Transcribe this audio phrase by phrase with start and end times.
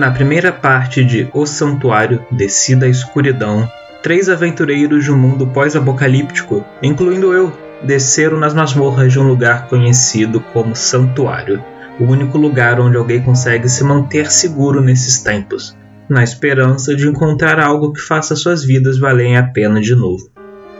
[0.00, 3.70] Na primeira parte de O Santuário Descida a Escuridão,
[4.02, 7.52] três aventureiros de um mundo pós-apocalíptico, incluindo eu,
[7.82, 11.62] desceram nas masmorras de um lugar conhecido como Santuário,
[12.00, 15.76] o único lugar onde alguém consegue se manter seguro nesses tempos,
[16.08, 20.30] na esperança de encontrar algo que faça suas vidas valerem a pena de novo.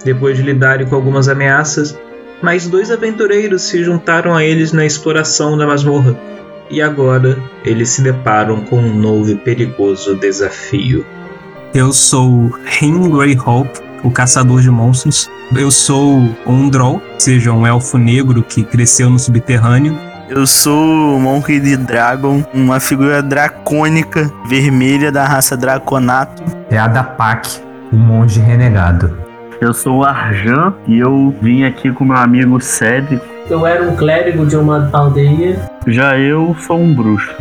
[0.03, 1.95] Depois de lidarem com algumas ameaças,
[2.41, 6.17] mais dois aventureiros se juntaram a eles na exploração da masmorra,
[6.71, 11.05] e agora eles se deparam com um novo e perigoso desafio.
[11.75, 15.29] Eu sou Rin Greyhope, o caçador de monstros.
[15.55, 19.99] Eu sou um Drow, seja um elfo negro que cresceu no subterrâneo.
[20.29, 26.43] Eu sou Monkey de Dragon, uma figura dracônica vermelha da raça Draconato.
[26.71, 27.49] É a da Pac,
[27.93, 29.19] o monge renegado.
[29.61, 33.97] Eu sou o Arjan e eu vim aqui com meu amigo Cédric eu era um
[33.97, 35.69] clérigo de uma aldeia.
[35.87, 37.35] Já eu sou um bruxo.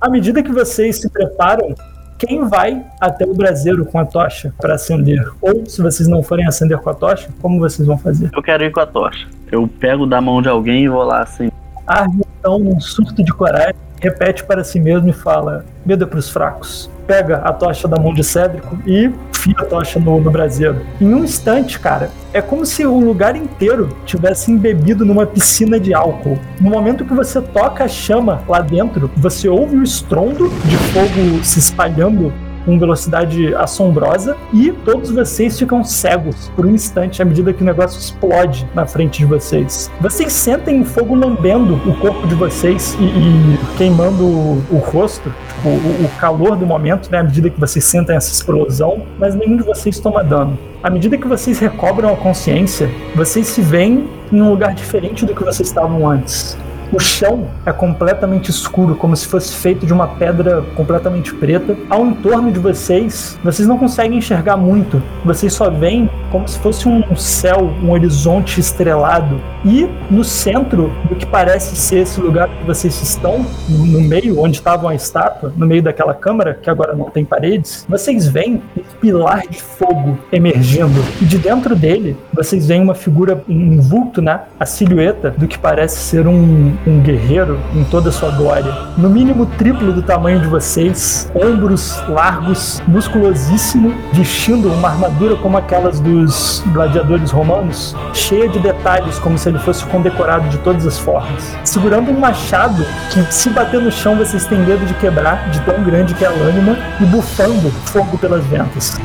[0.00, 1.74] À medida que vocês se preparam
[2.18, 5.24] quem vai até o braseiro com a tocha para acender?
[5.40, 8.30] Ou se vocês não forem acender com a tocha, como vocês vão fazer?
[8.34, 9.28] Eu quero ir com a tocha.
[9.50, 11.48] Eu pego da mão de alguém e vou lá assim.
[11.86, 12.06] Ah,
[12.38, 16.30] então, um surto de coragem, repete para si mesmo e fala: medo é para os
[16.30, 20.82] fracos pega a tocha da mão de Cédrico e fia a tocha no, no braseiro.
[21.00, 25.94] Em um instante, cara, é como se o lugar inteiro tivesse embebido numa piscina de
[25.94, 26.38] álcool.
[26.60, 31.42] No momento que você toca a chama lá dentro, você ouve o estrondo de fogo
[31.42, 32.30] se espalhando
[32.64, 37.64] com velocidade assombrosa e todos vocês ficam cegos por um instante à medida que o
[37.64, 39.90] negócio explode na frente de vocês.
[40.00, 45.32] Vocês sentem o fogo lambendo o corpo de vocês e, e queimando o, o rosto,
[45.48, 49.34] tipo, o, o, calor do momento, né, à medida que vocês sentem essa explosão, mas
[49.34, 50.58] nenhum de vocês toma dano.
[50.82, 55.34] À medida que vocês recobram a consciência, vocês se veem em um lugar diferente do
[55.34, 56.56] que vocês estavam antes.
[56.90, 61.76] O chão é completamente escuro, como se fosse feito de uma pedra completamente preta.
[61.90, 65.02] Ao entorno de vocês, vocês não conseguem enxergar muito.
[65.22, 69.38] Vocês só veem como se fosse um céu, um horizonte estrelado.
[69.64, 74.56] E no centro do que parece ser esse lugar que vocês estão, no meio onde
[74.56, 78.82] estava a estátua, no meio daquela câmara que agora não tem paredes, vocês veem um
[78.98, 81.04] pilar de fogo emergindo.
[81.20, 84.40] E de dentro dele, vocês veem uma figura, um vulto, né?
[84.58, 88.72] A silhueta do que parece ser um, um guerreiro em toda a sua glória.
[88.96, 96.00] No mínimo triplo do tamanho de vocês, ombros largos, musculosíssimo, vestindo uma armadura como aquelas
[96.00, 101.56] dos gladiadores romanos, cheia de detalhes, como se ele fosse condecorado de todas as formas.
[101.64, 105.82] Segurando um machado que, se bater no chão, vocês têm medo de quebrar, de tão
[105.82, 108.98] grande que é a lâmina, e bufando fogo pelas ventas.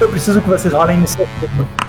[0.00, 1.83] Eu preciso que vocês rolem iniciativa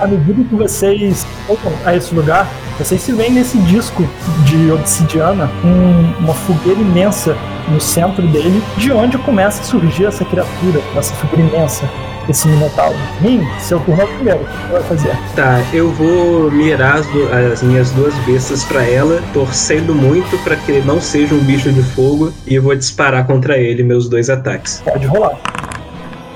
[0.00, 4.02] à medida que vocês vão a esse lugar, vocês se veem nesse disco
[4.44, 7.36] de obsidiana, um, uma fogueira imensa
[7.68, 11.88] no centro dele, de onde começa a surgir essa criatura, essa figura imensa
[12.28, 12.96] esse Minotauro.
[13.20, 14.40] Rim, seu turno é o primeiro.
[14.40, 15.18] O que você vai fazer?
[15.34, 20.54] Tá, eu vou mirar as, do, as minhas duas bestas para ela, torcendo muito para
[20.56, 24.30] que ele não seja um bicho de fogo, e vou disparar contra ele meus dois
[24.30, 24.80] ataques.
[24.84, 25.38] Pode rolar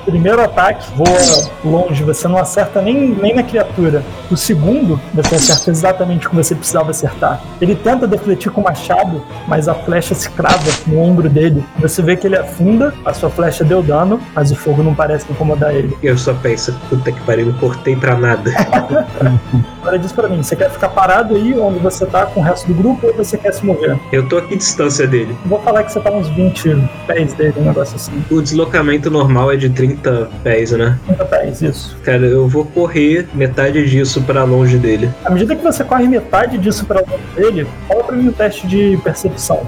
[0.04, 4.03] primeiro ataque voa longe, você não acerta nem, nem na criatura.
[4.31, 7.42] O segundo, você acerta exatamente o que você precisava acertar.
[7.60, 11.65] Ele tenta defletir com o machado, mas a flecha se crava no ombro dele.
[11.78, 15.31] Você vê que ele afunda, a sua flecha deu dano, mas o fogo não parece
[15.31, 15.97] incomodar ele.
[16.03, 18.50] Eu só penso, puta que pariu, não cortei pra nada.
[19.81, 22.66] Agora diz pra mim, você quer ficar parado aí onde você tá com o resto
[22.66, 23.98] do grupo ou você quer se mover?
[24.12, 25.36] Eu tô aqui distância dele.
[25.44, 28.25] Vou falar que você tá uns 20 pés dele, um negócio assim.
[28.31, 29.94] O deslocamento normal é de 30
[30.43, 30.99] pés, né?
[31.07, 31.97] 30 pés, isso.
[32.03, 35.11] Cara, eu vou correr metade disso para longe dele.
[35.25, 38.67] À medida que você corre metade disso para longe dele, fala pra mim um teste
[38.67, 39.67] de percepção.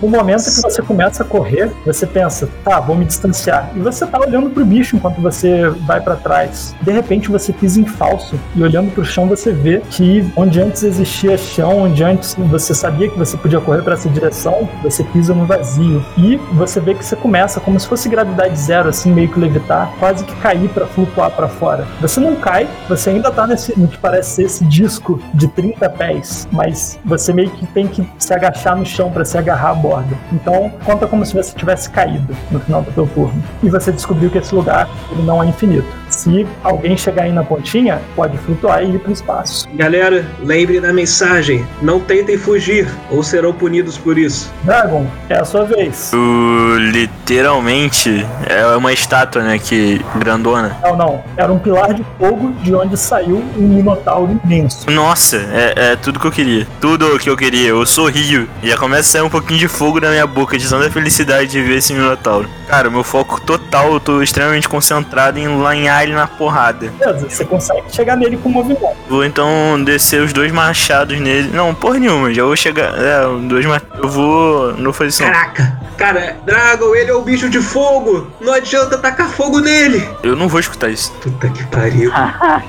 [0.00, 3.70] No momento que você começa a correr, você pensa, tá, vou me distanciar.
[3.74, 6.74] E você tá olhando pro bicho enquanto você vai para trás.
[6.82, 10.82] De repente você pisa em falso e olhando pro chão você vê que onde antes
[10.82, 15.34] existia chão, onde antes você sabia que você podia correr para essa direção, você pisa
[15.34, 16.04] no vazio.
[16.16, 19.92] E você vê que você começa como se fosse gravidade zero, assim, meio que levitar,
[19.98, 21.86] quase que cair para flutuar para fora.
[22.00, 25.88] Você não cai, você ainda tá nesse, no que parece ser esse disco de 30
[25.90, 29.74] pés, mas você meio que tem que se agachar no chão para se agarrar a
[29.88, 30.14] borda.
[30.32, 33.42] Então, conta como se você tivesse caído no final do teu turno.
[33.62, 35.86] E você descobriu que esse lugar ele não é infinito.
[36.10, 39.68] Se alguém chegar aí na pontinha, pode flutuar e ir pro espaço.
[39.74, 44.52] Galera, lembre da mensagem: não tentem fugir ou serão punidos por isso.
[44.64, 46.12] Dragon, é a sua vez.
[46.12, 49.58] O, literalmente é uma estátua, né?
[49.58, 50.76] Que grandona.
[50.82, 51.24] Não, não.
[51.36, 54.90] Era um pilar de fogo de onde saiu um minotauro imenso.
[54.90, 56.66] Nossa, é, é tudo que eu queria.
[56.80, 57.68] Tudo que eu queria.
[57.68, 58.48] Eu sorrio.
[58.62, 61.52] E já começa a sair um pouquinho de fogo na minha boca, de tanta felicidade
[61.52, 62.50] de ver esse Minotauro.
[62.66, 66.92] Cara, meu foco total, eu tô extremamente concentrado em lanhar ele na porrada.
[66.98, 68.96] Beleza, você consegue chegar nele com movimento.
[69.08, 71.50] Vou então descer os dois machados nele.
[71.54, 72.92] Não, porra nenhuma, já vou chegar.
[72.98, 73.98] É, dois machados.
[73.98, 74.72] Eu vou.
[74.74, 75.22] Não vou fazer isso.
[75.22, 78.30] Caraca, cara, Dragon, ele é o bicho de fogo.
[78.40, 80.06] Não adianta tacar fogo nele.
[80.24, 81.12] Eu não vou escutar isso.
[81.22, 82.10] Puta que pariu.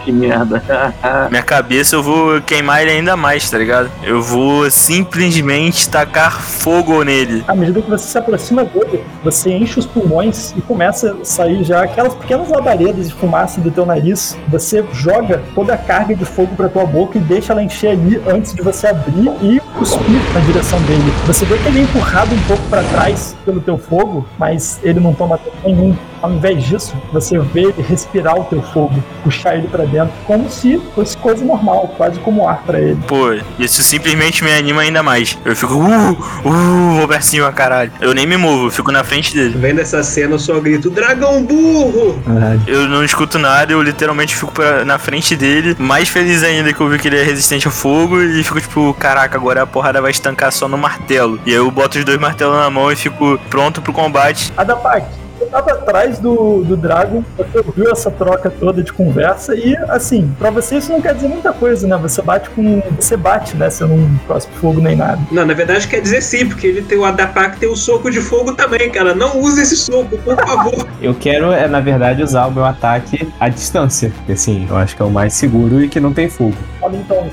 [0.05, 0.63] Que merda.
[1.29, 3.91] Minha cabeça eu vou queimar ele ainda mais, tá ligado?
[4.03, 7.43] Eu vou simplesmente tacar fogo nele.
[7.47, 11.63] À medida que você se aproxima dele, você enche os pulmões e começa a sair
[11.63, 14.37] já aquelas pequenas labaredas de fumaça do teu nariz.
[14.47, 18.21] Você joga toda a carga de fogo pra tua boca e deixa ela encher ali
[18.27, 21.11] antes de você abrir e cuspir na direção dele.
[21.25, 24.99] Você vê que ele é empurrado um pouco pra trás pelo teu fogo, mas ele
[24.99, 25.95] não toma dano nenhum.
[26.21, 30.49] Ao invés disso, você vê ele respirar o teu fogo, puxar ele pra dentro, como
[30.49, 32.99] se fosse coisa normal, quase como ar pra ele.
[33.07, 35.37] Pô, isso simplesmente me anima ainda mais.
[35.45, 37.91] Eu fico, uh, uh, vou pra cima, caralho.
[38.01, 39.57] Eu nem me movo, eu fico na frente dele.
[39.57, 42.19] Vendo essa cena, eu só grito: Dragão burro!
[42.67, 46.81] Eu não escuto nada, eu literalmente fico pra- na frente dele, mais feliz ainda que
[46.81, 50.01] eu vi que ele é resistente ao fogo, e fico tipo, caraca, agora a porrada
[50.01, 51.39] vai estancar só no martelo.
[51.45, 54.51] E aí eu boto os dois martelos na mão e fico pronto pro combate.
[54.57, 55.05] Adapak,
[55.49, 60.49] tava atrás do, do Dragon, você ouviu essa troca toda de conversa e, assim, pra
[60.49, 61.97] você isso não quer dizer muita coisa, né?
[61.97, 62.81] Você bate com.
[62.95, 63.69] Você bate, né?
[63.69, 65.19] Você não cospe fogo nem nada.
[65.31, 68.21] Não, na verdade quer dizer sim, porque ele tem o Adapak tem o soco de
[68.21, 69.13] fogo também, cara.
[69.13, 70.87] Não use esse soco, por favor.
[71.01, 74.11] Eu quero, é, na verdade, usar o meu ataque à distância.
[74.15, 76.55] Porque, assim, eu acho que é o mais seguro e que não tem fogo.
[76.81, 77.29] Olha então,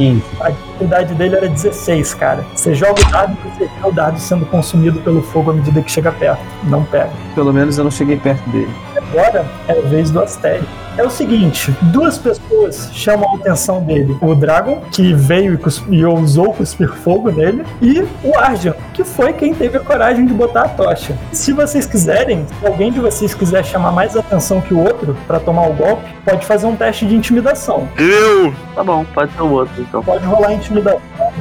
[0.00, 0.22] 15.
[0.40, 2.42] a dificuldade dele era 16, cara.
[2.54, 5.82] Você joga o dado e você vê o dado sendo consumido pelo fogo à medida
[5.82, 6.40] que chega perto.
[6.64, 7.10] Não pega.
[7.34, 8.74] Pelo menos eu não cheguei perto dele.
[8.96, 10.66] Agora é a vez do Astério.
[10.96, 14.16] É o seguinte, duas pessoas chamam a atenção dele.
[14.20, 15.58] O Dragon, que veio
[15.90, 20.26] e, e ousou cuspir fogo nele, e o Arjan, que foi quem teve a coragem
[20.26, 21.16] de botar a tocha.
[21.32, 25.38] Se vocês quiserem, se alguém de vocês quiser chamar mais atenção que o outro pra
[25.38, 27.88] tomar o golpe, pode fazer um teste de intimidação.
[27.96, 28.52] Eu!
[28.74, 30.02] Tá bom, pode ser o outro então.
[30.02, 31.00] Pode rolar intimidação,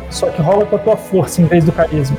[0.10, 2.18] só que rola com a tua força em vez do carisma.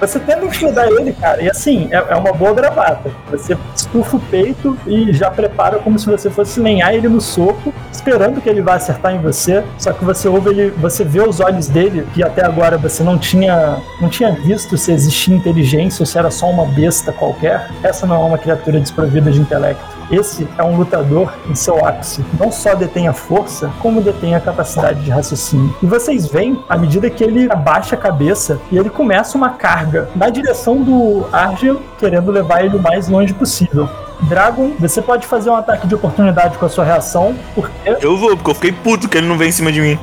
[0.00, 3.10] Você tenta intimidar ele, cara, e assim, é, é uma boa gravata.
[3.30, 7.72] Você estufa o peito e já prepara como se você fosse lenhar ele no soco,
[7.92, 9.64] esperando que ele vá acertar em você.
[9.78, 13.18] Só que você ouve ele, você vê os olhos dele, que até agora você não
[13.18, 17.68] tinha, não tinha visto se existia inteligência ou se era só uma besta qualquer.
[17.82, 19.97] Essa não é uma criatura desprovida de intelecto.
[20.10, 22.24] Esse é um lutador em seu ápice.
[22.38, 25.74] Não só detém a força, como detém a capacidade de raciocínio.
[25.82, 30.08] E vocês veem, à medida que ele abaixa a cabeça e ele começa uma carga
[30.14, 33.88] na direção do Argel, querendo levar ele o mais longe possível.
[34.22, 38.36] Dragon, você pode fazer um ataque de oportunidade com a sua reação, porque Eu vou,
[38.36, 39.98] porque eu fiquei puto que ele não vem em cima de mim.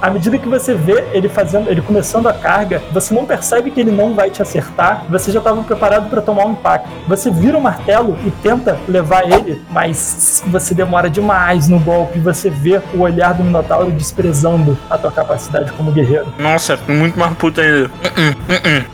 [0.00, 3.80] À medida que você vê ele fazendo, ele começando a carga, você não percebe que
[3.80, 6.88] ele não vai te acertar, você já estava preparado para tomar um impacto.
[7.08, 12.50] Você vira o martelo e tenta levar ele, mas você demora demais no golpe, você
[12.50, 16.26] vê o olhar do Minotauro desprezando a tua capacidade como guerreiro.
[16.38, 17.90] Nossa, muito mais puto ainda.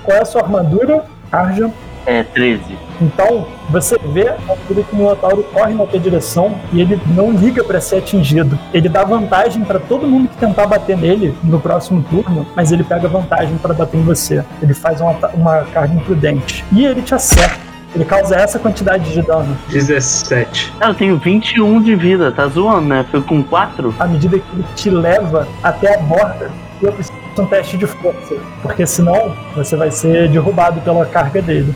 [0.02, 1.70] Qual é a sua armadura, Arjan?
[2.06, 2.76] É 13.
[3.00, 7.30] Então, você vê a medida que o Minotauro corre na tua direção e ele não
[7.30, 8.58] liga pra ser atingido.
[8.72, 12.84] Ele dá vantagem pra todo mundo que tentar bater nele no próximo turno, mas ele
[12.84, 14.44] pega vantagem pra bater em você.
[14.60, 16.64] Ele faz uma, uma carga imprudente.
[16.72, 17.72] E ele te acerta.
[17.94, 19.56] Ele causa essa quantidade de dano.
[19.68, 20.72] 17.
[20.78, 23.04] Cara, eu tenho 21 de vida, tá zoando, né?
[23.10, 23.94] Foi com 4?
[23.98, 28.36] À medida que ele te leva até a borda, eu preciso um teste de força.
[28.60, 31.74] Porque senão você vai ser derrubado pela carga dele.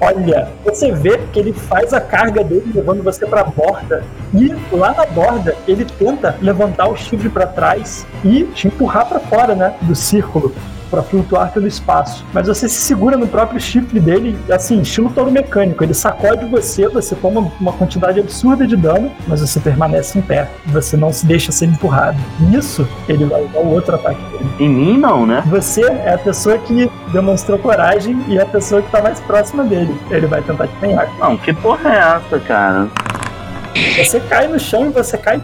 [0.00, 4.02] Olha, você vê que ele faz a carga dele levando você pra borda
[4.32, 9.20] e lá na borda ele tenta levantar o chifre pra trás e te empurrar pra
[9.20, 10.54] fora, né, do círculo
[10.90, 12.24] pra flutuar pelo espaço.
[12.32, 15.84] Mas você se segura no próprio chifre dele, assim, estilo touro mecânico.
[15.84, 20.50] Ele sacode você, você toma uma quantidade absurda de dano, mas você permanece em pé.
[20.66, 22.18] Você não se deixa ser empurrado.
[22.40, 24.50] Nisso, ele vai dar o outro ataque dele.
[24.58, 25.42] Em mim não, né?
[25.46, 29.64] Você é a pessoa que demonstrou coragem e é a pessoa que tá mais próxima
[29.64, 29.94] dele.
[30.10, 31.08] Ele vai tentar te ganhar.
[31.18, 32.88] Não, que porra é essa, cara?
[33.96, 35.40] Você cai no chão e você cai.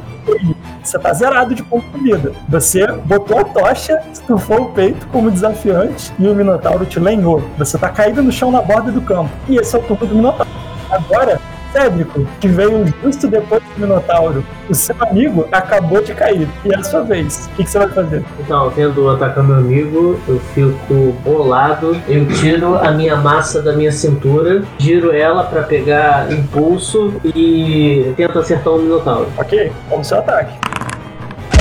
[0.86, 2.32] Você tá zerado de ponto de vida.
[2.48, 7.42] Você botou a tocha, estufou o peito como desafiante e o Minotauro te lenhou.
[7.58, 9.30] Você tá caído no chão na borda do campo.
[9.48, 10.50] E esse é o turno do Minotauro.
[10.90, 11.40] Agora,
[11.76, 16.48] Cédrico, que veio justo depois do Minotauro, o seu amigo acabou de cair.
[16.64, 17.50] E é a sua vez.
[17.52, 18.24] O que, que você vai fazer?
[18.40, 21.94] Então, vendo atacar meu amigo, eu fico bolado.
[22.08, 28.38] Eu tiro a minha massa da minha cintura, giro ela pra pegar impulso e tento
[28.38, 29.28] acertar o Minotauro.
[29.36, 29.70] Ok?
[29.90, 30.54] Como seu ataque.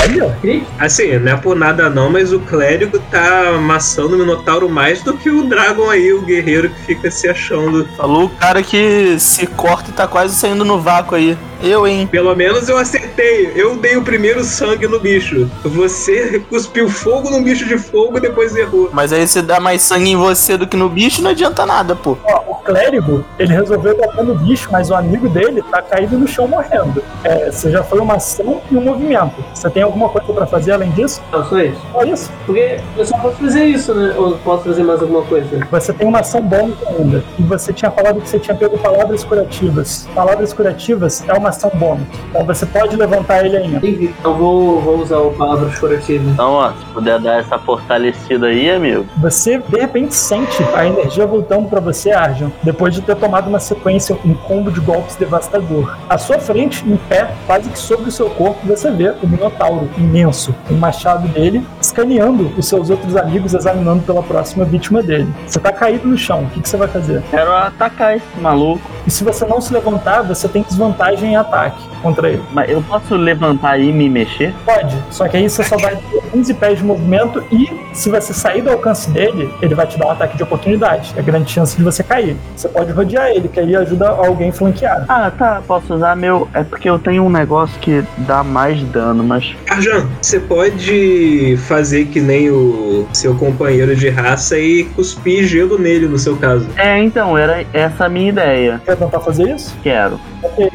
[0.06, 0.38] Olha?
[0.80, 5.18] Assim, não é por nada não, mas o clérigo tá amassando o Minotauro mais do
[5.18, 7.88] que o Dragon aí, o guerreiro que fica se achando.
[7.98, 11.38] Falou o cara que se corta e tá quase saindo no vácuo aí.
[11.62, 12.08] Eu, hein?
[12.08, 13.52] Pelo menos eu acertei.
[13.56, 15.50] Eu dei o primeiro sangue no bicho.
[15.64, 18.90] Você cuspiu fogo no bicho de fogo e depois errou.
[18.92, 21.96] Mas aí você dá mais sangue em você do que no bicho, não adianta nada,
[21.96, 22.18] pô.
[22.26, 26.28] ó, o clérigo, ele resolveu bater no bicho, mas o amigo dele tá caído no
[26.28, 27.04] chão morrendo.
[27.24, 29.44] É, você já foi uma ação e um movimento.
[29.54, 31.22] Você tem alguma coisa pra fazer além disso?
[31.32, 31.82] Não, só isso.
[31.92, 32.32] Só isso.
[32.46, 34.14] Porque eu só posso fazer isso, né?
[34.18, 35.68] Ou posso fazer mais alguma coisa?
[35.72, 37.24] Você tem uma ação bônus ainda.
[37.40, 40.08] E você tinha falado que você tinha pego palavras curativas.
[40.14, 42.08] Palavras curativas é uma ação bônus.
[42.30, 43.82] Então você pode levantar ele ainda.
[44.24, 46.28] Eu vou, vou usar o palavras curativas.
[46.28, 49.06] Então, ó, se puder dar essa fortalecida aí, amigo.
[49.18, 53.60] Você de repente sente a energia voltando pra você, Arjun, depois de ter tomado uma
[53.60, 55.96] sequência, um combo de golpes devastador.
[56.10, 59.90] À sua frente, em pé, quase que sobre o seu corpo, você vê o Minotauro
[59.98, 65.34] imenso, o machado dele, escaneando os seus outros amigos, examinando pela próxima vítima dele.
[65.46, 67.22] Você tá caído no chão, o que, que você vai fazer?
[67.30, 68.82] Quero atacar esse maluco.
[69.06, 72.44] E se você não se levantar, você tem desvantagem em ataque contra ele.
[72.52, 74.54] Mas eu posso levantar e me mexer?
[74.66, 78.34] Pode, só que aí você só vai ter 15 pés de movimento e se você
[78.34, 81.14] sair do alcance dele, ele vai te dar um ataque de oportunidade.
[81.16, 82.36] É grande chance de você cair.
[82.56, 85.06] Você pode rodear ele, que aí ajuda alguém flanquear.
[85.08, 85.62] Ah, tá.
[85.66, 86.48] Posso usar meu.
[86.54, 89.56] É porque eu tenho um negócio que dá mais dano, mas.
[89.70, 96.08] Arjan, você pode fazer que nem o seu companheiro de raça e cuspir gelo nele,
[96.08, 96.68] no seu caso.
[96.78, 98.82] É, então, era essa a minha ideia.
[98.86, 99.76] Quer tentar fazer isso?
[99.82, 100.20] Quero.
[100.44, 100.70] Ok.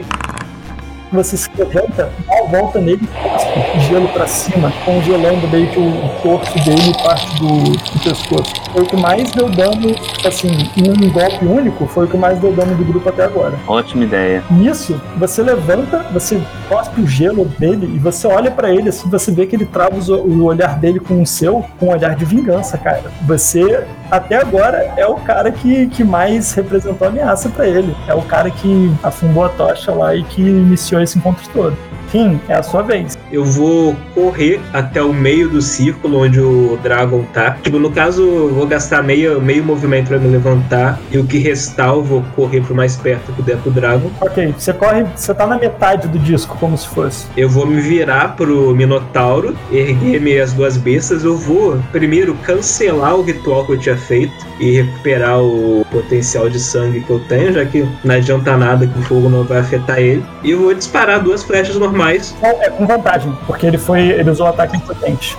[1.13, 6.09] Você se levanta, dá uma volta nele, cospe gelo pra cima, congelando meio que o
[6.23, 8.53] torso dele e parte do, do pescoço.
[8.73, 12.39] Foi o que mais deu dano, assim, em um golpe único, foi o que mais
[12.39, 13.59] deu dano do grupo até agora.
[13.67, 14.45] Ótima ideia.
[14.51, 19.33] Nisso, você levanta, você cospe o gelo dele e você olha pra ele, assim, você
[19.33, 22.79] vê que ele trava o olhar dele com o seu, com um olhar de vingança,
[22.79, 23.11] cara.
[23.27, 27.95] Você, até agora, é o cara que, que mais representou ameaça pra ele.
[28.09, 31.77] É o cara que afundou a tocha lá e que iniciou esse encontro todo.
[32.09, 33.17] Fim, é a sua vez.
[33.33, 37.57] Eu vou correr até o meio do círculo onde o Dragon tá.
[37.63, 40.99] Tipo, no caso, eu vou gastar meio, meio movimento pra me levantar.
[41.11, 44.11] E o que restar, eu vou correr pro mais perto que der pro Dragon.
[44.21, 47.27] Ok, você corre, você tá na metade do disco, como se fosse.
[47.37, 51.25] Eu vou me virar pro Minotauro, erguer minhas duas bestas.
[51.25, 56.59] Eu vou primeiro cancelar o ritual que eu tinha feito e recuperar o potencial de
[56.59, 59.99] sangue que eu tenho, já que não adianta nada que o fogo não vai afetar
[59.99, 60.25] ele.
[60.43, 62.35] E eu vou disparar duas flechas normais.
[62.43, 62.87] Não, é com
[63.21, 64.01] vantagem, porque ele foi.
[64.09, 65.37] ele usou o ataque impotente.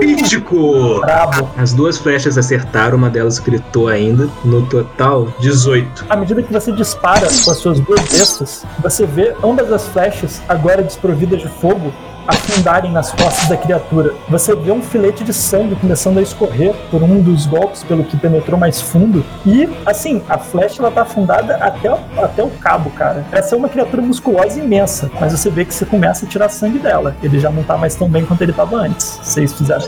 [0.00, 1.00] Crítico!
[1.00, 1.48] Brabo.
[1.56, 4.28] As duas flechas acertaram, uma delas gritou ainda.
[4.44, 6.06] No total, 18.
[6.08, 10.42] À medida que você dispara com as suas duas bestas, você vê ambas as flechas,
[10.48, 11.94] agora desprovidas de fogo,
[12.26, 14.14] afundarem nas costas da criatura.
[14.28, 18.16] Você vê um filete de sangue começando a escorrer por um dos golpes pelo que
[18.16, 19.24] penetrou mais fundo.
[19.44, 23.24] E, assim, a flecha ela tá afundada até o, até o cabo, cara.
[23.32, 26.78] Essa é uma criatura musculosa imensa, mas você vê que você começa a tirar sangue
[26.78, 27.16] dela.
[27.22, 29.18] Ele já não tá mais tão bem quanto ele tava antes.
[29.22, 29.86] Vocês fizeram.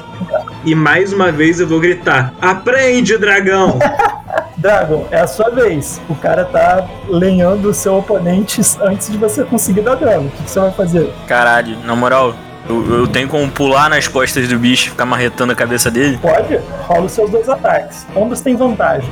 [0.64, 3.78] E mais uma vez eu vou gritar: Aprende, dragão!
[4.64, 6.00] Dragon, é a sua vez.
[6.08, 10.28] O cara tá lenhando o seu oponente antes de você conseguir dar dano.
[10.28, 11.12] O que, você vai fazer?
[11.26, 12.34] Caralho, na moral,
[12.66, 16.16] eu, eu tenho como pular nas costas do bicho e ficar marretando a cabeça dele?
[16.16, 16.56] Pode,
[16.88, 18.06] rola os seus dois ataques.
[18.16, 19.10] Ambos têm vantagem.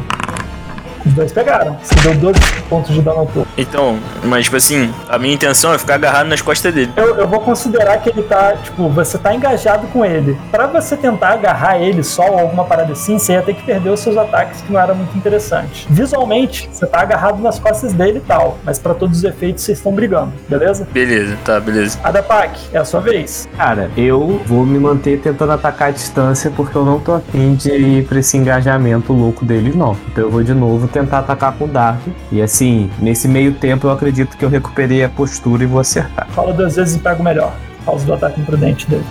[1.04, 1.76] Os dois pegaram.
[1.82, 3.46] Você deu 12 pontos de dano ao todo.
[3.56, 6.92] Então, mas tipo assim, a minha intenção é ficar agarrado nas costas dele.
[6.96, 10.36] Eu, eu vou considerar que ele tá, tipo, você tá engajado com ele.
[10.50, 13.90] Pra você tentar agarrar ele só ou alguma parada assim, você ia ter que perder
[13.90, 15.86] os seus ataques, que não era muito interessante.
[15.90, 19.78] Visualmente, você tá agarrado nas costas dele e tal, mas pra todos os efeitos vocês
[19.78, 20.86] estão brigando, beleza?
[20.92, 21.98] Beleza, tá, beleza.
[22.02, 23.48] Adapak, é a sua vez.
[23.56, 27.70] Cara, eu vou me manter tentando atacar a distância porque eu não tô afim de
[27.70, 29.96] ir pra esse engajamento louco dele, não.
[30.10, 32.00] Então eu vou de novo tentar atacar com o Dark.
[32.30, 36.26] E assim, nesse meio tempo eu acredito que eu recuperei a postura e vou acertar.
[36.30, 37.52] Fala duas vezes e pega o melhor.
[37.84, 39.04] Causa do ataque imprudente dele.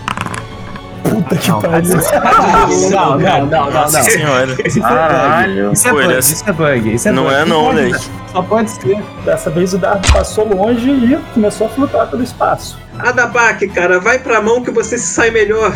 [1.03, 1.97] Puta que Não, pariu.
[2.91, 4.05] Não, não, não, não, Nossa não.
[4.05, 4.55] senhora.
[4.65, 5.63] Isso é Caralho.
[5.65, 5.73] bug.
[5.73, 6.93] Isso é bug, é- isso é bug.
[6.93, 7.35] Isso é Não bug.
[7.35, 8.05] é não, moleque.
[8.31, 8.97] Só pode ser.
[9.25, 12.77] Dessa vez o dardo passou longe e começou a flutuar pelo espaço.
[13.09, 15.73] Adabaque, cara, vai pra mão que você se sai melhor.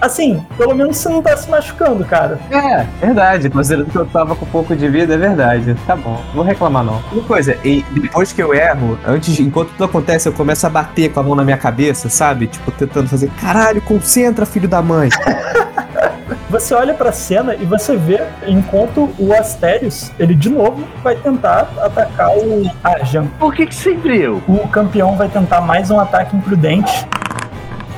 [0.00, 2.38] Assim, pelo menos você não tá se machucando, cara.
[2.50, 3.50] É, verdade.
[3.50, 5.76] Considerando que eu tava com pouco de vida, é verdade.
[5.86, 7.02] Tá bom, não vou reclamar não.
[7.12, 11.12] Uma coisa, e depois que eu erro, antes, enquanto tudo acontece, eu começo a bater
[11.12, 12.46] com a mão na minha cabeça, sabe?
[12.46, 15.08] Tipo, tentando fazer, caralho, concentra, filho da mãe.
[16.48, 21.68] Você olha pra cena e você vê enquanto o Asterios, ele de novo vai tentar
[21.80, 23.26] atacar o Arjan.
[23.38, 24.42] Por que, que sempre eu?
[24.48, 27.06] O campeão vai tentar mais um ataque imprudente.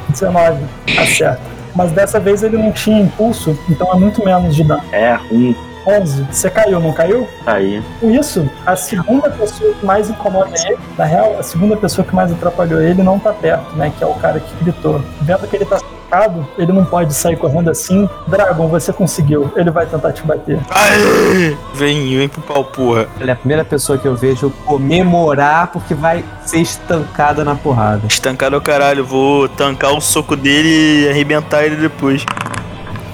[0.09, 0.63] 19,
[0.99, 1.41] acerta.
[1.75, 4.83] Mas dessa vez ele não tinha impulso, então é muito menos de dano.
[4.93, 5.57] É ruim.
[5.87, 6.27] 11.
[6.31, 7.29] Você caiu, não caiu?
[7.47, 7.83] Aí.
[8.01, 12.15] Com isso, a segunda pessoa que mais incomoda ele, na real, a segunda pessoa que
[12.15, 13.93] mais atrapalhou ele não tá perto, né?
[13.97, 15.03] Que é o cara que gritou.
[15.21, 18.09] Vendo que ele tá cercado, ele não pode sair correndo assim.
[18.27, 19.51] Dragon, você conseguiu.
[19.57, 20.59] Ele vai tentar te bater.
[20.71, 21.57] Aê!
[21.75, 23.07] Vem, vem pro pau, porra.
[23.19, 28.03] Ele é a primeira pessoa que eu vejo comemorar porque vai ser estancada na porrada.
[28.07, 32.25] Estancado é o caralho, vou tancar o soco dele e arrebentar ele depois.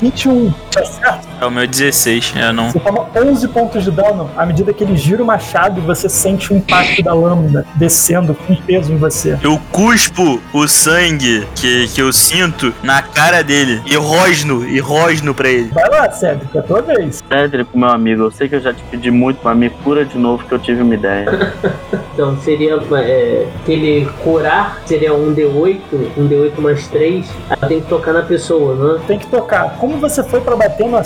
[0.01, 0.53] 21.
[0.71, 1.28] Tá certo?
[1.41, 2.71] É o meu 16, é não.
[2.71, 6.09] Você toma 11 pontos de dano à medida que ele gira o machado e você
[6.09, 9.39] sente o impacto da lâmina descendo com peso em você.
[9.43, 15.35] Eu cuspo o sangue que, que eu sinto na cara dele e rosno, e rosno
[15.35, 15.71] pra ele.
[15.73, 17.23] Vai lá, Cedric, é a tua vez.
[17.29, 20.19] Cédrico, meu amigo, eu sei que eu já te pedi muito, mas me cura de
[20.19, 21.29] novo que eu tive uma ideia.
[22.19, 25.79] Então seria é, que ele curar seria um D8,
[26.17, 27.25] um D8 mais 3.
[27.49, 29.01] Aí tem que tocar na pessoa, né?
[29.07, 29.77] Tem que tocar.
[29.79, 30.97] Como você foi pra bater no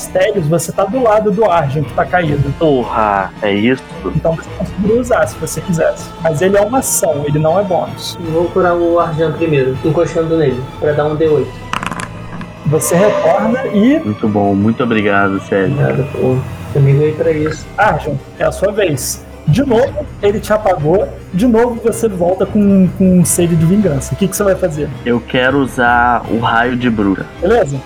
[0.48, 2.52] Você tá do lado do Argent que tá caído.
[2.58, 3.82] Porra, é isso?
[4.14, 6.08] Então você conseguiria usar se você quisesse.
[6.22, 8.18] Mas ele é uma ação, ele não é bônus.
[8.32, 11.46] Vou curar o Arjan primeiro, encostando nele, pra dar um D8.
[12.66, 13.98] Você retorna e.
[14.00, 15.80] Muito bom, muito obrigado, Cédrico.
[15.80, 16.36] Nada, pô.
[16.74, 17.66] Amigo aí pra isso.
[17.76, 19.24] Argent, é a sua vez.
[19.46, 21.08] De novo, ele te apagou.
[21.34, 24.14] De novo, você volta com, com um sede de vingança.
[24.14, 24.88] O que, que você vai fazer?
[25.04, 27.26] Eu quero usar o raio de bruxa.
[27.40, 27.78] Beleza?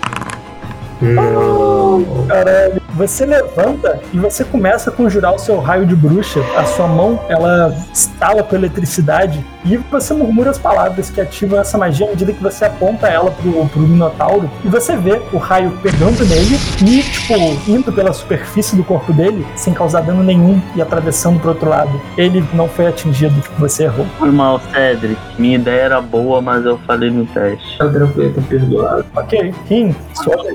[2.27, 2.81] Caralho.
[2.95, 6.41] Você levanta e você começa a conjurar o seu raio de bruxa.
[6.57, 11.77] A sua mão, ela estala com eletricidade e você murmura as palavras que ativam essa
[11.77, 14.49] magia à medida que você aponta ela pro, pro Minotauro.
[14.63, 17.33] E você vê o raio pegando nele e, tipo,
[17.69, 22.01] indo pela superfície do corpo dele sem causar dano nenhum e atravessando pro outro lado.
[22.17, 24.05] Ele não foi atingido, você errou.
[24.17, 25.19] Foi mal, Cedric.
[25.37, 27.77] Minha ideia era boa, mas eu falei no teste.
[27.77, 29.05] Tá tranquilo, tá perdoado.
[29.15, 29.95] Ok, Rim.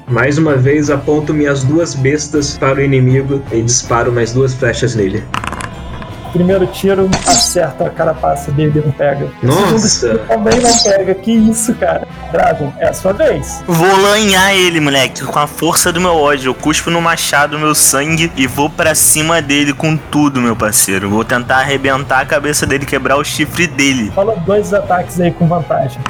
[0.08, 4.94] Mais uma vez, aponto minhas duas bestas para o inimigo e disparo mais duas flechas
[4.94, 5.22] nele.
[6.32, 9.28] Primeiro tiro acerta a carapaça dele e não pega.
[9.42, 9.88] Nossa!
[9.88, 11.14] Segundo tiro também não pega.
[11.14, 12.08] Que isso, cara?
[12.32, 13.62] Dragon, é a sua vez.
[13.66, 16.50] Vou lanhar ele, moleque, com a força do meu ódio.
[16.50, 21.10] Eu cuspo no machado meu sangue e vou pra cima dele com tudo, meu parceiro.
[21.10, 24.10] Vou tentar arrebentar a cabeça dele, quebrar o chifre dele.
[24.14, 26.00] Fala dois ataques aí com vantagem.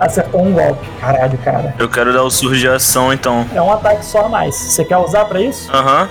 [0.00, 0.88] Acertou um golpe.
[0.98, 1.74] Caralho, cara.
[1.78, 3.46] Eu quero dar o surge de ação, então.
[3.54, 4.56] É um ataque só a mais.
[4.56, 5.70] Você quer usar pra isso?
[5.72, 6.08] Aham.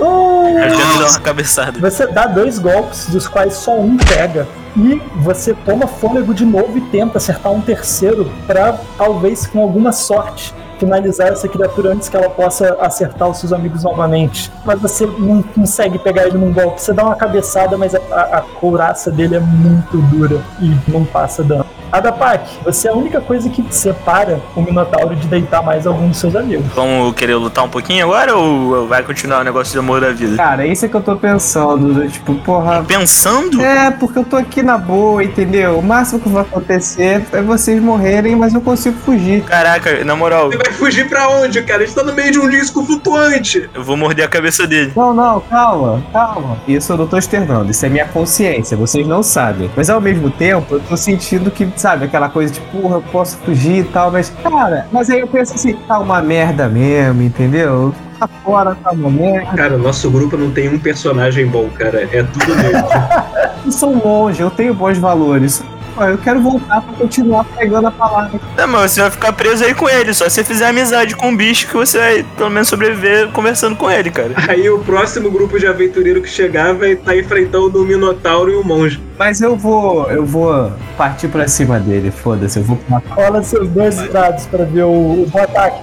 [0.00, 0.34] Uh!
[0.48, 1.78] Eu quero dar uma cabeçada.
[1.80, 4.46] Você dá dois golpes, dos quais só um pega.
[4.76, 9.92] E você toma fôlego de novo e tenta acertar um terceiro pra talvez com alguma
[9.92, 14.50] sorte finalizar essa criatura antes que ela possa acertar os seus amigos novamente.
[14.64, 16.80] Mas você não consegue pegar ele num golpe.
[16.80, 21.04] Você dá uma cabeçada, mas a, a, a couraça dele é muito dura e não
[21.04, 21.66] passa dano.
[21.94, 26.18] Adapak, você é a única coisa que separa o Minotauro de deitar mais algum dos
[26.18, 26.66] seus amigos.
[26.74, 30.36] Vamos querer lutar um pouquinho agora ou vai continuar o negócio de amor da vida?
[30.36, 31.94] Cara, é isso que eu tô pensando.
[31.94, 32.82] do Tipo, porra.
[32.82, 33.62] Pensando?
[33.62, 35.78] É, porque eu tô aqui na boa, entendeu?
[35.78, 39.44] O máximo que vai acontecer é vocês morrerem, mas eu consigo fugir.
[39.44, 41.84] Caraca, na moral, Você vai fugir pra onde, cara?
[41.84, 43.70] A gente tá no meio de um disco flutuante.
[43.72, 44.92] eu vou morder a cabeça dele.
[44.96, 46.58] Não, não, calma, calma.
[46.66, 49.70] Isso eu não tô externando, isso é minha consciência, vocês não sabem.
[49.76, 53.36] Mas ao mesmo tempo, eu tô sentindo que, sabe, aquela coisa tipo, porra, eu posso
[53.44, 57.94] fugir e tal, mas, cara, mas aí eu penso assim, tá uma merda mesmo, entendeu?
[58.18, 59.54] Tá fora, tá uma merda.
[59.54, 62.08] Cara, o nosso grupo não tem um personagem bom, cara.
[62.10, 62.84] É tudo nerd.
[63.66, 65.64] Eu sou monge, eu tenho bons valores.
[65.94, 68.40] Pô, Eu quero voltar pra continuar pegando a palavra.
[68.56, 70.12] Não, mas você vai ficar preso aí com ele.
[70.12, 73.76] Só se você fizer amizade com o bicho que você vai pelo menos sobreviver conversando
[73.76, 74.34] com ele, cara.
[74.48, 78.64] Aí o próximo grupo de aventureiro que chegar vai estar enfrentando o Minotauro e o
[78.64, 79.00] Monge.
[79.18, 83.14] Mas eu vou, eu vou partir pra cima dele, foda-se, eu vou matar.
[83.14, 85.82] Rola seus dois dados pra ver o, o ataque.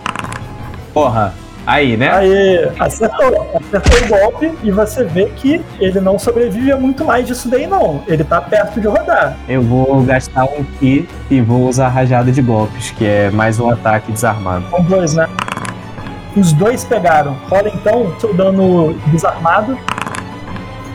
[0.93, 1.33] Porra,
[1.71, 2.11] aí, né?
[2.11, 3.49] Aí, acertou.
[3.55, 7.65] Acertou o golpe e você vê que ele não sobrevive a muito mais disso daí,
[7.65, 8.03] não.
[8.07, 9.37] Ele tá perto de rodar.
[9.47, 13.59] Eu vou gastar um ki e vou usar a rajada de golpes, que é mais
[13.59, 14.65] um ataque desarmado.
[14.69, 15.27] Com dois, né?
[16.35, 17.37] Os dois pegaram.
[17.49, 19.77] Rola então seu dano desarmado.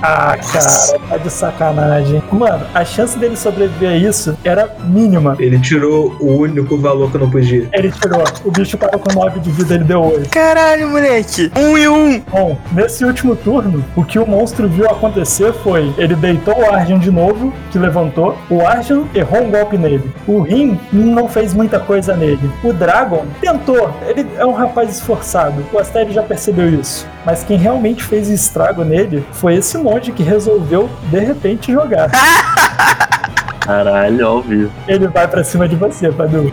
[0.02, 2.22] Ah, cara, tá de sacanagem.
[2.30, 5.36] Mano, a chance dele sobreviver a isso era mínima.
[5.38, 7.68] Ele tirou o único valor que eu não podia.
[7.72, 8.22] Ele tirou.
[8.44, 10.30] O bicho tava com 9 de vida, ele deu 8.
[10.30, 11.50] Caralho, moleque.
[11.56, 12.20] Um e um.
[12.20, 16.98] Bom, nesse último turno, o que o monstro viu acontecer foi: ele deitou o Arjun
[16.98, 18.36] de novo, que levantou.
[18.50, 20.12] O Arjun errou um golpe nele.
[20.26, 22.50] O Rin não fez muita coisa nele.
[22.62, 23.90] O Dragon tentou.
[24.06, 25.64] Ele é um rapaz esforçado.
[25.72, 27.06] O Asterio já percebeu isso.
[27.24, 32.10] Mas quem realmente fez estrago nele foi esse monge que resolveu de repente jogar.
[33.62, 34.72] Caralho, ao vivo.
[34.88, 36.52] Ele vai pra cima de você, Padu.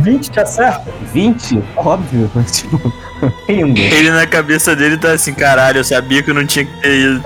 [0.00, 0.90] 20 te acerta?
[1.12, 1.62] 20?
[1.76, 2.30] Óbvio.
[2.52, 2.92] Tipo,
[3.48, 3.80] rindo.
[3.80, 6.98] Ele na cabeça dele tá assim, caralho, eu sabia que eu não tinha que ter
[6.98, 7.22] ido.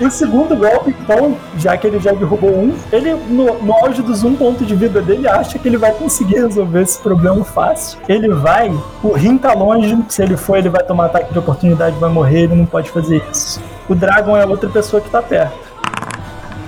[0.00, 4.24] O segundo golpe, então, já que ele já derrubou um, ele, no, no auge dos
[4.24, 7.98] um ponto de vida dele, acha que ele vai conseguir resolver esse problema fácil.
[8.08, 11.98] Ele vai, o Rin tá longe, se ele for, ele vai tomar ataque de oportunidade,
[11.98, 13.60] vai morrer, ele não pode fazer isso.
[13.88, 15.71] O Dragon é a outra pessoa que tá perto.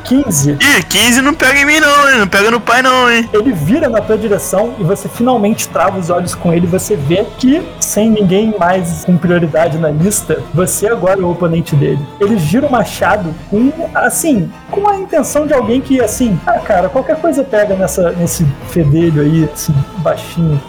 [0.05, 2.19] 15, Ih, 15 não pega em mim não, hein?
[2.19, 3.29] Não pega no pai não, hein?
[3.33, 6.67] ele vira na tua direção e você finalmente trava os olhos com ele.
[6.67, 11.75] Você vê que, sem ninguém mais com prioridade na lista, você agora é o oponente
[11.75, 12.01] dele.
[12.21, 16.89] Ele gira o machado com, assim, com a intenção de alguém que, assim, ah, cara,
[16.89, 20.61] qualquer coisa pega nessa, nesse fedelho aí, esse baixinho.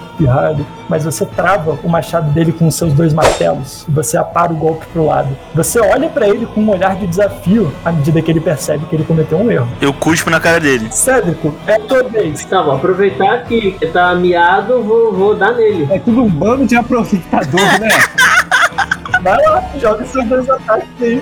[0.88, 4.56] Mas você trava o machado dele com os seus dois martelos e você apara o
[4.56, 5.36] golpe pro lado.
[5.54, 8.96] Você olha pra ele com um olhar de desafio à medida que ele percebe que
[8.96, 9.68] ele cometeu um erro.
[9.82, 10.92] Eu cuspo na cara dele.
[10.92, 12.46] Cédrico, é tua vez.
[12.46, 15.88] Tá, vou aproveitar que ele tá miado, vou, vou dar nele.
[15.92, 17.90] É tudo um bando de aproveitador, né?
[19.22, 21.22] Vai lá, joga seus dois ataques aí.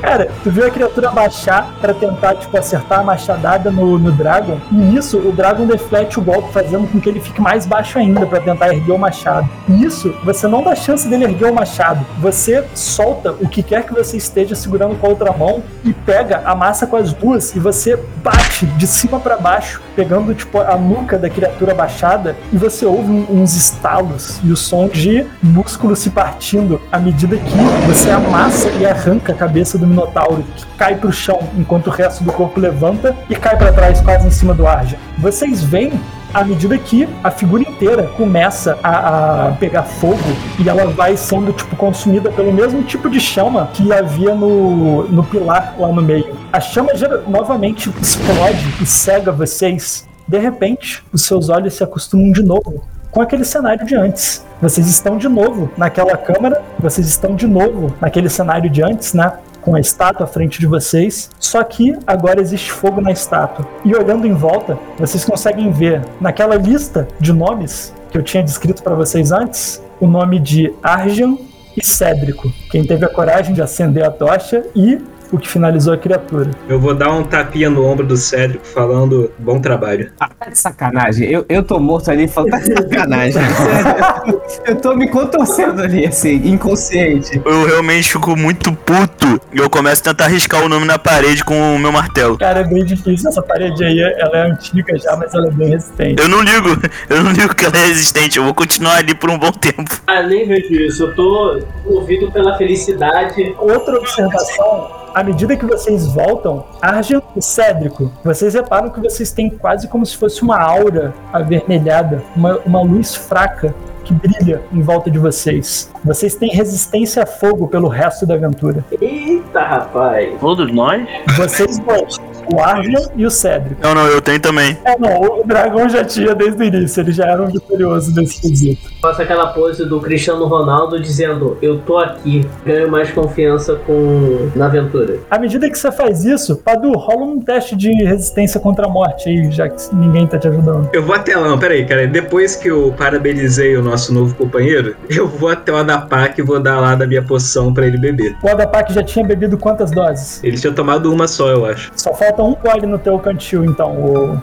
[0.00, 4.58] Cara, tu viu a criatura baixar pra tentar, tipo, acertar a machadada no, no Dragon.
[4.70, 8.26] E nisso, o Dragon deflete o golpe, fazendo com que ele fique mais baixo ainda
[8.26, 9.48] pra tentar erguer o machado.
[9.68, 12.04] Nisso, você não dá chance dele erguer o machado.
[12.20, 16.42] Você solta o que quer que você esteja segurando com a outra mão e pega
[16.44, 20.76] a massa com as duas e você bate de cima pra baixo, pegando, tipo, a
[20.76, 26.10] nuca da criatura baixada e você ouve uns estalos e o som de músculo se
[26.10, 27.56] partindo à medida que
[27.86, 32.22] você amassa e arranca a cabeça do Minotauro, que cai pro chão enquanto o resto
[32.22, 34.96] do corpo levanta e cai pra trás quase em cima do Arja.
[35.18, 35.92] Vocês veem
[36.32, 40.18] à medida que a figura inteira começa a, a pegar fogo
[40.58, 45.24] e ela vai sendo tipo consumida pelo mesmo tipo de chama que havia no, no
[45.24, 46.36] pilar lá no meio.
[46.52, 46.90] A chama
[47.26, 50.06] novamente explode e cega vocês.
[50.26, 54.44] De repente, os seus olhos se acostumam de novo com aquele cenário de antes.
[54.60, 59.32] Vocês estão de novo naquela câmara, vocês estão de novo naquele cenário de antes, né?
[59.68, 63.68] Com a estátua à frente de vocês, só que agora existe fogo na estátua.
[63.84, 68.82] E olhando em volta, vocês conseguem ver naquela lista de nomes que eu tinha descrito
[68.82, 71.36] para vocês antes, o nome de Arjan
[71.76, 75.96] e Cédrico, quem teve a coragem de acender a tocha e o que finalizou a
[75.96, 76.50] criatura.
[76.68, 80.10] Eu vou dar um tapinha no ombro do Cédrico falando bom trabalho.
[80.20, 81.30] Ah, tá de sacanagem.
[81.30, 83.32] Eu, eu tô morto ali falo, tá de sacanagem.
[83.32, 84.38] Sério.
[84.66, 87.40] Eu tô me contorcendo ali, assim, inconsciente.
[87.44, 91.44] Eu realmente fico muito puto e eu começo a tentar riscar o nome na parede
[91.44, 92.36] com o meu martelo.
[92.38, 93.28] Cara, é bem difícil.
[93.28, 96.22] Essa parede aí, ela é antiga já, mas ela é bem resistente.
[96.22, 96.68] Eu não ligo,
[97.08, 100.00] eu não ligo que ela é resistente, eu vou continuar ali por um bom tempo.
[100.06, 101.04] Ah, nem vejo isso.
[101.04, 103.54] Eu tô movido pela felicidade.
[103.58, 109.50] Outra observação, à medida que vocês voltam, Argent e Cédrico, vocês reparam que vocês têm
[109.50, 115.10] quase como se fosse uma aura avermelhada, uma, uma luz fraca que brilha em volta
[115.10, 115.92] de vocês.
[116.02, 118.82] Vocês têm resistência a fogo pelo resto da aventura.
[119.00, 120.40] Eita, rapaz.
[120.40, 121.06] Todos nós?
[121.36, 122.18] Vocês dois,
[122.52, 123.80] o Argent e o Cédrico.
[123.82, 124.76] Não, não, eu tenho também.
[124.84, 128.90] É, não, o dragão já tinha desde o início, eles já eram vitoriosos nesse quesito.
[129.00, 132.46] Faço aquela pose do Cristiano Ronaldo dizendo: Eu tô aqui.
[132.64, 135.18] Ganho mais confiança com na aventura.
[135.30, 139.28] À medida que você faz isso, Padu, rola um teste de resistência contra a morte
[139.28, 140.88] aí, já que ninguém tá te ajudando.
[140.92, 142.06] Eu vou até lá, não, peraí, cara.
[142.06, 146.60] Depois que eu parabenizei o nosso novo companheiro, eu vou até o Adapak e vou
[146.60, 148.36] dar lá da minha poção pra ele beber.
[148.42, 150.42] O Adapak já tinha bebido quantas doses?
[150.42, 151.90] Ele tinha tomado uma só, eu acho.
[151.96, 154.40] Só falta um gole no teu cantil, então, o.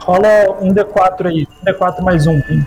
[0.00, 1.48] Rola um D4 aí.
[1.62, 2.64] Um D4 mais um, Rim.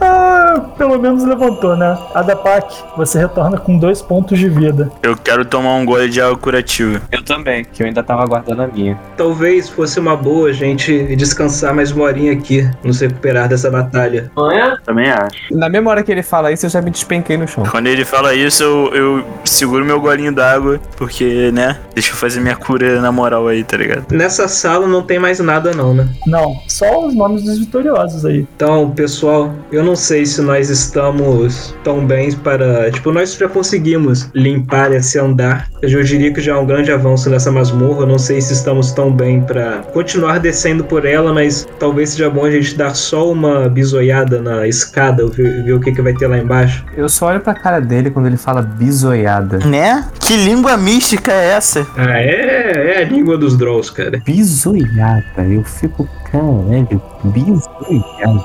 [0.00, 1.98] Ah, pelo menos levantou, né?
[2.14, 4.90] Adapak, você retorna com dois pontos de vida.
[5.02, 7.00] Eu quero tomar um gole de água curativa.
[7.10, 8.98] Eu também, que eu ainda tava guardando a minha.
[9.16, 14.30] Talvez fosse uma boa a gente descansar mais uma horinha aqui, nos recuperar dessa batalha.
[14.36, 14.76] Não é?
[14.84, 15.36] Também acho.
[15.50, 17.64] Na mesma hora que ele fala isso, eu já me despenquei no chão.
[17.70, 21.76] Quando ele fala isso, eu, eu seguro meu golinho d'água, porque, né?
[21.94, 24.14] Deixa eu fazer minha cura na moral aí, tá ligado?
[24.14, 26.08] Nessa sala não tem mais nada não, né?
[26.26, 28.46] Não, só os nomes dos vitoriosos aí.
[28.56, 32.90] Então, pessoal, eu não sei se nós estamos tão bem para.
[32.90, 35.68] Tipo, nós já conseguimos limpar esse andar.
[35.82, 38.02] Eu diria que já é um grande avanço nessa masmorra.
[38.02, 42.28] Eu não sei se estamos tão bem para continuar descendo por ela, mas talvez seja
[42.28, 46.12] bom a gente dar só uma bisoiada na escada, ver, ver o que, que vai
[46.14, 46.84] ter lá embaixo.
[46.96, 49.58] Eu só olho pra cara dele quando ele fala bisoiada.
[49.58, 50.04] Né?
[50.20, 51.86] Que língua mística é essa?
[51.96, 54.20] Ah, é, é a língua dos Drolls, cara.
[54.24, 55.44] Bisoiada.
[55.48, 57.00] Eu fico, caralho,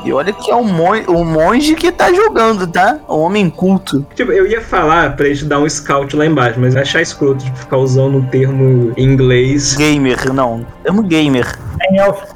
[0.05, 2.99] E olha que é o, mon o monge que tá jogando, tá?
[3.07, 4.05] O homem culto.
[4.15, 7.51] Tipo, eu ia falar pra gente dar um scout lá embaixo, mas achar escroto de
[7.51, 9.75] ficar usando um termo em inglês.
[9.75, 10.65] Gamer, não.
[10.83, 11.57] Tamo gamer.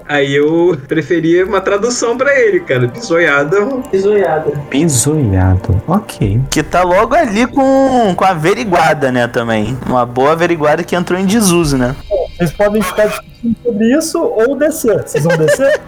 [0.08, 2.88] Aí eu preferia uma tradução pra ele, cara.
[2.88, 3.65] Bisoiada.
[3.89, 4.52] Pisoiada.
[4.69, 5.82] Bisoiado.
[5.88, 6.41] Ok.
[6.50, 9.78] Que tá logo ali com, com a averiguada, né, também.
[9.86, 11.95] Uma boa averiguada que entrou em desuso, né?
[12.38, 15.02] Vocês podem ficar discutindo sobre isso ou descer.
[15.02, 15.82] Vocês vão descer?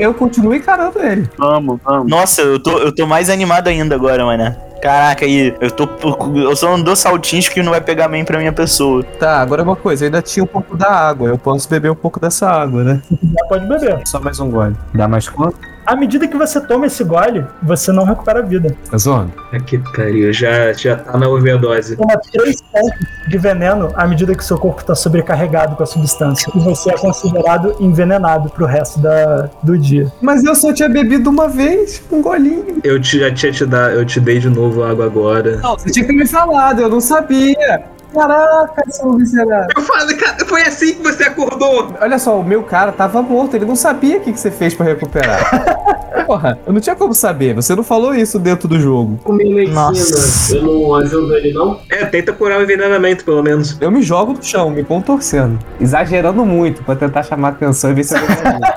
[0.00, 1.28] Eu continuo encarando ele.
[1.38, 2.10] Vamos, vamos.
[2.10, 4.56] Nossa, eu tô, eu tô mais animado ainda agora, mané.
[4.82, 5.88] Caraca, aí, eu tô.
[6.36, 9.04] Eu só não dou saltinhos que não vai pegar bem pra minha pessoa.
[9.04, 11.28] Tá, agora uma coisa, eu ainda tinha um pouco da água.
[11.28, 13.02] Eu posso beber um pouco dessa água, né?
[13.10, 14.02] Já pode beber.
[14.06, 14.76] Só mais um gole.
[14.92, 15.71] Dá mais quanto?
[15.84, 18.74] À medida que você toma esse gole, você não recupera a vida.
[18.90, 19.32] Tá zoando?
[19.52, 20.32] Aqui, pariu.
[20.32, 21.96] Já, já tá na overdose.
[21.96, 26.50] Toma 3 pontos de veneno à medida que seu corpo está sobrecarregado com a substância.
[26.54, 30.12] E você é considerado envenenado pro resto da, do dia.
[30.20, 32.80] Mas eu só tinha bebido uma vez, um golinho.
[32.84, 35.56] Eu te, já tinha te dado, eu te dei de novo água agora.
[35.56, 37.84] Não, você tinha que ter me falado, eu não sabia.
[38.12, 39.68] Caraca, seu miserável.
[39.76, 41.94] Eu falei, cara, foi assim que você acordou.
[42.00, 44.74] Olha só, o meu cara tava morto, ele não sabia o que, que você fez
[44.74, 45.92] pra recuperar.
[46.26, 49.18] Porra, eu não tinha como saber, você não falou isso dentro do jogo.
[49.24, 49.80] Comi medicina.
[49.88, 50.56] Nossa.
[50.56, 51.80] Eu não ajudo ele, não?
[51.90, 53.76] É, tenta curar o envenenamento, pelo menos.
[53.80, 55.58] Eu me jogo no chão, me contorcendo.
[55.80, 58.20] Exagerando muito pra tentar chamar atenção e ver se eu.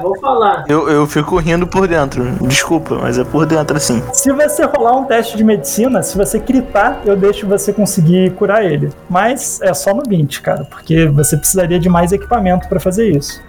[0.02, 0.66] Vou falar.
[0.68, 2.24] Eu, eu fico rindo por dentro.
[2.42, 4.02] Desculpa, mas é por dentro assim.
[4.14, 8.66] Se você rolar um teste de medicina, se você gritar, eu deixo você conseguir curar
[8.66, 8.90] ele.
[9.10, 9.25] Mas
[9.62, 13.42] é só no 20, cara, porque você precisaria de mais equipamento pra fazer isso.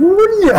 [0.00, 0.54] Uia!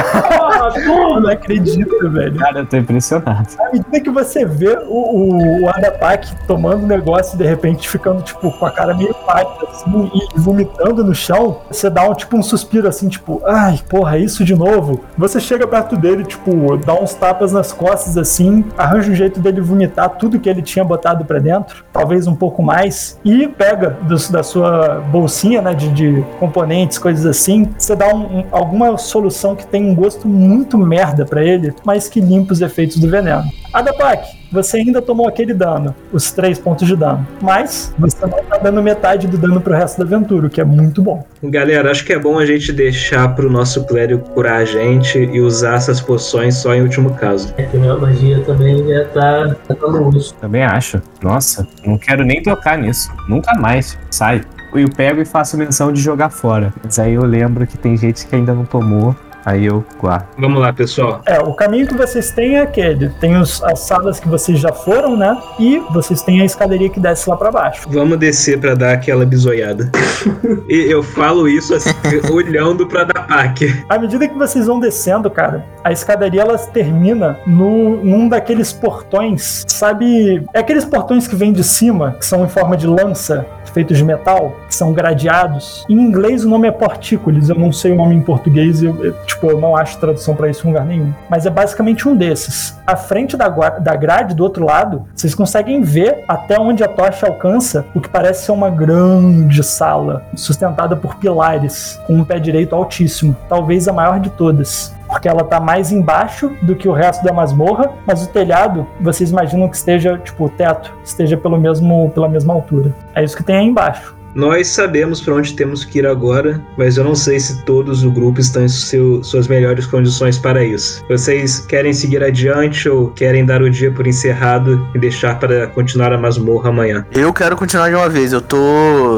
[0.86, 2.36] Eu não acredito, velho.
[2.38, 3.48] Cara, eu tô impressionado.
[3.60, 7.88] À medida que você vê o, o, o Adapak tomando o negócio e de repente
[7.90, 12.14] ficando, tipo, com a cara meio pálida, assim, e vomitando no chão, você dá um,
[12.14, 15.02] tipo, um suspiro, assim, tipo, ai, porra, isso de novo?
[15.18, 19.62] Você chega perto dele, tipo, dá uns tapas nas costas, assim, arranja um jeito dele
[19.62, 24.30] vomitar tudo que ele tinha botado pra dentro, talvez um pouco mais, e pega dos-
[24.30, 29.31] da sua bolsinha, né, de, de componentes, coisas assim, você dá um- um- alguma solução
[29.56, 33.44] que tem um gosto muito merda pra ele, mas que limpa os efeitos do veneno.
[33.74, 38.58] Adapak, você ainda tomou aquele dano, os três pontos de dano, mas você não tá
[38.58, 41.26] dando metade do dano pro resto da aventura, o que é muito bom.
[41.42, 45.40] Galera, acho que é bom a gente deixar pro nosso clérigo curar a gente e
[45.40, 47.54] usar essas poções só em último caso.
[47.58, 50.34] É que minha magia também já tá, tá dando uso.
[50.36, 51.02] Também acho.
[51.24, 53.10] Nossa, não quero nem tocar nisso.
[53.30, 53.98] Nunca mais.
[54.10, 54.42] Sai.
[54.74, 56.74] Eu pego e faço menção de jogar fora.
[56.84, 59.16] Mas aí eu lembro que tem gente que ainda não tomou.
[59.46, 60.28] Aí eu guardo.
[60.38, 61.22] Vamos lá, pessoal.
[61.26, 63.10] É, o caminho que vocês têm é aquele.
[63.20, 65.38] Tem os- as salas que vocês já foram, né?
[65.60, 67.88] E vocês têm a escadaria que desce lá pra baixo.
[67.90, 69.90] Vamos descer pra dar aquela bisoiada.
[70.70, 71.92] e eu falo isso assim,
[72.32, 73.84] olhando pra Dapak.
[73.90, 79.64] À medida que vocês vão descendo, cara, a escadaria ela termina no, num daqueles portões,
[79.68, 80.44] sabe?
[80.54, 84.04] É aqueles portões que vêm de cima, que são em forma de lança, feitos de
[84.04, 85.86] metal, que são gradeados.
[85.90, 89.16] Em inglês o nome é portícolis, eu não sei o nome em português, eu, eu,
[89.34, 91.14] tipo, eu não acho tradução pra isso em lugar nenhum.
[91.30, 92.78] Mas é basicamente um desses.
[92.86, 97.28] À frente da, da grade, do outro lado, vocês conseguem ver até onde a tocha
[97.28, 102.76] alcança o que parece ser uma grande sala, sustentada por pilares, com um pé direito
[102.76, 104.94] altíssimo, talvez a maior de todas.
[105.08, 109.30] Porque ela tá mais embaixo do que o resto da masmorra, mas o telhado, vocês
[109.30, 112.94] imaginam que esteja, tipo, o teto, esteja pelo mesmo, pela mesma altura.
[113.14, 114.21] É isso que tem aí embaixo.
[114.34, 118.12] Nós sabemos pra onde temos que ir agora, mas eu não sei se todos do
[118.12, 121.04] grupo estão em seu- suas melhores condições para isso.
[121.10, 126.14] Vocês querem seguir adiante ou querem dar o dia por encerrado e deixar para continuar
[126.14, 127.06] a masmorra amanhã?
[127.12, 128.32] Eu quero continuar de uma vez.
[128.34, 128.58] Eu tô.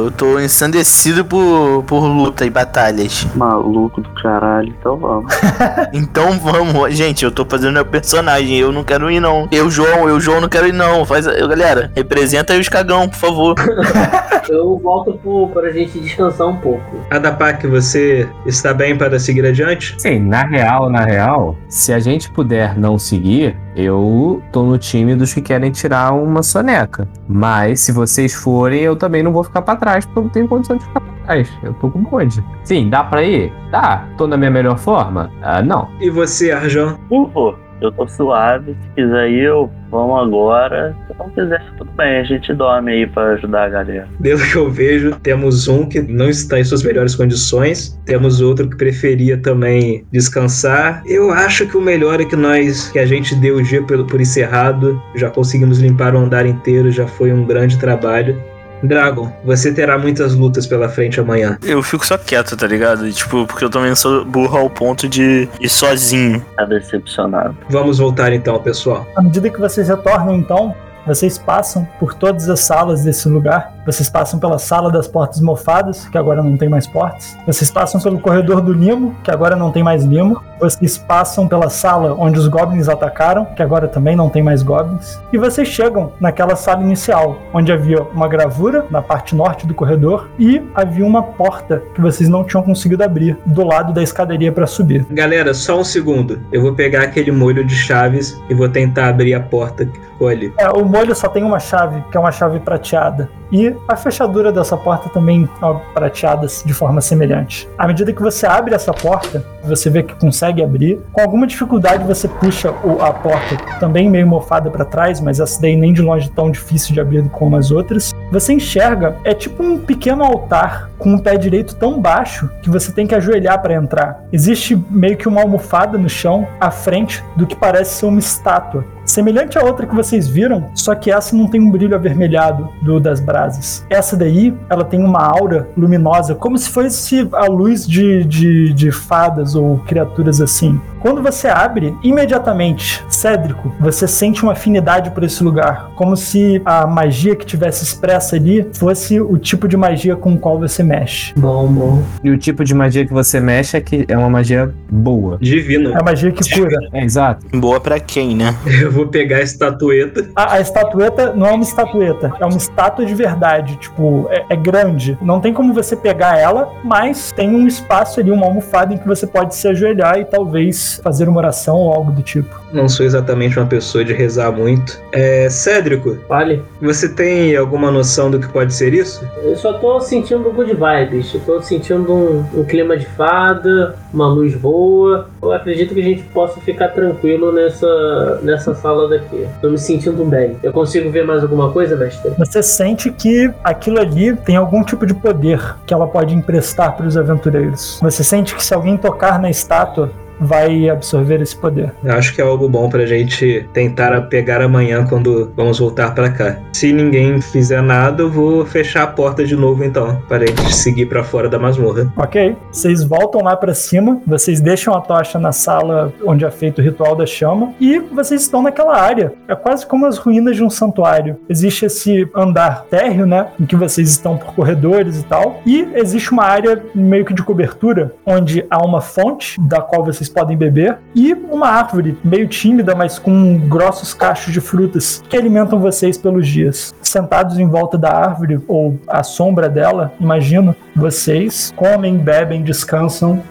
[0.06, 3.26] Eu tô ensandecido por, por luta e batalhas.
[3.36, 5.34] Maluco do caralho, então vamos.
[5.93, 6.95] Então vamos.
[6.95, 8.58] Gente, eu tô fazendo meu personagem.
[8.58, 9.47] Eu não quero ir, não.
[9.52, 11.06] Eu, João, eu, João, não quero ir, não.
[11.06, 11.26] Faz.
[11.26, 13.56] eu, Galera, representa aí os cagão, por favor.
[14.49, 16.98] Eu volto pro, pra gente descansar um pouco.
[17.10, 19.96] Adapak, você está bem para seguir adiante?
[19.98, 25.16] Sim, na real, na real, se a gente puder não seguir, eu tô no time
[25.16, 27.08] dos que querem tirar uma soneca.
[27.28, 30.48] Mas se vocês forem, eu também não vou ficar pra trás, porque eu não tenho
[30.48, 31.50] condição de ficar pra trás.
[31.63, 32.44] Eu tô com bonde.
[32.63, 33.52] Sim, dá pra ir?
[33.72, 34.08] Dá.
[34.18, 35.32] Tô na minha melhor forma?
[35.42, 35.89] Ah, não.
[36.00, 36.98] E você, Arjan?
[37.12, 37.62] Eu vou.
[37.81, 38.75] Eu tô suave.
[38.81, 40.95] Se quiser ir, eu vamos agora.
[41.07, 42.17] Se não quiser, tudo bem.
[42.17, 44.07] A gente dorme aí pra ajudar a galera.
[44.21, 48.69] Pelo que eu vejo, temos um que não está em suas melhores condições, temos outro
[48.69, 51.03] que preferia também descansar.
[51.05, 54.05] Eu acho que o melhor é que nós, que a gente deu o dia por,
[54.05, 58.41] por encerrado, já conseguimos limpar o andar inteiro, já foi um grande trabalho.
[58.84, 61.58] Dragon, você terá muitas lutas pela frente amanhã.
[61.63, 63.12] Eu fico só quieto, tá ligado?
[63.12, 66.43] Tipo, porque eu também sou burro ao ponto de ir sozinho.
[66.56, 67.56] Tá decepcionado.
[67.69, 69.08] Vamos voltar então, pessoal.
[69.15, 73.74] À medida que vocês retornam, então, vocês passam por todas as salas desse lugar.
[73.86, 77.38] Vocês passam pela sala das portas mofadas, que agora não tem mais portas.
[77.46, 80.42] Vocês passam pelo corredor do limo, que agora não tem mais limo.
[80.60, 85.20] Vocês passam pela sala onde os goblins atacaram, que agora também não tem mais goblins.
[85.34, 90.30] E vocês chegam naquela sala inicial, onde havia uma gravura na parte norte do corredor
[90.39, 94.66] e havia uma porta que vocês não tinham conseguido abrir do lado da escadaria para
[94.66, 95.06] subir.
[95.12, 96.42] Galera, só um segundo.
[96.52, 100.30] Eu vou pegar aquele molho de chaves e vou tentar abrir a porta que ficou
[100.30, 100.54] ali.
[100.58, 103.27] É, o molho só tem uma chave, que é uma chave prateada.
[103.54, 107.70] E a fechadura dessa porta também é prateada de forma semelhante.
[107.78, 111.00] À medida que você abre essa porta, você vê que consegue abrir.
[111.12, 115.76] Com alguma dificuldade você puxa a porta, também meio mofada para trás, mas essa daí
[115.76, 118.12] nem de longe tão difícil de abrir como as outras.
[118.32, 122.92] Você enxerga, é tipo um pequeno altar com o pé direito tão baixo que você
[122.92, 124.24] tem que ajoelhar para entrar.
[124.32, 128.84] Existe meio que uma almofada no chão à frente do que parece ser uma estátua.
[129.06, 133.02] Semelhante à outra que vocês viram, só que essa não tem um brilho avermelhado do
[133.02, 133.42] das brasas.
[133.89, 138.91] Essa daí, ela tem uma aura luminosa, como se fosse a luz de, de, de
[138.91, 140.79] fadas ou criaturas assim.
[141.03, 146.88] Quando você abre, imediatamente, Cédrico, você sente uma afinidade por esse lugar, como se a
[146.88, 151.34] magia que tivesse expressa ali fosse o tipo de magia com o qual você mexe.
[151.36, 152.03] Bom, bom.
[152.23, 155.38] E o tipo de magia que você mexe é que é uma magia boa.
[155.41, 155.91] Divino.
[155.91, 156.77] É a magia que cura.
[156.93, 157.45] É, exato.
[157.53, 158.56] Boa pra quem, né?
[158.82, 160.29] Eu vou pegar a estatueta.
[160.34, 163.33] A, a estatueta não é uma estatueta, é uma estátua de verdade.
[163.78, 165.17] Tipo, é, é grande.
[165.22, 169.08] Não tem como você pegar ela, mas tem um espaço ali, uma almofada em que
[169.08, 172.62] você pode se ajoelhar e talvez fazer uma oração ou algo do tipo.
[172.73, 174.99] Não sou exatamente uma pessoa de rezar muito.
[175.12, 176.63] É, Cédrico, Fale.
[176.81, 179.23] você tem alguma noção do que pode ser isso?
[179.43, 181.33] Eu só tô sentindo good vibes.
[181.33, 185.29] Eu tô sentindo um, um clima de fada, uma luz boa.
[185.41, 189.45] Eu acredito que a gente possa ficar tranquilo nessa, nessa sala daqui.
[189.62, 190.57] Tô me sentindo bem.
[190.63, 192.31] Eu consigo ver mais alguma coisa, mestre?
[192.38, 197.05] Você sente que aquilo ali tem algum tipo de poder que ela pode emprestar para
[197.05, 197.99] os aventureiros.
[198.01, 200.09] Você sente que se alguém tocar na estátua,
[200.39, 201.91] vai absorver esse poder.
[202.04, 206.30] Eu Acho que é algo bom pra gente tentar pegar amanhã quando vamos voltar pra
[206.30, 206.58] cá.
[206.72, 210.74] Se ninguém fizer nada, eu vou fechar a porta de novo então, para a gente
[210.74, 212.12] seguir pra fora da masmorra.
[212.15, 212.56] Ok?
[212.72, 216.84] Vocês voltam lá pra cima, vocês deixam a tocha na sala onde é feito o
[216.84, 219.34] ritual da chama e vocês estão naquela área.
[219.48, 221.38] É quase como as ruínas de um santuário.
[221.50, 223.48] Existe esse andar térreo, né?
[223.60, 225.62] Em que vocês estão por corredores e tal.
[225.65, 230.22] E existe uma área meio que de cobertura, onde há uma fonte da qual vocês
[230.29, 235.79] podem beber e uma árvore meio tímida, mas com grossos cachos de frutas que alimentam
[235.79, 236.93] vocês pelos dias.
[237.01, 243.41] Sentados em volta da árvore ou à sombra dela, imagino, vocês comem, bebem, descansam.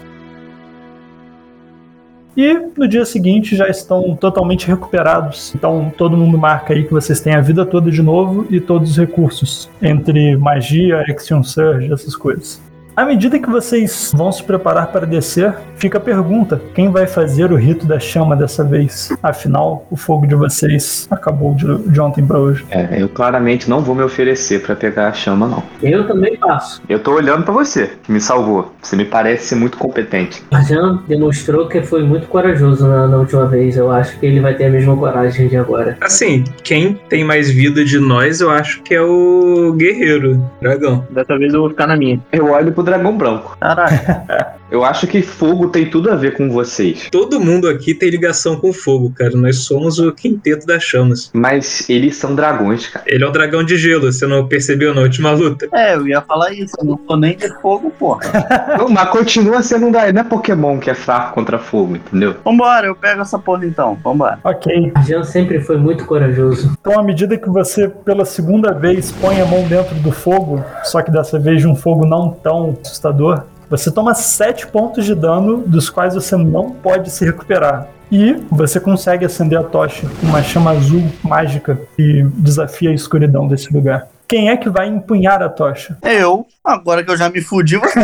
[2.37, 5.55] E no dia seguinte já estão totalmente recuperados.
[5.55, 8.93] Então todo mundo marca aí que vocês têm a vida toda de novo e todos
[8.93, 12.72] os recursos, entre magia, Action Surge, essas coisas.
[12.95, 17.51] À medida que vocês vão se preparar para descer, fica a pergunta: quem vai fazer
[17.51, 19.11] o rito da chama dessa vez?
[19.23, 22.67] Afinal, o fogo de vocês acabou de, de ontem para hoje.
[22.71, 25.63] É, eu claramente não vou me oferecer pra pegar a chama, não.
[25.83, 26.83] Eu também passo.
[26.87, 28.73] Eu tô olhando pra você, que me salvou.
[28.83, 30.43] Você me parece ser muito competente.
[30.51, 33.77] A Jan demonstrou que foi muito corajoso na, na última vez.
[33.77, 35.97] Eu acho que ele vai ter a mesma coragem de agora.
[36.01, 41.07] Assim, quem tem mais vida de nós, eu acho que é o guerreiro, dragão.
[41.11, 42.21] Dessa vez eu vou ficar na minha.
[42.33, 43.57] Eu olho pro dragão branco.
[43.61, 43.99] Caralho.
[44.73, 47.09] Eu acho que fogo tem tudo a ver com vocês.
[47.11, 49.37] Todo mundo aqui tem ligação com fogo, cara.
[49.37, 51.31] Nós somos o quinteto das chamas.
[51.35, 53.05] Mas eles são dragões, cara.
[53.07, 55.69] Ele é o dragão de gelo, você não percebeu na última luta?
[55.75, 56.75] É, eu ia falar isso.
[56.79, 58.23] Eu não sou nem de fogo, porra.
[58.79, 60.15] Não, mas continua sendo um dragão.
[60.15, 62.37] Não é Pokémon que é fraco contra fogo, entendeu?
[62.43, 63.99] Vambora, eu pego essa porra então.
[64.03, 64.39] Vambora.
[64.43, 64.93] Ok.
[64.95, 66.73] A Jan sempre foi muito corajoso.
[66.81, 71.03] Então, à medida que você, pela segunda vez, põe a mão dentro do fogo, só
[71.03, 75.63] que dessa vez de um fogo não tão assustador, você toma 7 pontos de dano,
[75.67, 77.89] dos quais você não pode se recuperar.
[78.11, 83.73] E você consegue acender a tocha, uma chama azul mágica que desafia a escuridão desse
[83.73, 84.09] lugar.
[84.29, 85.97] Quem é que vai empunhar a tocha?
[86.03, 87.99] Eu Agora que eu já me fudi, você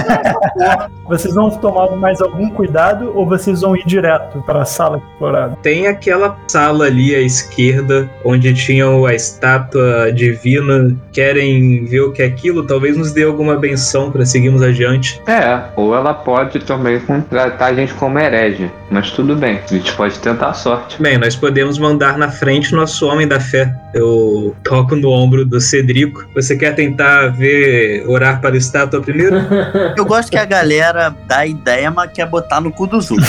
[1.06, 5.56] Vocês vão tomar mais algum cuidado ou vocês vão ir direto para a sala explorada?
[5.62, 10.94] Tem aquela sala ali à esquerda onde tinham a estátua divina.
[11.12, 12.66] Querem ver o que é aquilo?
[12.66, 15.22] Talvez nos dê alguma benção para seguirmos adiante.
[15.28, 18.70] É, ou ela pode também contratar a gente como herege.
[18.90, 21.00] Mas tudo bem, a gente pode tentar a sorte.
[21.00, 23.72] Bem, nós podemos mandar na frente nosso homem da fé.
[23.94, 26.26] Eu toco no ombro do Cedrico.
[26.34, 29.36] Você quer tentar ver, orar para a estátua primeiro?
[29.96, 33.28] Eu gosto que a galera dá ideia, mas quer botar no cu dos outros.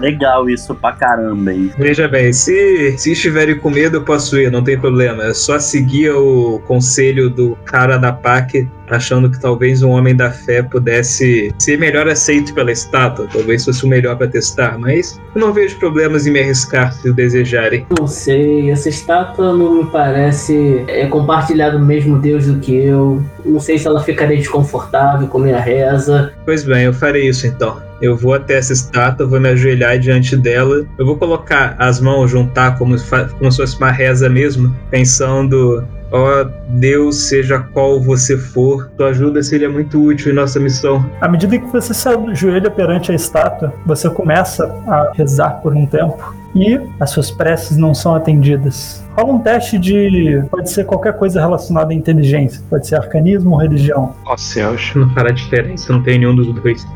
[0.00, 1.72] Legal isso pra caramba, hein?
[1.78, 5.24] Veja bem, se, se estiverem com medo, eu posso ir, não tem problema.
[5.24, 10.30] É só seguir o conselho do cara da PAC, achando que talvez um homem da
[10.30, 13.26] fé pudesse ser melhor aceito pela estátua.
[13.32, 17.08] Talvez fosse o melhor para testar, mas eu não vejo problemas em me arriscar se
[17.08, 17.86] o desejarem.
[17.98, 23.22] Não sei, essa estátua não me parece é compartilhada do mesmo Deus do que eu.
[23.44, 26.32] Não sei se ela ficaria desconfortável com minha reza.
[26.44, 27.80] Pois bem, eu farei isso então.
[28.00, 30.84] Eu vou até essa estátua, vou me ajoelhar diante dela.
[30.98, 32.94] Eu vou colocar as mãos, juntar como,
[33.38, 39.42] como se fosse uma reza mesmo, pensando: ó Deus, seja qual você for, tua ajuda
[39.42, 41.08] seria muito útil em nossa missão.
[41.20, 45.86] À medida que você se ajoelha perante a estátua, você começa a rezar por um
[45.86, 49.05] tempo e as suas preces não são atendidas.
[49.16, 50.44] Rola um teste de.
[50.50, 54.14] pode ser qualquer coisa relacionada à inteligência, pode ser arcanismo ou religião.
[54.26, 54.92] Ó céus.
[54.94, 56.86] Não fará diferença, não tem nenhum dos dois.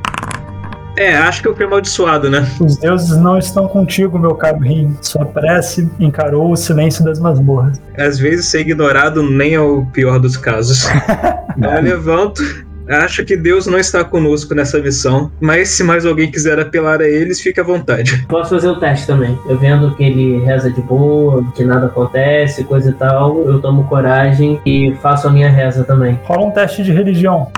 [0.99, 2.47] É, acho que eu fui amaldiçoado, né?
[2.61, 4.95] Os deuses não estão contigo, meu caro Rim.
[5.01, 7.81] Sua prece encarou o silêncio das masmorras.
[7.97, 10.85] Às vezes ser ignorado nem é o pior dos casos.
[11.57, 12.43] eu levanto.
[12.91, 17.09] Acho que Deus não está conosco nessa missão, mas se mais alguém quiser apelar a
[17.09, 18.27] eles, fique à vontade.
[18.29, 19.39] Posso fazer o teste também.
[19.49, 23.85] Eu vendo que ele reza de boa, que nada acontece, coisa e tal, eu tomo
[23.85, 26.19] coragem e faço a minha reza também.
[26.25, 27.51] Rola um teste de religião.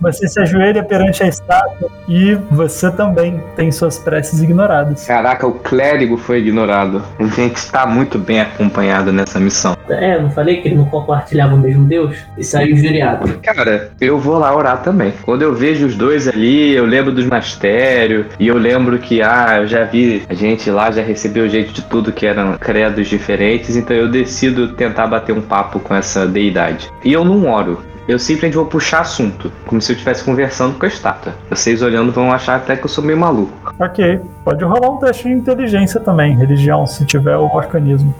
[0.00, 5.04] Você se ajoelha perante a estátua e você também tem suas preces ignoradas.
[5.06, 7.02] Caraca, o clérigo foi ignorado.
[7.18, 9.76] A gente está muito bem acompanhado nessa missão.
[9.88, 12.16] É, não falei que ele não compartilhava o mesmo Deus?
[12.36, 13.38] E saiu injuriado.
[13.42, 15.12] Cara, eu vou lá orar também.
[15.22, 19.58] Quando eu vejo os dois ali, eu lembro dos mastérios e eu lembro que, ah,
[19.60, 23.08] eu já vi a gente lá, já recebeu o jeito de tudo que eram credos
[23.08, 26.90] diferentes, então eu decido tentar bater um papo com essa deidade.
[27.04, 27.82] E eu não oro.
[28.08, 31.34] Eu simplesmente vou puxar assunto, como se eu estivesse conversando com a estátua.
[31.50, 33.52] Vocês olhando vão achar até que eu sou meio maluco.
[33.78, 38.14] Ok, pode rolar um teste de inteligência também, religião, se tiver o arcanismo.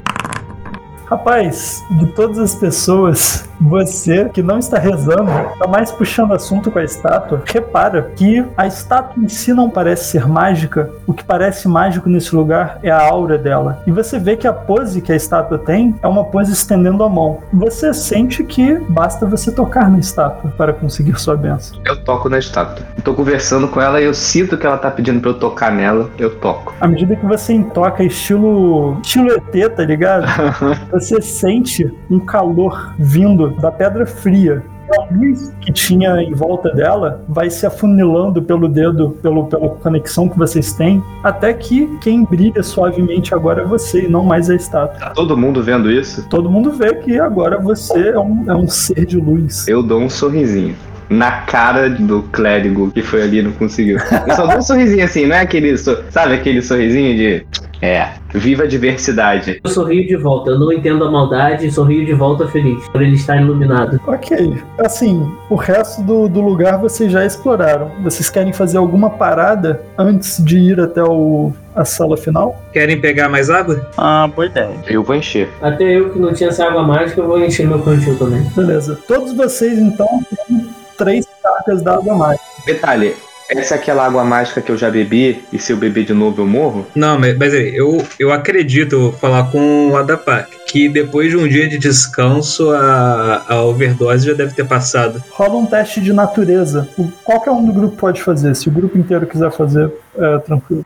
[1.08, 6.78] Rapaz, de todas as pessoas, você que não está rezando, está mais puxando assunto com
[6.78, 7.42] a estátua.
[7.46, 10.90] Repara que a estátua em si não parece ser mágica.
[11.06, 13.82] O que parece mágico nesse lugar é a aura dela.
[13.86, 17.08] E você vê que a pose que a estátua tem é uma pose estendendo a
[17.08, 17.38] mão.
[17.54, 21.80] Você sente que basta você tocar na estátua para conseguir sua benção.
[21.86, 22.84] Eu toco na estátua.
[23.02, 26.10] Tô conversando com ela e eu sinto que ela tá pedindo pra eu tocar nela,
[26.18, 26.74] eu toco.
[26.80, 30.26] À medida que você toca estilo estilo ET, tá ligado?
[31.00, 34.62] você sente um calor vindo da pedra fria.
[34.98, 40.26] A luz que tinha em volta dela vai se afunilando pelo dedo, pelo, pela conexão
[40.30, 44.54] que vocês têm, até que quem brilha suavemente agora é você e não mais a
[44.54, 44.98] estátua.
[44.98, 46.26] Tá todo mundo vendo isso?
[46.30, 49.68] Todo mundo vê que agora você é um, é um ser de luz.
[49.68, 50.74] Eu dou um sorrisinho.
[51.10, 53.98] Na cara do clérigo que foi ali e não conseguiu.
[54.26, 55.76] Eu só dou um sorrisinho assim, não é aquele.
[55.78, 57.46] so- Sabe aquele sorrisinho de.
[57.80, 59.60] É, viva a diversidade.
[59.62, 63.14] Eu sorrio de volta, eu não entendo a maldade, sorrio de volta feliz, por ele
[63.14, 64.00] estar iluminado.
[64.06, 67.90] Ok, assim, o resto do, do lugar vocês já exploraram.
[68.02, 72.60] Vocês querem fazer alguma parada antes de ir até o, a sala final?
[72.72, 73.88] Querem pegar mais água?
[73.96, 74.74] Ah, boa ideia.
[74.86, 75.48] Eu vou encher.
[75.62, 78.42] Até eu que não tinha essa água mágica, eu vou encher meu cantil também.
[78.56, 78.98] Beleza.
[79.06, 80.08] Todos vocês então
[80.48, 80.66] têm
[80.96, 82.44] três cargas d'água mágica.
[82.66, 83.14] Detalhe,
[83.50, 86.42] essa é aquela água mágica que eu já bebi e se eu beber de novo
[86.42, 86.86] eu morro?
[86.94, 91.36] Não, mas, mas eu, eu acredito, eu vou falar com o Adapak, que depois de
[91.36, 95.22] um dia de descanso, a, a overdose já deve ter passado.
[95.30, 96.88] Rola um teste de natureza.
[96.98, 98.54] O- Qualquer um do grupo pode fazer.
[98.54, 100.84] Se o grupo inteiro quiser fazer, é tranquilo.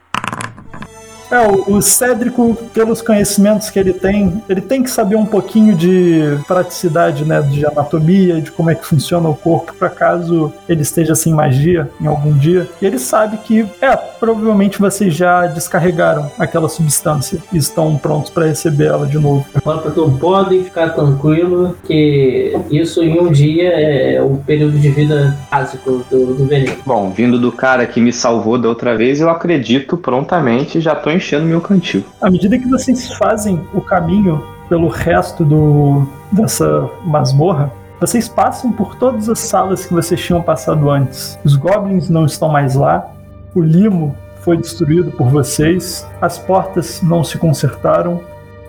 [1.33, 5.74] É, o, o Cédrico, pelos conhecimentos que ele tem, ele tem que saber um pouquinho
[5.74, 10.83] de praticidade, né, de anatomia, de como é que funciona o corpo, para caso ele
[10.83, 12.68] esteja sem magia em algum dia.
[12.83, 18.45] E ele sabe que, é, provavelmente vocês já descarregaram aquela substância e estão prontos para
[18.45, 19.47] receber ela de novo.
[19.95, 26.05] Tu, podem ficar tranquilo que isso em um dia é o período de vida básico
[26.11, 26.76] do, do veneno.
[26.85, 31.11] Bom, vindo do cara que me salvou da outra vez, eu acredito prontamente já tô
[31.23, 32.05] enchendo meu cantil.
[32.20, 37.70] À medida que vocês fazem o caminho pelo resto do, dessa masmorra,
[38.01, 41.39] Vocês passam por todas as salas que vocês tinham passado antes.
[41.45, 43.12] Os goblins não estão mais lá.
[43.55, 46.05] O limo foi destruído por vocês.
[46.20, 48.20] As portas não se consertaram.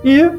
[0.03, 0.29] E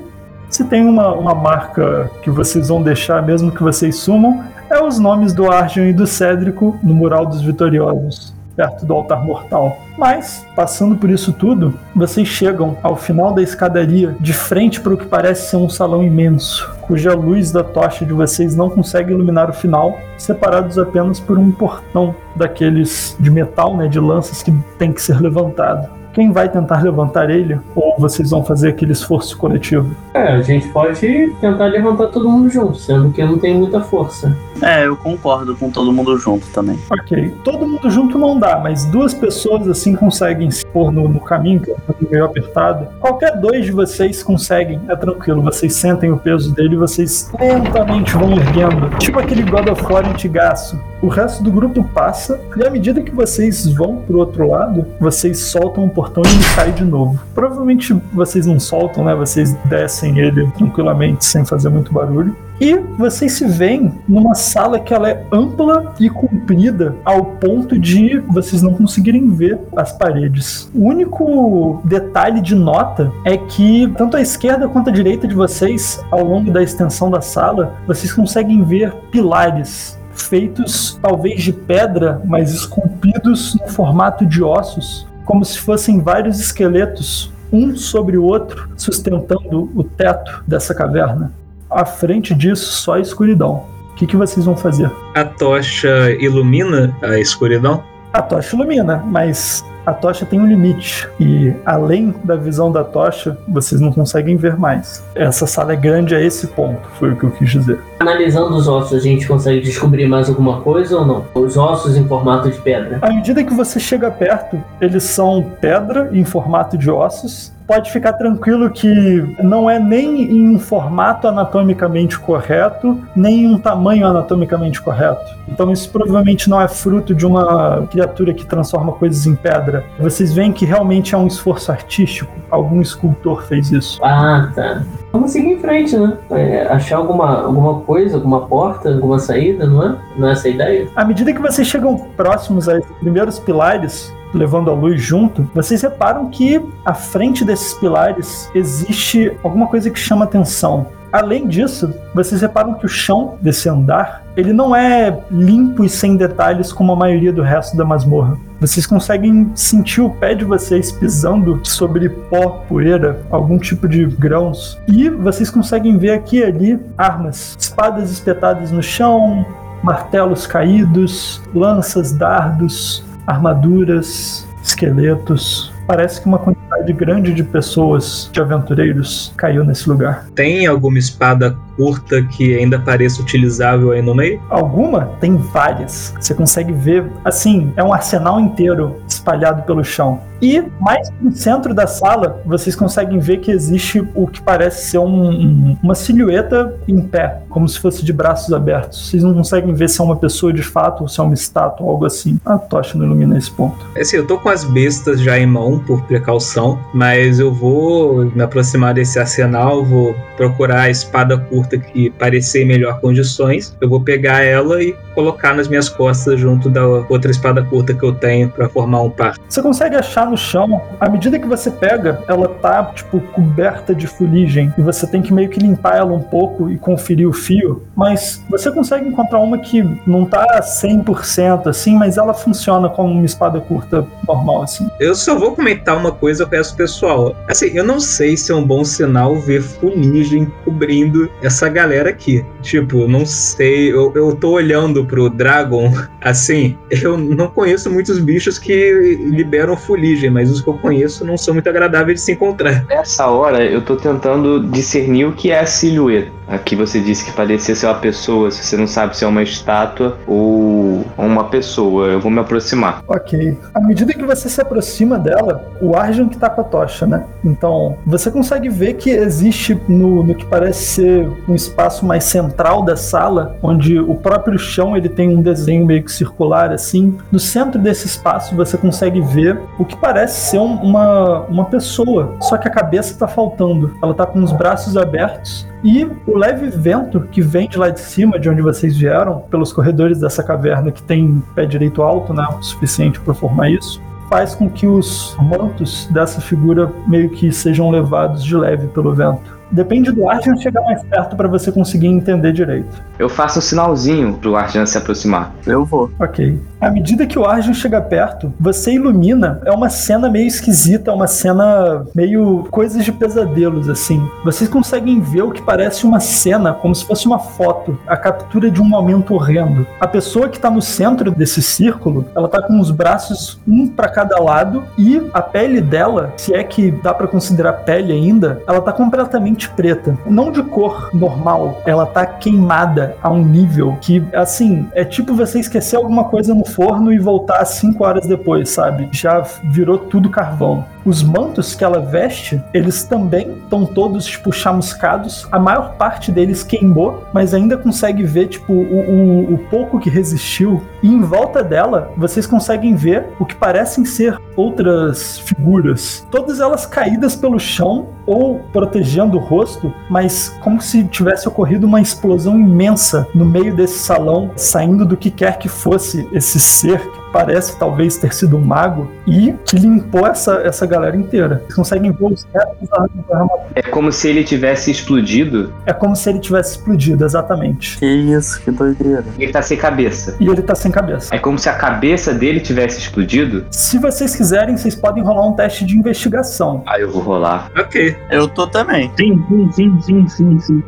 [0.49, 5.01] se tem uma, uma marca que vocês vão deixar, mesmo que vocês sumam, é os
[5.01, 9.79] nomes do Arjun e do Cédrico no mural dos vitoriosos perto do altar mortal.
[9.97, 14.97] Mas, passando por isso tudo, vocês chegam ao final da escadaria, de frente para o
[14.97, 19.51] que parece ser um salão imenso, cuja luz da tocha de vocês não consegue iluminar
[19.51, 24.93] o final, separados apenas por um portão daqueles de metal, né, de lanças que tem
[24.93, 26.04] que ser levantado.
[26.15, 27.61] Quem vai tentar levantar ele?
[27.75, 29.95] Ou vocês vão fazer aquele esforço coletivo?
[30.15, 34.35] É, a gente pode tentar levantar todo mundo junto, sendo que não tem muita força.
[34.63, 36.79] É, eu concordo com todo mundo junto também.
[36.89, 37.35] Ok.
[37.43, 41.61] Todo mundo junto não dá, mas duas pessoas assim conseguem se pôr no, no caminho,
[41.61, 42.87] que é um caminho meio apertado.
[43.01, 45.43] Qualquer dois de vocês conseguem, é tranquilo.
[45.43, 48.89] Vocês sentem o peso dele e vocês lentamente vão erguendo.
[48.99, 50.81] Tipo aquele God of War antigaço.
[51.03, 55.39] O resto do grupo passa, e à medida que vocês vão pro outro lado, vocês
[55.39, 57.19] soltam o portão e ele cai de novo.
[57.35, 59.15] Provavelmente vocês não soltam, né?
[59.15, 62.37] Vocês descem ele tranquilamente, sem fazer muito barulho.
[62.61, 68.19] E vocês se veem numa sala que ela é ampla e comprida ao ponto de
[68.29, 70.71] vocês não conseguirem ver as paredes.
[70.75, 76.05] O único detalhe de nota é que tanto a esquerda quanto a direita de vocês,
[76.11, 82.53] ao longo da extensão da sala, vocês conseguem ver pilares feitos talvez de pedra, mas
[82.53, 89.71] esculpidos no formato de ossos, como se fossem vários esqueletos, um sobre o outro, sustentando
[89.75, 91.33] o teto dessa caverna
[91.75, 93.65] à frente disso só a escuridão.
[93.91, 94.91] O que, que vocês vão fazer?
[95.15, 97.83] A tocha ilumina a escuridão?
[98.13, 101.09] A tocha ilumina, mas a tocha tem um limite.
[101.21, 105.03] E além da visão da tocha, vocês não conseguem ver mais.
[105.15, 107.81] Essa sala é grande a esse ponto, foi o que eu quis dizer.
[108.01, 111.25] Analisando os ossos, a gente consegue descobrir mais alguma coisa ou não?
[111.35, 112.99] Os ossos em formato de pedra.
[113.03, 118.15] À medida que você chega perto, eles são pedra em formato de ossos pode ficar
[118.15, 124.81] tranquilo que não é nem em um formato anatomicamente correto, nem em um tamanho anatomicamente
[124.81, 125.35] correto.
[125.49, 129.85] Então isso provavelmente não é fruto de uma criatura que transforma coisas em pedra.
[129.99, 132.33] Vocês veem que realmente é um esforço artístico.
[132.51, 133.99] Algum escultor fez isso.
[134.03, 134.83] Ah, tá.
[135.13, 136.17] Vamos seguir em frente, né?
[136.31, 139.97] É, achar alguma, alguma coisa, alguma porta, alguma saída, não é?
[140.17, 140.89] Não é essa a ideia?
[140.97, 145.83] À medida que vocês chegam próximos a esses primeiros pilares, levando a luz junto, vocês
[145.83, 150.87] reparam que à frente desses pilares existe alguma coisa que chama atenção.
[151.15, 156.17] Além disso, vocês reparam que o chão desse andar, ele não é limpo e sem
[156.17, 158.37] detalhes como a maioria do resto da masmorra.
[158.61, 164.77] Vocês conseguem sentir o pé de vocês pisando sobre pó, poeira, algum tipo de grãos.
[164.89, 169.47] E vocês conseguem ver aqui e ali armas, espadas espetadas no chão,
[169.85, 175.73] martelos caídos, lanças, dardos, armaduras, esqueletos.
[175.87, 180.27] Parece que uma quantidade grande de pessoas, de aventureiros, caiu nesse lugar.
[180.35, 184.41] Tem alguma espada curta que ainda pareça utilizável aí no meio?
[184.49, 185.07] Alguma?
[185.21, 186.15] Tem várias.
[186.21, 190.21] Você consegue ver, assim, é um arsenal inteiro espalhado pelo chão.
[190.45, 194.99] E mais no centro da sala, vocês conseguem ver que existe o que parece ser
[194.99, 199.09] um, um, uma silhueta em pé, como se fosse de braços abertos.
[199.09, 201.89] Vocês não conseguem ver se é uma pessoa de fato ou se é uma estátua
[201.89, 202.39] algo assim.
[202.45, 203.87] A tocha não ilumina esse ponto.
[203.99, 208.43] Assim, eu tô com as bestas já em mão por precaução, mas eu vou me
[208.43, 213.77] aproximar desse arsenal, vou procurar a espada curta que parecer em melhor condições.
[213.81, 218.03] Eu vou pegar ela e colocar nas minhas costas junto da outra espada curta que
[218.03, 219.37] eu tenho para formar um par.
[219.49, 224.07] Você consegue achar no chão, à medida que você pega, ela tá, tipo, coberta de
[224.07, 227.83] fuligem e você tem que meio que limpar ela um pouco e conferir o fio,
[227.95, 233.25] mas você consegue encontrar uma que não tá 100% assim, mas ela funciona como uma
[233.25, 234.89] espada curta normal, assim.
[234.99, 237.35] Eu só vou comentar uma coisa, eu peço pessoal.
[237.49, 242.45] Assim, eu não sei se é um bom sinal ver fuligem cobrindo essa galera aqui.
[242.63, 248.59] Tipo, não sei, eu, eu tô olhando pro Dragon, assim, eu não conheço muitos bichos
[248.59, 252.85] que liberam fuligem, mas os que eu conheço não são muito agradáveis de se encontrar.
[252.87, 256.33] Nessa hora, eu tô tentando discernir o que é a silhueta.
[256.47, 259.43] Aqui você disse que parecia ser uma pessoa, se você não sabe se é uma
[259.43, 262.09] estátua ou uma pessoa.
[262.09, 263.03] Eu vou me aproximar.
[263.09, 263.57] Ok.
[263.75, 267.25] À medida que você se aproxima dela, o Arjun que tá com a tocha, né?
[267.45, 272.83] Então, você consegue ver que existe no, no que parece ser um espaço mais central
[272.83, 277.17] da sala, onde o próprio chão ele tem um desenho meio que circular assim.
[277.31, 282.35] No centro desse espaço você consegue ver o que parece ser um- uma, uma pessoa,
[282.41, 283.93] só que a cabeça tá faltando.
[284.03, 288.01] Ela tá com os braços abertos e o leve vento que vem de lá de
[288.01, 292.47] cima, de onde vocês vieram, pelos corredores dessa caverna que tem pé direito alto, né,
[292.59, 297.91] o suficiente para formar isso, faz com que os mantos dessa figura meio que sejam
[297.91, 299.59] levados de leve pelo vento.
[299.71, 303.03] Depende do Arjan chegar mais perto para você conseguir entender direito.
[303.19, 305.53] Eu faço um sinalzinho pro Arjan se aproximar.
[305.67, 306.11] Eu vou.
[306.19, 306.61] Ok.
[306.81, 309.61] À medida que o Arjun chega perto, você ilumina.
[309.65, 314.23] É uma cena meio esquisita, é uma cena meio coisas de pesadelos, assim.
[314.45, 318.71] Vocês conseguem ver o que parece uma cena, como se fosse uma foto, a captura
[318.71, 319.87] de um momento horrendo.
[319.99, 324.09] A pessoa que tá no centro desse círculo, ela tá com os braços um para
[324.09, 328.83] cada lado e a pele dela, se é que dá para considerar pele ainda, ela
[328.83, 330.19] tá completamente preta.
[330.27, 335.61] Não de cor normal, ela tá queimada a um nível que, assim, é tipo você
[335.61, 339.09] esquecer alguma coisa no forno e voltar cinco horas depois, sabe?
[339.13, 340.85] Já virou tudo carvão.
[341.05, 345.47] Os mantos que ela veste, eles também estão todos, tipo, chamuscados.
[345.53, 350.09] A maior parte deles queimou, mas ainda consegue ver, tipo, o, o, o pouco que
[350.09, 350.83] resistiu.
[351.05, 356.27] E em volta dela, vocês conseguem ver o que parecem ser outras figuras.
[356.31, 362.01] Todas elas caídas pelo chão ou protegendo o rosto, mas como se tivesse ocorrido uma
[362.01, 367.24] explosão imensa no meio desse salão, saindo do que quer que fosse esse ser que
[367.35, 371.59] parece talvez ter sido um mago e que limpou essa, essa galera inteira.
[371.65, 373.67] Vocês conseguem ver os restos da armadura.
[373.75, 377.99] É como se ele tivesse explodido É como se ele tivesse explodido, exatamente.
[377.99, 379.25] Que isso, que doideira.
[379.37, 380.37] e ele tá sem cabeça.
[380.39, 381.35] E ele tá sem cabeça.
[381.35, 383.67] É como se a cabeça dele tivesse explodido.
[383.69, 386.85] Se vocês quiserem, vocês podem rolar um teste de investigação.
[386.87, 387.69] Aí eu vou rolar.
[387.77, 388.17] Ok.
[388.31, 389.11] Eu tô também.
[389.19, 390.83] Sim, sim, sim, sim, sim, sim.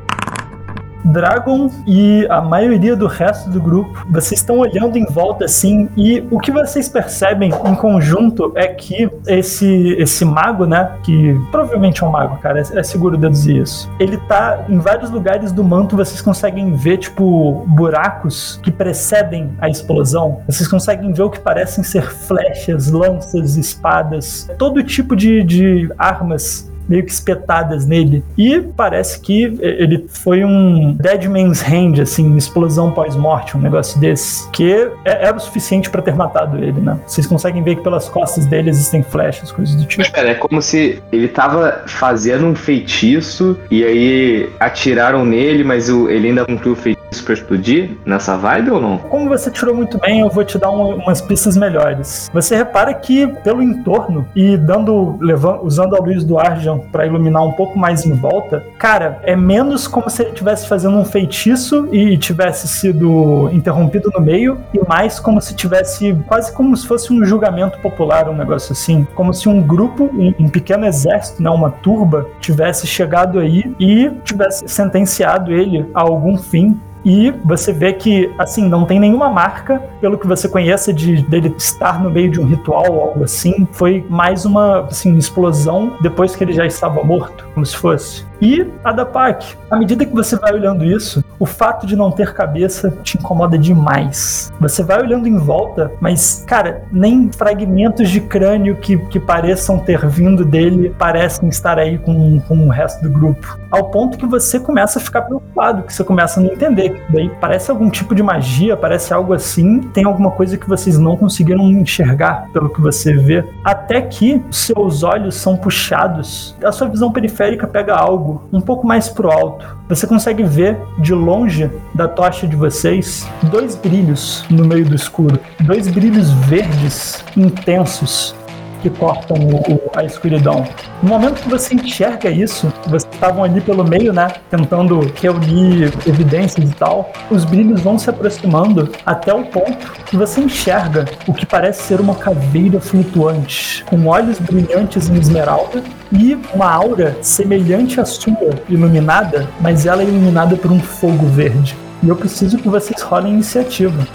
[1.06, 6.24] Dragon e a maioria do resto do grupo, vocês estão olhando em volta assim, e
[6.30, 10.96] o que vocês percebem em conjunto é que esse, esse mago, né?
[11.02, 13.90] Que provavelmente é um mago, cara, é, é seguro deduzir isso.
[13.98, 19.68] Ele tá em vários lugares do manto, vocês conseguem ver, tipo, buracos que precedem a
[19.68, 20.40] explosão.
[20.46, 26.70] Vocês conseguem ver o que parecem ser flechas, lanças, espadas, todo tipo de, de armas
[26.88, 28.22] meio que espetadas nele.
[28.36, 33.98] E parece que ele foi um Dead Man's Hand, assim, uma explosão pós-morte, um negócio
[34.00, 34.48] desse.
[34.50, 34.72] Que
[35.04, 36.98] é- era o suficiente pra ter matado ele, né?
[37.06, 40.02] Vocês conseguem ver que pelas costas dele existem flechas, coisas do tipo.
[40.02, 45.88] Mas pera, é como se ele tava fazendo um feitiço e aí atiraram nele, mas
[45.88, 47.96] ele ainda cumpriu o feitiço pra explodir?
[48.04, 48.98] Nessa vibe ou não?
[48.98, 52.30] Como você tirou muito bem, eu vou te dar um- umas pistas melhores.
[52.32, 57.42] Você repara que pelo entorno e dando, levando, usando a luz do Arjan pra iluminar
[57.44, 61.88] um pouco mais em volta, cara, é menos como se ele estivesse fazendo um feitiço
[61.92, 67.12] e tivesse sido interrompido no meio, e mais como se tivesse quase como se fosse
[67.12, 71.50] um julgamento popular, um negócio assim, como se um grupo, um, um pequeno exército, né,
[71.50, 77.92] uma turba, tivesse chegado aí e tivesse sentenciado ele a algum fim e você vê
[77.92, 82.28] que, assim, não tem nenhuma marca, pelo que você conheça, de dele estar no meio
[82.28, 83.66] de um ritual ou algo assim.
[83.70, 88.26] Foi mais uma, assim, explosão depois que ele já estava morto, como se fosse.
[88.40, 92.10] E a da Pac, à medida que você vai olhando isso, o fato de não
[92.10, 94.52] ter cabeça te incomoda demais.
[94.60, 100.06] Você vai olhando em volta, mas, cara, nem fragmentos de crânio que, que pareçam ter
[100.06, 103.58] vindo dele parecem estar aí com, com o resto do grupo.
[103.70, 106.90] Ao ponto que você começa a ficar preocupado, que você começa a não entender.
[106.90, 110.98] que Daí parece algum tipo de magia, parece algo assim, tem alguma coisa que vocês
[110.98, 113.44] não conseguiram enxergar pelo que você vê.
[113.64, 119.08] Até que seus olhos são puxados, a sua visão periférica pega algo um pouco mais
[119.08, 119.66] pro alto.
[119.88, 125.38] Você consegue ver de longe da tocha de vocês dois brilhos no meio do escuro,
[125.60, 128.34] dois brilhos verdes intensos
[128.82, 130.64] que cortam o- a escuridão.
[131.02, 136.70] No momento que você enxerga isso, vocês estavam ali pelo meio, né, tentando reunir evidências
[136.70, 141.44] e tal, os brilhos vão se aproximando até o ponto que você enxerga o que
[141.44, 148.04] parece ser uma caveira flutuante, com olhos brilhantes em esmeralda e uma aura semelhante à
[148.04, 148.26] sua,
[148.68, 151.76] iluminada, mas ela é iluminada por um fogo verde.
[152.02, 154.06] E eu preciso que vocês rolem iniciativa.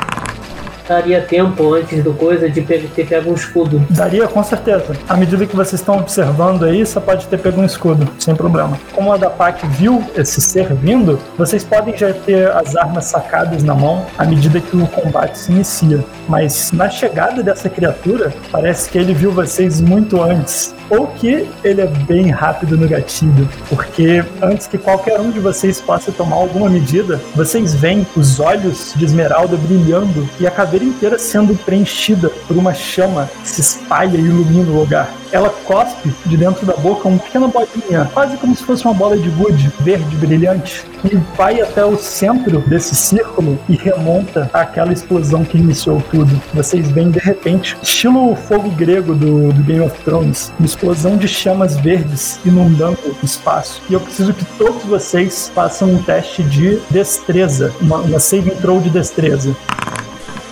[0.92, 3.82] Daria tempo antes do coisa de ter pego um escudo.
[3.90, 4.94] Daria, com certeza.
[5.08, 8.78] À medida que vocês estão observando aí, você pode ter pego um escudo, sem problema.
[8.94, 13.64] Como a da PAC viu esse ser vindo, vocês podem já ter as armas sacadas
[13.64, 16.04] na mão à medida que o combate se inicia.
[16.28, 20.76] Mas na chegada dessa criatura, parece que ele viu vocês muito antes.
[20.90, 25.80] Ou que ele é bem rápido no gatilho, porque antes que qualquer um de vocês
[25.80, 30.52] possa tomar alguma medida, vocês veem os olhos de Esmeralda brilhando e a
[30.84, 35.14] inteira sendo preenchida por uma chama que se espalha e ilumina o lugar.
[35.32, 39.18] Ela cospe de dentro da boca uma pequena bolinha, quase como se fosse uma bola
[39.18, 45.46] de gude, verde brilhante, que vai até o centro desse círculo e remonta àquela explosão
[45.46, 46.42] que iniciou tudo.
[46.54, 51.16] Vocês veem de repente, estilo o fogo grego do, do Game of Thrones, uma explosão
[51.16, 53.82] de chamas verdes inundando o espaço.
[53.90, 58.80] E eu preciso que todos vocês façam um teste de destreza, uma, uma saving throw
[58.82, 59.56] de destreza.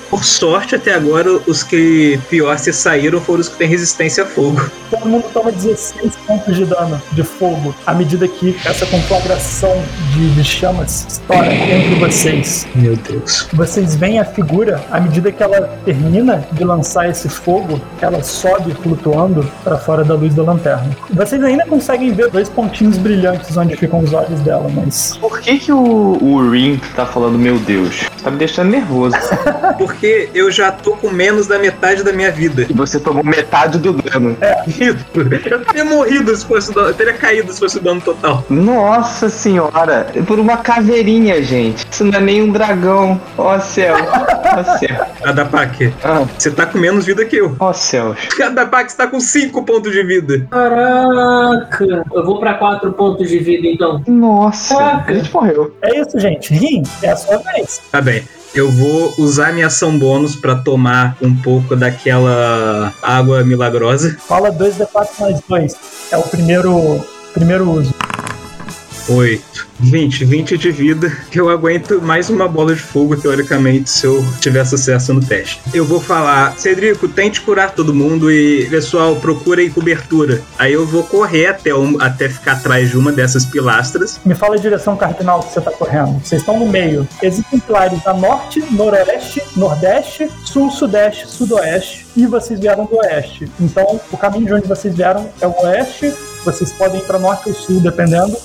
[0.10, 4.26] Por sorte, até agora, os que pior se saíram foram os que têm resistência a
[4.26, 4.70] fogo.
[4.90, 9.72] Todo mundo toma 16 pontos de dano de fogo à medida que essa conflagração
[10.14, 12.68] de, de chamas estoura entre vocês.
[12.74, 13.48] Meu Deus.
[13.54, 18.74] Vocês veem a figura, à medida que ela termina de lançar esse fogo, ela sobe
[18.74, 20.90] flutuando para fora da luz da lanterna.
[21.12, 25.60] Vocês ainda conseguem ver dois pontinhos brilhantes onde ficam os olhos dela, mas Por que
[25.60, 28.10] que o, o Rin tá falando meu Deus?
[28.24, 29.16] Tá me deixando nervoso.
[29.78, 29.99] Porque
[30.34, 32.66] eu já tô com menos da metade da minha vida.
[32.70, 34.36] E você tomou metade do dano.
[35.50, 38.44] Eu teria morrido se fosse o dano, eu teria caído se fosse o dano total.
[38.50, 41.86] Nossa senhora, é por uma caveirinha, gente.
[41.92, 43.20] Isso não é nem um dragão.
[43.38, 45.06] Ó céu, ó céu.
[45.24, 47.56] Adapak, Ah, você tá com menos vida que eu.
[47.60, 48.18] ó céus.
[48.42, 50.48] Adapak, você tá com 5 pontos de vida.
[50.50, 52.06] Caraca!
[52.14, 54.02] Eu vou pra 4 pontos de vida então.
[54.08, 55.12] Nossa, Caraca.
[55.12, 55.76] a gente morreu.
[55.82, 56.54] é isso, gente.
[56.54, 57.82] Rim, é a sua vez.
[57.92, 58.24] Tá bem.
[58.54, 64.18] Eu vou usar minha ação bônus pra tomar um pouco daquela água milagrosa.
[64.28, 65.76] Fala 2d4 mais 2.
[66.12, 67.94] É o primeiro, primeiro uso.
[69.10, 69.68] 8.
[69.80, 70.26] 20.
[70.26, 71.12] 20 de vida.
[71.32, 75.60] Que eu aguento mais uma bola de fogo, teoricamente, se eu tiver sucesso no teste.
[75.74, 80.42] Eu vou falar, Cedrico, tente curar todo mundo e, pessoal, procurem cobertura.
[80.58, 84.20] Aí eu vou correr até, um, até ficar atrás de uma dessas pilastras.
[84.26, 86.20] Me fala a direção cardinal que você tá correndo.
[86.24, 87.08] Vocês estão no meio.
[87.22, 93.50] Existem pilares a norte, noroeste, nordeste, sul, sudeste, sudoeste e vocês vieram do oeste.
[93.60, 96.14] Então, o caminho de onde vocês vieram é o oeste.
[96.44, 98.38] Vocês podem ir para norte ou sul, dependendo.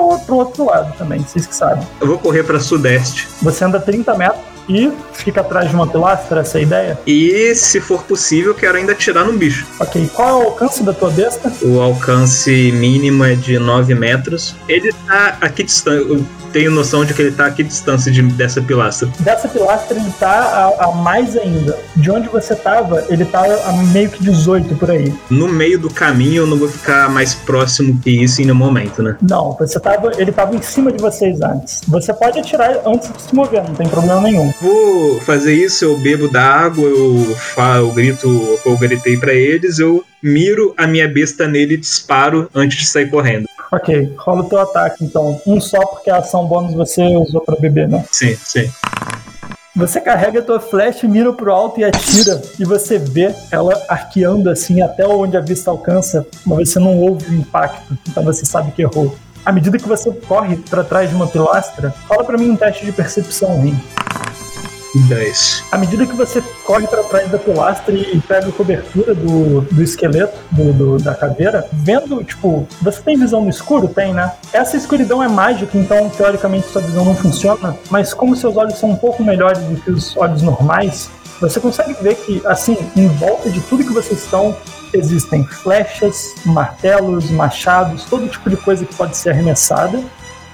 [0.00, 1.86] Ou ir para o outro lado também, vocês que sabem.
[2.00, 3.28] Eu vou correr pra sudeste.
[3.42, 6.98] Você anda 30 metros e fica atrás de uma pilastra, essa é a ideia?
[7.06, 9.66] E, se for possível, quero ainda atirar no bicho.
[9.78, 11.52] Ok, qual é o alcance da tua besta?
[11.62, 14.54] O alcance mínimo é de 9 metros.
[14.68, 16.00] Ele tá a que distância?
[16.00, 19.08] Eu tenho noção de que ele tá a que distância de, dessa pilastra.
[19.20, 21.78] Dessa pilastra ele tá a, a mais ainda.
[21.96, 25.12] De onde você tava, ele tá a meio que 18 por aí.
[25.30, 29.02] No meio do caminho, eu não vou ficar mais próximo que isso em nenhum momento,
[29.02, 29.16] né?
[29.22, 31.80] Não, você tava, ele tava em cima de vocês antes.
[31.88, 34.51] Você pode atirar antes de se mover, não tem problema nenhum.
[34.60, 39.78] Vou fazer isso, eu bebo da água, eu, fa- eu grito, eu gritei pra eles,
[39.78, 43.46] eu miro a minha besta nele e disparo antes de sair correndo.
[43.72, 45.40] Ok, rola o teu ataque então.
[45.46, 48.04] Um só porque a ação bônus você usou pra beber, né?
[48.10, 48.70] Sim, sim.
[49.74, 54.50] Você carrega a tua flecha, mira pro alto e atira, e você vê ela arqueando
[54.50, 58.70] assim até onde a vista alcança, mas você não ouve o impacto, então você sabe
[58.72, 59.16] que errou.
[59.46, 62.84] À medida que você corre pra trás de uma pilastra, fala pra mim um teste
[62.84, 63.58] de percepção,
[64.94, 65.02] Rim.
[65.06, 65.64] 10.
[65.72, 69.82] À medida que você corre para trás da pilastra e pega a cobertura do, do
[69.82, 73.88] esqueleto, do, do- da caveira, vendo, tipo, você tem visão no escuro?
[73.88, 74.32] Tem, né?
[74.52, 78.90] Essa escuridão é mágica, então teoricamente sua visão não funciona, mas como seus olhos são
[78.90, 81.08] um pouco melhores do que os olhos normais,
[81.40, 84.56] você consegue ver que, assim, em volta de tudo que vocês estão,
[84.92, 90.00] existem flechas, martelos, machados, todo tipo de coisa que pode ser arremessada.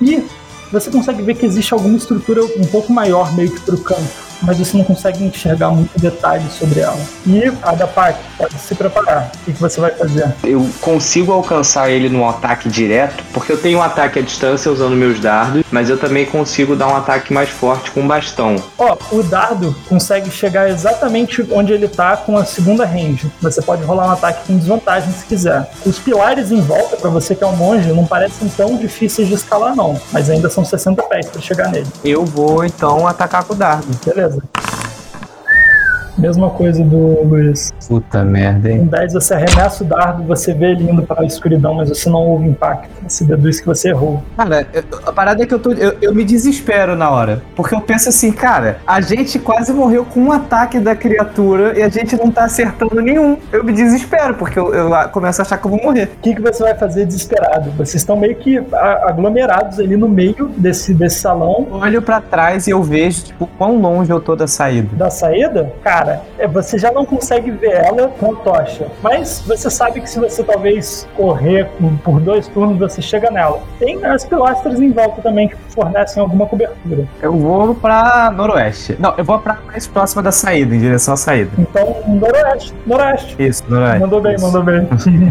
[0.01, 0.25] E
[0.73, 4.59] você consegue ver que existe alguma estrutura um pouco maior meio que pro canto, mas
[4.59, 6.99] você não consegue enxergar muito detalhe sobre ela.
[7.27, 9.31] E a da parte pode se preparar.
[9.35, 10.35] O que, que você vai fazer?
[10.45, 14.95] Eu consigo alcançar ele num ataque direto, porque eu tenho um ataque à distância usando
[14.95, 18.57] meus dardos, mas eu também consigo dar um ataque mais forte com um bastão.
[18.79, 23.31] Ó, o dardo consegue chegar exatamente onde ele tá com a segunda range.
[23.41, 25.69] Você pode rolar um ataque com desvantagem se quiser.
[25.85, 29.35] Os pilares em volta, pra você que é um monge, não parecem tão difíceis de
[29.35, 31.87] escalar não, mas ainda são 60 pés pra chegar nele.
[32.05, 33.87] Eu vou então atacar com o dardo.
[34.05, 34.68] Beleza certeza.
[36.19, 37.73] Mesma coisa do Luiz.
[37.87, 38.85] Puta merda, Com hein?
[38.87, 42.21] 10 você arremessa o dardo, você vê ele indo para a escuridão, mas você não
[42.27, 42.89] ouve impacto.
[43.07, 44.23] Você deduz que você errou.
[44.37, 45.73] Cara, eu- a parada é que eu tô.
[45.73, 47.43] Eu, eu me desespero na hora.
[47.55, 51.83] Porque eu penso assim, cara, a gente quase morreu com um ataque da criatura e
[51.83, 53.37] a gente não tá acertando nenhum.
[53.53, 56.11] Eu me desespero, porque eu, eu começo a achar que eu vou morrer.
[56.19, 57.71] O que, que você vai fazer desesperado?
[57.73, 58.59] Vocês estão meio que
[59.03, 61.67] aglomerados ali no meio desse, desse salão.
[61.71, 64.89] Olho pra trás e eu vejo, tipo, quão longe eu tô da saída.
[64.97, 66.08] Da saída, cara,
[66.39, 68.87] é, você já não consegue ver ela com tocha.
[69.03, 71.69] Mas você sabe que se você talvez correr
[72.05, 73.61] por dois turnos, você chega nela.
[73.79, 77.05] Tem as pilastras em volta também que fornecem alguma cobertura.
[77.21, 78.97] Eu vou pra noroeste.
[78.99, 81.51] Não, eu vou pra mais próxima da saída, em direção à saída.
[81.59, 83.37] Então, noroeste, noroeste.
[83.39, 84.01] Isso, noroeste.
[84.01, 84.47] Mandou bem, Isso.
[84.47, 84.89] mandou bem.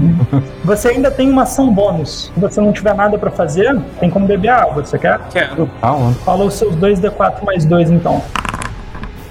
[0.63, 2.32] você ainda tem uma ação bônus.
[2.34, 4.86] Se você não tiver nada pra fazer, tem como beber água.
[4.86, 5.19] Você quer?
[5.30, 5.69] Quero.
[5.82, 6.19] Aonde?
[6.19, 8.21] Fala os seus 2d4 mais 2 então.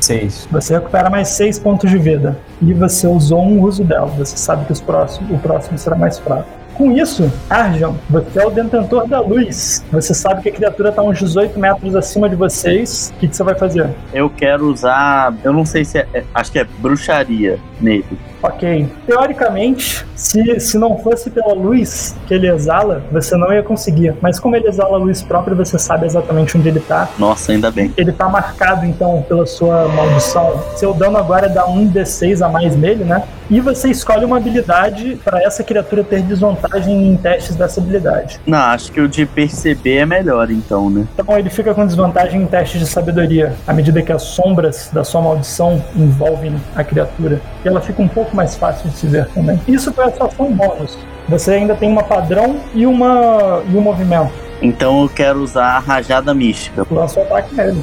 [0.06, 0.46] Seis.
[0.52, 2.38] Você recupera mais 6 pontos de vida.
[2.62, 4.06] E você usou um uso dela.
[4.18, 6.48] Você sabe que os próximos, o próximo será mais fraco.
[6.74, 9.82] Com isso, Arjan, você é o detentor da luz.
[9.90, 13.14] Você sabe que a criatura está uns 18 metros acima de vocês.
[13.16, 13.88] O que, que você vai fazer?
[14.12, 15.34] Eu quero usar.
[15.42, 16.06] Eu não sei se é.
[16.12, 18.04] é- acho que é bruxaria nele.
[18.46, 18.88] Ok.
[19.06, 24.14] Teoricamente, se, se não fosse pela luz que ele exala, você não ia conseguir.
[24.20, 27.08] Mas como ele exala a luz própria, você sabe exatamente onde ele tá.
[27.18, 27.92] Nossa, ainda bem.
[27.96, 30.62] Ele tá marcado, então, pela sua maldição.
[30.76, 33.22] Seu dano agora dá um D6 a mais nele, né?
[33.48, 38.40] E você escolhe uma habilidade para essa criatura ter desvantagem em testes dessa habilidade.
[38.44, 41.06] Não, acho que o de perceber é melhor, então, né?
[41.14, 45.04] Então ele fica com desvantagem em testes de sabedoria, à medida que as sombras da
[45.04, 47.40] sua maldição envolvem a criatura.
[47.64, 49.60] E ela fica um pouco mais fácil de se ver também.
[49.66, 50.96] Isso foi a sua ação bônus.
[51.28, 54.32] Você ainda tem uma padrão e, uma, e um movimento.
[54.62, 56.86] Então eu quero usar a rajada mística.
[56.90, 57.82] Lança o ataque nele.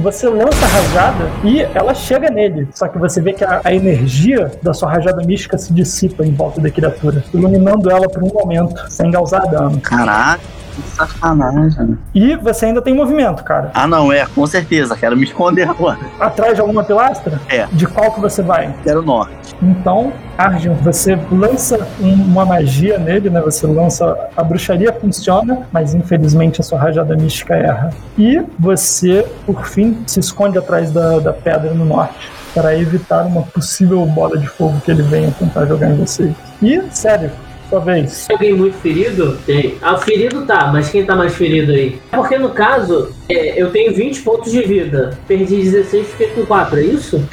[0.00, 2.68] Você lança a rajada e ela chega nele.
[2.74, 6.32] Só que você vê que a, a energia da sua rajada mística se dissipa em
[6.32, 9.78] volta da criatura, iluminando ela por um momento, sem causar dano.
[9.80, 10.40] Caraca,
[10.74, 11.98] que sacanagem.
[12.14, 13.70] E você ainda tem movimento, cara.
[13.74, 14.96] Ah, não, é, com certeza.
[14.96, 15.98] Quero me esconder agora.
[16.18, 17.40] Atrás de alguma pilastra?
[17.48, 17.66] É.
[17.72, 18.74] De qual que você vai?
[18.82, 19.32] Quero norte.
[19.62, 23.40] Então, Arjun, você lança um- uma magia nele, né?
[23.40, 24.16] Você lança.
[24.36, 27.90] A bruxaria funciona, mas infelizmente a sua rajada mística erra.
[28.18, 33.42] E você, por fim, se esconde atrás da, da pedra no norte para evitar uma
[33.42, 36.34] possível bola de fogo que ele venha tentar jogar em vocês.
[36.60, 37.30] E, sério,
[37.72, 38.26] sua vez.
[38.26, 39.38] Tem alguém muito ferido?
[39.46, 39.76] Tem.
[39.80, 41.98] Ah, o ferido tá, mas quem tá mais ferido aí?
[42.10, 45.18] Porque no caso, é, eu tenho 20 pontos de vida.
[45.26, 47.22] Perdi 16, fiquei com 4, é isso?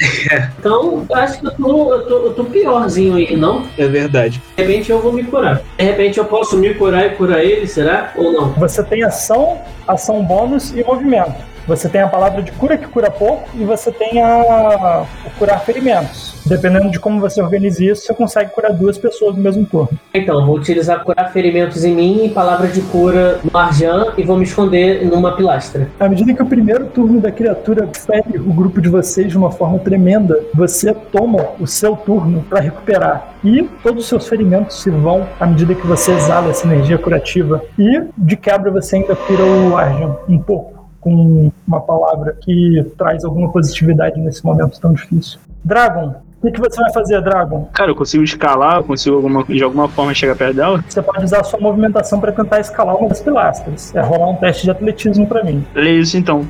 [0.58, 3.64] Então, eu acho que eu tô, eu, tô, eu tô piorzinho aí, não?
[3.78, 4.42] É verdade.
[4.56, 5.62] De repente eu vou me curar.
[5.78, 8.12] De repente eu posso me curar e curar ele, será?
[8.14, 8.52] Ou não?
[8.52, 11.49] Você tem ação, ação bônus e movimento.
[11.66, 15.60] Você tem a palavra de cura que cura pouco e você tem a o curar
[15.60, 16.34] ferimentos.
[16.46, 19.90] Dependendo de como você organiza isso, você consegue curar duas pessoas no mesmo turno.
[20.12, 24.36] Então, vou utilizar curar ferimentos em mim e palavra de cura no Arjan e vou
[24.36, 25.88] me esconder numa pilastra.
[25.98, 29.50] À medida que o primeiro turno da criatura fere o grupo de vocês de uma
[29.50, 33.34] forma tremenda, você toma o seu turno para recuperar.
[33.44, 37.62] E todos os seus ferimentos se vão à medida que você exala essa energia curativa.
[37.78, 40.79] E de quebra você ainda cura o Arjan um pouco.
[41.00, 45.38] Com uma palavra que traz alguma positividade nesse momento tão difícil.
[45.64, 47.68] Dragon, o que, que você vai fazer, Dragon?
[47.72, 50.84] Cara, eu consigo escalar, eu consigo alguma, de alguma forma chegar perto dela?
[50.88, 53.94] Você pode usar a sua movimentação para tentar escalar uma das pilastras.
[53.94, 55.64] É rolar um teste de atletismo para mim.
[55.74, 56.46] Lê isso então.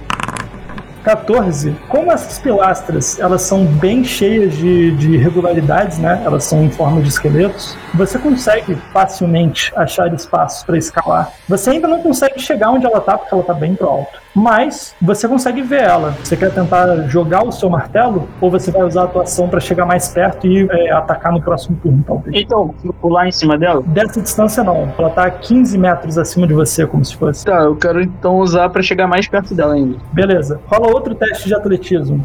[1.02, 1.74] 14.
[1.88, 6.22] Como essas pilastras elas são bem cheias de, de irregularidades, né?
[6.24, 7.76] Elas são em forma de esqueletos.
[7.94, 11.32] Você consegue facilmente achar espaços para escalar.
[11.48, 14.20] Você ainda não consegue chegar onde ela tá, porque ela tá bem pro alto.
[14.34, 16.10] Mas você consegue ver ela.
[16.22, 19.60] Você quer tentar jogar o seu martelo ou você vai usar a tua ação para
[19.60, 22.36] chegar mais perto e é, atacar no próximo turno, talvez?
[22.36, 23.82] Então, pular em cima dela?
[23.86, 24.92] Dessa distância não.
[24.96, 27.44] Ela tá a 15 metros acima de você, como se fosse.
[27.44, 29.96] Tá, eu quero então usar pra chegar mais perto dela ainda.
[30.12, 30.60] Beleza.
[30.66, 32.24] Rola outro teste de atletismo.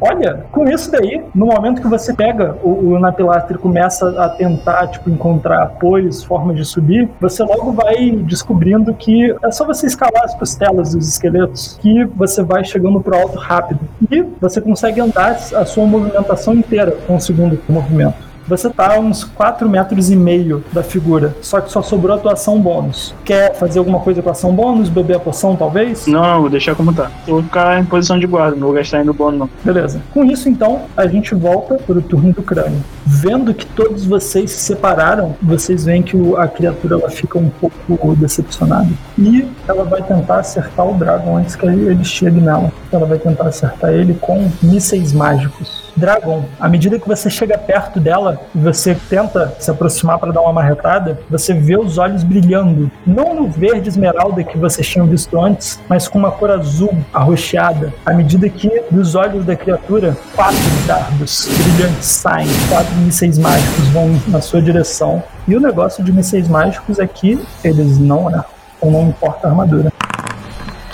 [0.00, 4.28] Olha, com isso daí, no momento que você pega o, o Napilastre e começa a
[4.28, 9.86] tentar, tipo, encontrar apoios, formas de subir, você logo vai descobrindo que é só você
[9.86, 13.80] escalar as costelas dos esqueletos que você vai chegando pro alto rápido.
[14.10, 18.33] E você consegue andar a sua movimentação inteira com o segundo movimento.
[18.46, 22.18] Você tá a uns 4 metros e meio da figura, só que só sobrou a
[22.18, 23.14] tua ação bônus.
[23.24, 24.88] Quer fazer alguma coisa com a ação bônus?
[24.88, 26.06] Beber a poção, talvez?
[26.06, 27.10] Não, não, vou deixar como tá.
[27.26, 29.50] Eu vou ficar em posição de guarda, não vou gastar ainda o bônus não.
[29.62, 30.00] Beleza.
[30.12, 32.82] Com isso, então, a gente volta para o turno do crânio.
[33.06, 38.14] Vendo que todos vocês se separaram, vocês veem que a criatura ela fica um pouco
[38.16, 38.88] decepcionada.
[39.18, 42.72] E ela vai tentar acertar o dragão antes que ele chegue nela.
[42.90, 45.83] ela vai tentar acertar ele com mísseis mágicos.
[45.96, 50.40] Dragon, à medida que você chega perto dela e você tenta se aproximar para dar
[50.40, 52.90] uma marretada, você vê os olhos brilhando.
[53.06, 57.92] Não no verde esmeralda que vocês tinham visto antes, mas com uma cor azul arroxeada.
[58.04, 64.20] À medida que dos olhos da criatura, quatro dardos brilhantes saem, quatro mísseis mágicos vão
[64.28, 65.22] na sua direção.
[65.46, 68.44] E o negócio de mísseis mágicos é que eles não erram,
[68.80, 69.92] ou não importa a armadura.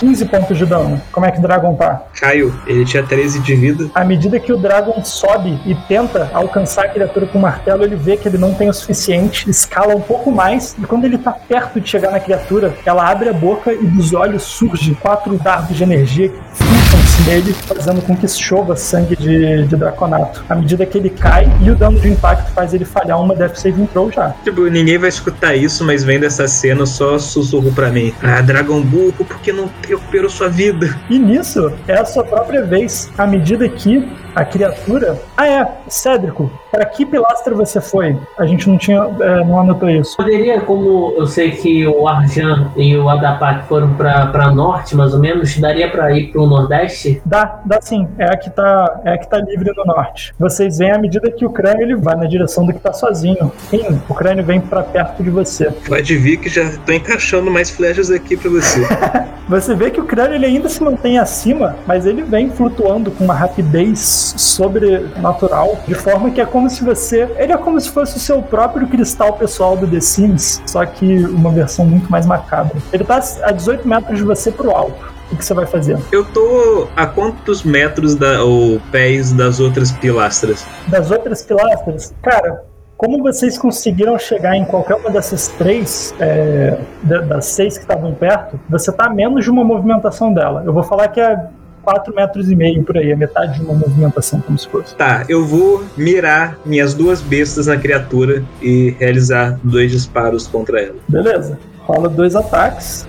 [0.00, 1.00] 15 pontos de dano.
[1.12, 2.02] Como é que o Dragon tá?
[2.18, 3.90] Caio, ele tinha 13 de vida.
[3.94, 7.96] À medida que o Dragon sobe e tenta alcançar a criatura com o martelo, ele
[7.96, 11.32] vê que ele não tem o suficiente, escala um pouco mais, e quando ele tá
[11.32, 15.76] perto de chegar na criatura, ela abre a boca e dos olhos surge quatro dardos
[15.76, 20.44] de energia que nele, fazendo com que chova sangue de, de draconato.
[20.48, 23.56] À medida que ele cai, e o dano de impacto faz ele falhar uma Death
[23.56, 24.34] Saving Throw já.
[24.44, 28.12] Tipo, ninguém vai escutar isso, mas vendo essa cena, só sussurro pra mim.
[28.22, 30.98] Ah, Dragon Burro, por que não recuperou sua vida?
[31.08, 35.20] E nisso, é a sua própria vez, à medida que a criatura.
[35.36, 38.16] Ah, é, Cédrico, para que pilastra você foi?
[38.38, 40.16] A gente não tinha, é, não anotou isso.
[40.16, 45.20] Poderia, como eu sei que o Arjan e o Adapak foram para norte, mais ou
[45.20, 47.20] menos, daria para ir para o nordeste?
[47.24, 48.08] Dá, dá sim.
[48.18, 50.32] É a que tá, é a que tá livre no norte.
[50.38, 53.52] Vocês veem à medida que o crânio ele vai na direção do que tá sozinho.
[53.68, 55.70] Sim, o crânio vem para perto de você.
[55.86, 58.80] Pode vir que já tô encaixando mais flechas aqui pra você.
[59.50, 63.24] Você vê que o crânio ele ainda se mantém acima, mas ele vem flutuando com
[63.24, 63.98] uma rapidez
[64.36, 67.28] sobrenatural, de forma que é como se você.
[67.38, 71.24] Ele é como se fosse o seu próprio cristal pessoal do The Sims, só que
[71.24, 72.76] uma versão muito mais macabra.
[72.92, 75.10] Ele tá a 18 metros de você pro alto.
[75.32, 75.96] O que você vai fazer?
[76.10, 80.66] Eu tô a quantos metros da, ou pés das outras pilastras?
[80.88, 82.12] Das outras pilastras?
[82.20, 82.64] Cara,
[82.96, 88.12] como vocês conseguiram chegar em qualquer uma dessas três, é, da- das seis que estavam
[88.12, 90.64] perto, você tá a menos de uma movimentação dela.
[90.66, 91.38] Eu vou falar que é
[91.82, 94.94] 4 metros e meio por aí, é metade de uma movimentação, como se fosse.
[94.94, 100.96] Tá, eu vou mirar minhas duas bestas na criatura e realizar dois disparos contra ela.
[101.08, 101.58] Beleza.
[101.80, 103.06] Rola dois ataques.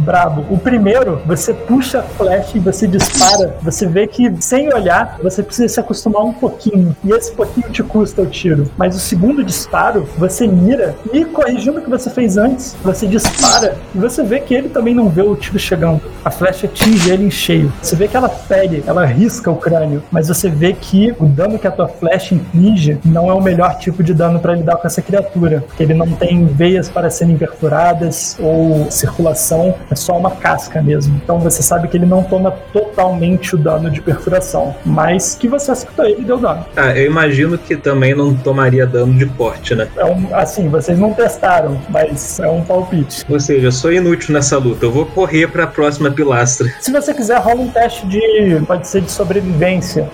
[0.00, 0.46] Brabo.
[0.50, 3.56] O primeiro, você puxa a flecha e você dispara.
[3.62, 6.96] Você vê que, sem olhar, você precisa se acostumar um pouquinho.
[7.04, 8.70] E esse pouquinho te custa o tiro.
[8.76, 13.76] Mas o segundo disparo, você mira e, corrigindo o que você fez antes, você dispara
[13.94, 16.00] e você vê que ele também não vê o tiro chegando.
[16.24, 17.72] A flecha atinge ele em cheio.
[17.82, 20.02] Você vê que ela fere, ela risca o crânio.
[20.10, 23.78] Mas você vê que o dano que a tua flecha inflige não é o melhor
[23.78, 25.64] tipo de dano para lidar com essa criatura.
[25.66, 31.20] Porque ele não tem veias para serem perfuradas ou circulação, é só uma casca mesmo.
[31.22, 34.74] Então você sabe que ele não toma totalmente o dano de perfuração.
[34.84, 36.64] Mas que você acertou ele e deu dano.
[36.74, 39.88] Tá, eu imagino que também não tomaria dano de corte, né?
[39.96, 43.24] É um, assim, vocês não testaram, mas é um palpite.
[43.28, 44.86] Ou seja, eu sou inútil nessa luta.
[44.86, 46.68] Eu vou correr pra próxima pilastra.
[46.80, 48.62] Se você quiser, rola um teste de.
[48.66, 50.08] pode ser de sobrevivência.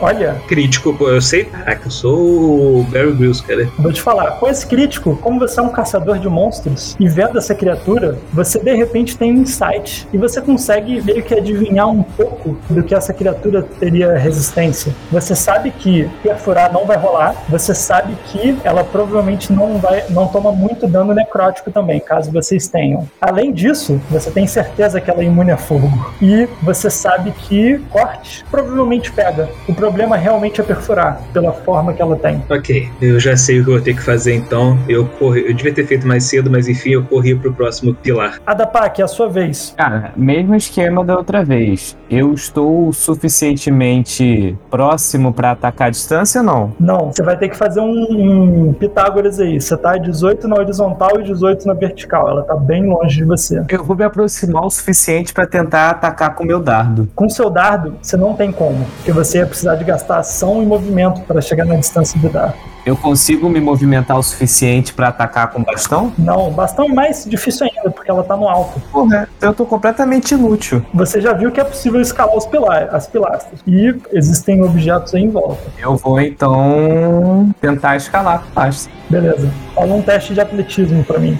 [0.00, 1.48] Olha, Crítico, pô, eu sei.
[1.64, 3.68] Ah, que eu sou o Barry Grylls, cara.
[3.78, 7.38] Vou te falar, com esse crítico, como você é um caçador de monstros e vendo
[7.38, 12.02] essa criatura, você de repente tem um insight e você consegue meio que adivinhar um
[12.02, 14.92] pouco do que essa criatura teria resistência.
[15.10, 20.28] Você sabe que perfurar não vai rolar, você sabe que ela provavelmente não vai, não
[20.28, 23.08] toma muito dano necrótico também, caso vocês tenham.
[23.20, 25.90] Além disso, você tem certeza que ela é imune a fogo
[26.20, 29.48] e você sabe que corte provavelmente pega.
[29.68, 32.42] O problema realmente é perfurar pela forma que ela tem.
[32.50, 34.76] Ok, eu já sei o que eu vou ter que fazer então.
[34.88, 38.40] Eu corri, eu devia ter feito mais cedo, mas enfim, eu corri pro próximo pilar.
[38.44, 39.74] Adapak, é a sua vez.
[39.76, 41.96] Cara, mesmo esquema da outra vez.
[42.10, 46.74] Eu estou suficientemente próximo pra atacar a distância ou não?
[46.80, 49.60] Não, você vai ter que fazer um, um Pitágoras aí.
[49.60, 52.28] Você tá 18 na horizontal e 18 na vertical.
[52.28, 53.62] Ela tá bem longe de você.
[53.68, 57.08] Eu vou me aproximar o suficiente pra tentar atacar com o meu dardo.
[57.14, 60.66] Com seu dardo, você não tem como, porque você ia precisar de gastar ação e
[60.66, 62.54] movimento para chegar na distância do dardo.
[62.84, 66.12] Eu consigo me movimentar o suficiente pra atacar com bastão?
[66.16, 68.80] Não, bastão é mais difícil ainda, porque ela tá no alto.
[68.92, 70.84] Porra, eu tô completamente inútil.
[70.94, 73.58] Você já viu que é possível escalar os pilar, as pilastras.
[73.66, 75.62] E existem objetos aí em volta.
[75.76, 78.92] Eu vou então tentar escalar a pilastro.
[79.10, 79.50] Beleza.
[79.74, 81.36] Fala um teste de atletismo pra mim.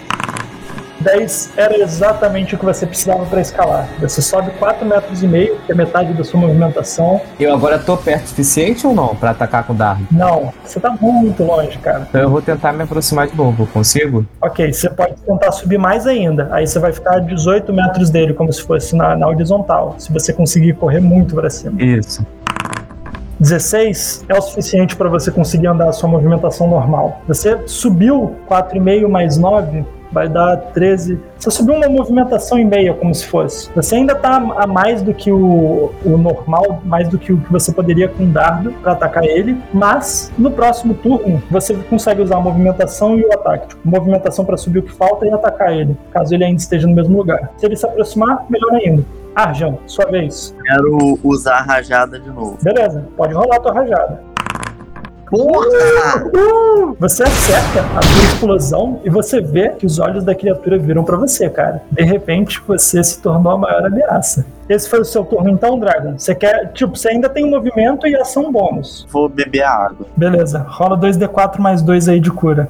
[1.07, 3.89] 10 era exatamente o que você precisava para escalar.
[4.01, 7.21] Você sobe 4 metros e meio, que é metade da sua movimentação.
[7.39, 10.05] Eu agora tô perto o suficiente ou não pra atacar com o dardo?
[10.11, 12.07] Não, você tá muito longe, cara.
[12.09, 14.27] Então eu vou tentar me aproximar de novo, consigo?
[14.41, 16.49] Ok, você pode tentar subir mais ainda.
[16.51, 19.95] Aí você vai ficar a 18 metros dele, como se fosse na, na horizontal.
[19.99, 21.81] Se você conseguir correr muito para cima.
[21.81, 22.27] Isso.
[23.39, 27.21] 16 é o suficiente para você conseguir andar a sua movimentação normal.
[27.29, 31.19] Você subiu 4,5 mais 9, vai dar 13.
[31.39, 33.71] Você subiu uma movimentação e meia, como se fosse.
[33.75, 37.53] Você ainda tá a mais do que o, o normal, mais do que o que
[37.53, 42.37] você poderia com um dardo para atacar ele, mas no próximo turno você consegue usar
[42.37, 43.69] a movimentação e o ataque.
[43.69, 46.95] Tipo, movimentação para subir o que falta e atacar ele, caso ele ainda esteja no
[46.95, 47.53] mesmo lugar.
[47.57, 49.05] Se ele se aproximar, melhor ainda.
[49.35, 50.55] Arjan, sua vez.
[50.65, 52.57] Quero usar a rajada de novo.
[52.63, 54.36] Beleza, pode rolar a tua rajada.
[55.31, 56.25] Porra!
[56.27, 56.97] Uh!
[57.01, 61.17] Você acerta a tua explosão e você vê que os olhos da criatura viram pra
[61.17, 61.83] você, cara.
[61.91, 64.47] De repente, você se tornou a maior ameaça.
[64.69, 66.19] Esse foi o seu turno então, Dragon?
[66.19, 66.73] Você quer.
[66.73, 69.07] Tipo, você ainda tem um movimento e ação bônus.
[69.11, 70.07] Vou beber a água.
[70.17, 72.69] Beleza, rola 2d4 mais 2 aí de cura.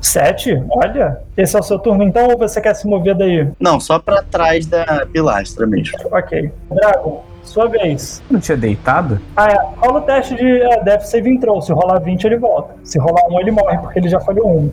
[0.00, 0.62] 7?
[0.70, 3.48] Olha, esse é o seu turno então ou você quer se mover daí?
[3.58, 5.98] Não, só pra trás da pilastra mesmo.
[6.10, 6.50] Ok.
[6.70, 8.22] Dragon, sua vez.
[8.30, 9.20] Não tinha deitado?
[9.36, 9.56] Ah, é.
[9.76, 11.60] Rola o teste de é, Death Saving Throw.
[11.60, 12.74] Se rolar 20, ele volta.
[12.84, 14.72] Se rolar 1, ele morre, porque ele já falhou 1.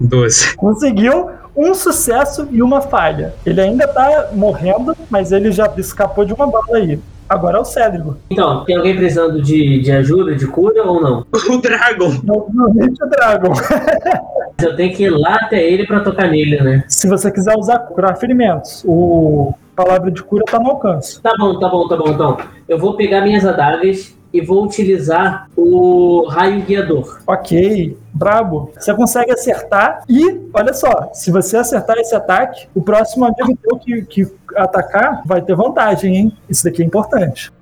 [0.00, 0.56] 12.
[0.56, 3.34] Conseguiu um sucesso e uma falha.
[3.44, 6.98] Ele ainda tá morrendo, mas ele já escapou de uma bala aí.
[7.28, 8.16] Agora é o Cédrico.
[8.28, 11.26] Então, tem alguém precisando de, de ajuda, de cura ou não?
[11.48, 12.20] O Dragon.
[12.22, 13.52] Normalmente é Dragon.
[14.62, 16.84] Eu tenho que ir lá até ele pra tocar nele, né?
[16.88, 21.20] Se você quiser usar curar ferimentos, o palavra de cura tá no alcance.
[21.20, 22.08] Tá bom, tá bom, tá bom.
[22.08, 22.36] Então,
[22.68, 27.20] eu vou pegar minhas adagas e vou utilizar o raio guiador.
[27.26, 28.70] Ok, brabo.
[28.74, 33.78] Você consegue acertar e, olha só, se você acertar esse ataque, o próximo amigo teu
[33.78, 36.32] que, que atacar vai ter vantagem, hein?
[36.48, 37.52] Isso daqui é importante.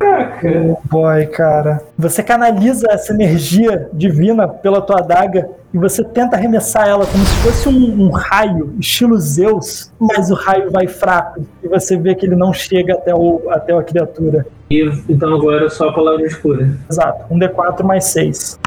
[0.00, 1.82] Oh boy, cara.
[1.96, 7.34] Você canaliza essa energia divina pela tua adaga e você tenta arremessar ela como se
[7.42, 12.24] fosse um, um raio, estilo Zeus, mas o raio vai fraco e você vê que
[12.24, 14.46] ele não chega até, o, até a criatura.
[14.70, 16.70] E então agora só a palavra de cura.
[16.88, 18.60] Exato, um D4 mais 6.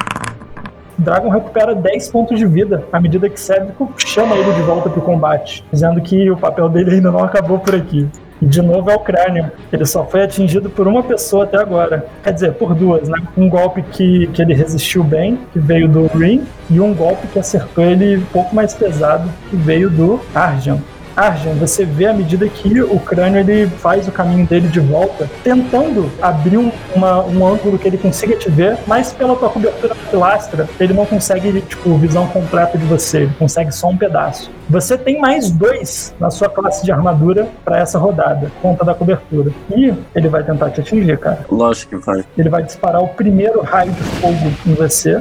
[0.99, 4.89] O Dragon recupera 10 pontos de vida à medida que Cédrico chama ele de volta
[4.89, 8.05] pro combate, dizendo que o papel dele ainda não acabou por aqui.
[8.41, 9.51] De novo é o crânio.
[9.71, 12.05] Ele só foi atingido por uma pessoa até agora.
[12.23, 13.17] Quer dizer, por duas, né?
[13.35, 17.39] Um golpe que, que ele resistiu bem, que veio do Rin, e um golpe que
[17.39, 20.79] acertou ele um pouco mais pesado, que veio do Arjan.
[21.17, 25.27] Arjan, você vê à medida que o crânio ele faz o caminho dele de volta,
[25.43, 29.95] tentando abrir um, uma, um ângulo que ele consiga te ver, mas pela tua cobertura
[30.11, 34.51] pilastra, ele não consegue, tipo, visão completa de você, ele consegue só um pedaço.
[34.69, 39.51] Você tem mais dois na sua classe de armadura para essa rodada, conta da cobertura.
[39.75, 41.39] E ele vai tentar te atingir, cara.
[41.49, 42.23] Lógico que vai.
[42.37, 45.19] Ele vai disparar o primeiro raio de fogo em você.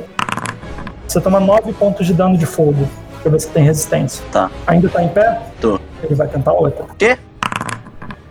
[1.08, 2.86] Você toma 9 pontos de dano de fogo,
[3.26, 4.24] porque você tem resistência.
[4.30, 4.50] Tá.
[4.66, 5.40] Ainda tá em pé?
[5.60, 5.80] Tô.
[6.02, 6.84] Ele vai tentar outra.
[6.96, 7.18] Quê?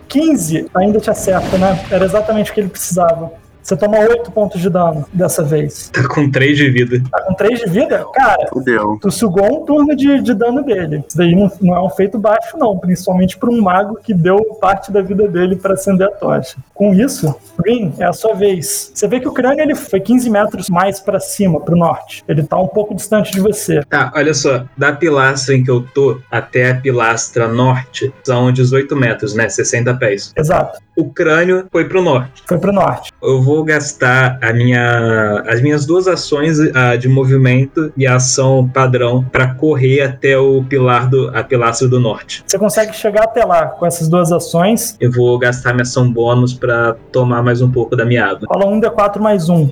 [0.07, 1.85] 15 ainda te acerta, né?
[1.91, 3.33] Era exatamente o que ele precisava.
[3.65, 5.89] Você toma 8 pontos de dano dessa vez.
[5.89, 7.01] Tá com 3 de vida.
[7.09, 8.05] Tá com 3 de vida?
[8.13, 8.99] Cara, Fudeu.
[9.01, 11.03] tu sugou um turno de, de dano dele.
[11.07, 12.77] Isso daí não, não é um feito baixo, não.
[12.77, 16.57] Principalmente pra um mago que deu parte da vida dele pra acender a tocha.
[16.75, 18.91] Com isso, Green, é a sua vez.
[18.93, 22.23] Você vê que o crânio ele foi 15 metros mais pra cima, pro norte.
[22.27, 23.81] Ele tá um pouco distante de você.
[23.89, 24.63] Tá, olha só.
[24.77, 29.49] Da pilastra em que eu tô até a pilastra norte são 18 metros, né?
[29.49, 30.31] 60 pés.
[30.37, 30.79] Exato.
[30.95, 32.43] O crânio foi pro norte.
[32.47, 33.11] Foi pro norte.
[33.21, 38.67] Eu vou gastar a minha, as minhas duas ações a de movimento e a ação
[38.67, 42.43] padrão pra correr até o pilar do, a pilastra do norte.
[42.45, 44.95] Você consegue chegar até lá com essas duas ações.
[44.99, 48.47] Eu vou gastar minha ação bônus pra tomar mais um pouco da minha água.
[48.49, 49.69] Rola um D4 mais um.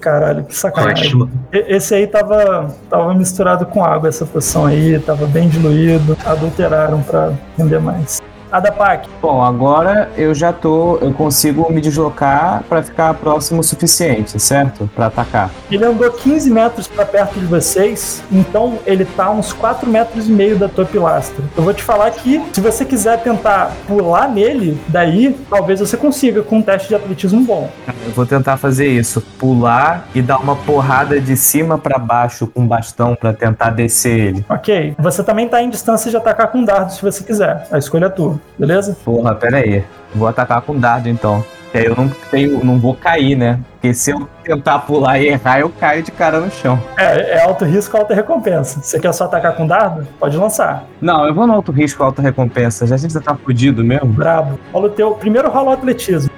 [0.00, 1.06] Caralho, que sacanagem.
[1.06, 1.30] Ótimo.
[1.52, 7.32] Esse aí tava, tava misturado com água, essa poção aí, tava bem diluído, adulteraram pra
[7.58, 8.20] render mais.
[8.50, 10.98] Adapak, Bom, agora eu já tô.
[10.98, 14.88] Eu consigo me deslocar pra ficar próximo o suficiente, certo?
[14.94, 15.50] Pra atacar.
[15.70, 20.32] ele andou 15 metros pra perto de vocês, então ele tá uns 4 metros e
[20.32, 21.44] meio da tua pilastra.
[21.56, 26.42] Eu vou te falar que, se você quiser tentar pular nele, daí, talvez você consiga
[26.42, 27.70] com um teste de atletismo bom.
[28.06, 29.20] Eu vou tentar fazer isso.
[29.38, 34.46] Pular e dar uma porrada de cima pra baixo com bastão pra tentar descer ele.
[34.48, 34.94] Ok.
[34.98, 37.66] Você também tá em distância de atacar com dardo se você quiser.
[37.70, 38.96] A escolha é tua, beleza?
[39.04, 39.84] Porra, pera aí.
[40.14, 41.44] Vou atacar com dardo então.
[41.72, 43.58] Que aí eu não tenho, não vou cair, né?
[43.72, 46.80] Porque se eu tentar pular e errar, eu caio de cara no chão.
[46.96, 48.80] É, é alto risco, alta recompensa.
[48.80, 50.06] Você quer só atacar com dardo?
[50.18, 50.84] Pode lançar.
[51.00, 52.86] Não, eu vou no alto risco, alta recompensa.
[52.86, 54.06] Já a gente já tá fudido mesmo.
[54.06, 54.58] Brabo.
[54.72, 55.12] Rola o teu.
[55.12, 56.30] Primeiro rola o atletismo.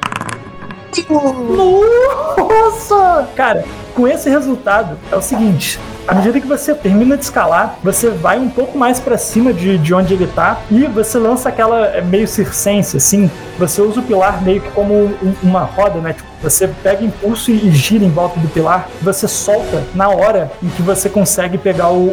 [1.08, 3.28] Nossa!
[3.36, 5.78] Cara, com esse resultado, é o seguinte.
[6.06, 9.76] À medida que você termina de escalar, você vai um pouco mais pra cima de,
[9.76, 13.30] de onde ele tá e você lança aquela é, meio circense, assim.
[13.58, 16.14] Você usa o pilar meio que como um- uma roda, né?
[16.14, 18.88] Tipo, Você pega impulso e gira em volta do pilar.
[19.02, 22.06] Você solta na hora em que você consegue pegar o,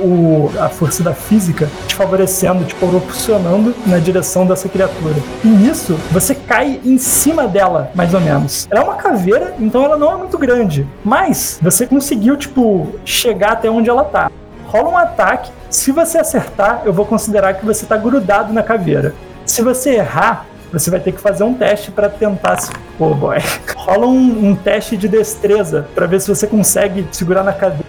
[0.49, 5.15] o- a força da física te favorecendo, te propulsionando na direção dessa criatura.
[5.43, 8.67] E nisso, você cai em cima dela, mais ou menos.
[8.71, 10.87] Ela é uma caveira, então ela não é muito grande.
[11.03, 14.31] Mas você conseguiu, tipo, chegar até onde ela tá.
[14.67, 15.51] Rola um ataque.
[15.69, 19.13] Se você acertar, eu vou considerar que você tá grudado na caveira.
[19.45, 20.45] Se você errar,
[20.79, 22.71] você vai ter que fazer um teste pra tentar se.
[22.99, 23.37] Oh boy.
[23.77, 27.85] Rola um, um teste de destreza pra ver se você consegue segurar na cadeira.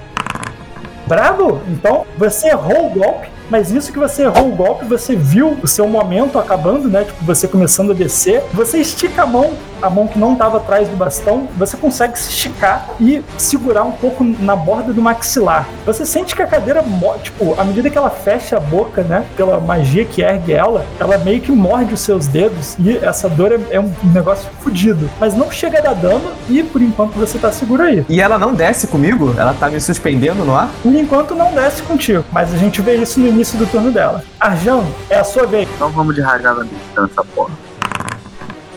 [1.07, 1.61] Bravo!
[1.69, 5.67] Então, você errou o golpe, mas isso que você errou o golpe, você viu o
[5.67, 7.05] seu momento acabando, né?
[7.05, 8.43] Tipo, você começando a descer.
[8.53, 12.31] Você estica a mão, a mão que não estava atrás do bastão, você consegue se
[12.31, 15.69] esticar e segurar um pouco na borda do maxilar.
[15.85, 16.85] Você sente que a cadeira,
[17.23, 19.25] tipo, à medida que ela fecha a boca, né?
[19.37, 23.53] Pela magia que ergue ela, ela meio que morde os seus dedos e essa dor
[23.53, 25.09] é, é um negócio fodido.
[25.21, 28.05] Mas não chega a dar dano e por enquanto você tá seguro aí.
[28.09, 29.35] E ela não desce comigo?
[29.37, 30.71] Ela tá me suspendendo no ar?
[30.83, 34.23] Por enquanto não desce contigo, mas a gente vê isso no início do turno dela.
[34.39, 35.69] Arjão, é a sua vez.
[35.75, 37.66] Então vamos de rajada distância, porra.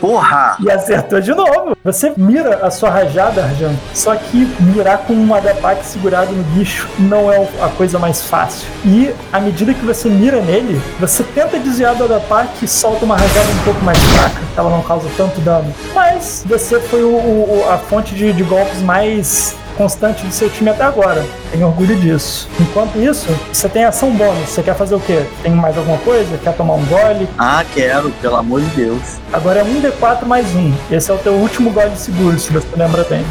[0.00, 0.56] Porra!
[0.60, 1.76] E acertou de novo.
[1.84, 3.74] Você mira a sua rajada, Arjan.
[3.94, 8.66] Só que mirar com um adapaque segurado no bicho não é a coisa mais fácil.
[8.84, 13.16] E à medida que você mira nele, você tenta desviar do adapaque e solta uma
[13.16, 14.40] rajada um pouco mais fraca.
[14.56, 15.72] Ela não causa tanto dano.
[15.94, 20.68] Mas você foi o- o- a fonte de, de golpes mais constante do seu time
[20.68, 21.24] até agora.
[21.50, 22.46] Tenho orgulho disso.
[22.60, 24.50] Enquanto isso, você tem ação bônus.
[24.50, 25.24] Você quer fazer o quê?
[25.42, 26.36] Tem mais alguma coisa?
[26.36, 27.26] Quer tomar um gole?
[27.38, 29.00] Ah, quero, pelo amor de Deus.
[29.32, 30.74] Agora é 1d4 mais 1.
[30.90, 33.24] Esse é o teu último gole seguro, se você lembra bem.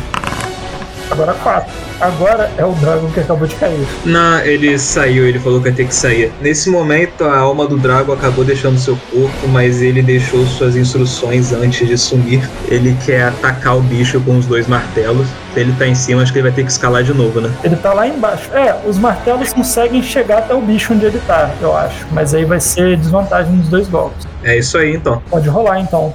[1.12, 1.74] Agora 4.
[2.00, 3.86] Agora é o Dragon que acabou de cair.
[4.06, 6.32] Não, ele saiu, ele falou que ia ter que sair.
[6.40, 11.52] Nesse momento, a alma do Drago acabou deixando seu corpo, mas ele deixou suas instruções
[11.52, 12.48] antes de sumir.
[12.68, 15.28] Ele quer atacar o bicho com os dois martelos.
[15.54, 17.52] Se ele tá em cima, acho que ele vai ter que escalar de novo, né?
[17.64, 18.50] Ele tá lá embaixo.
[18.54, 22.06] É, os martelos conseguem chegar até o bicho onde ele tá, eu acho.
[22.12, 24.28] Mas aí vai ser desvantagem nos dois golpes.
[24.44, 25.22] É isso aí, então.
[25.30, 26.14] Pode rolar então.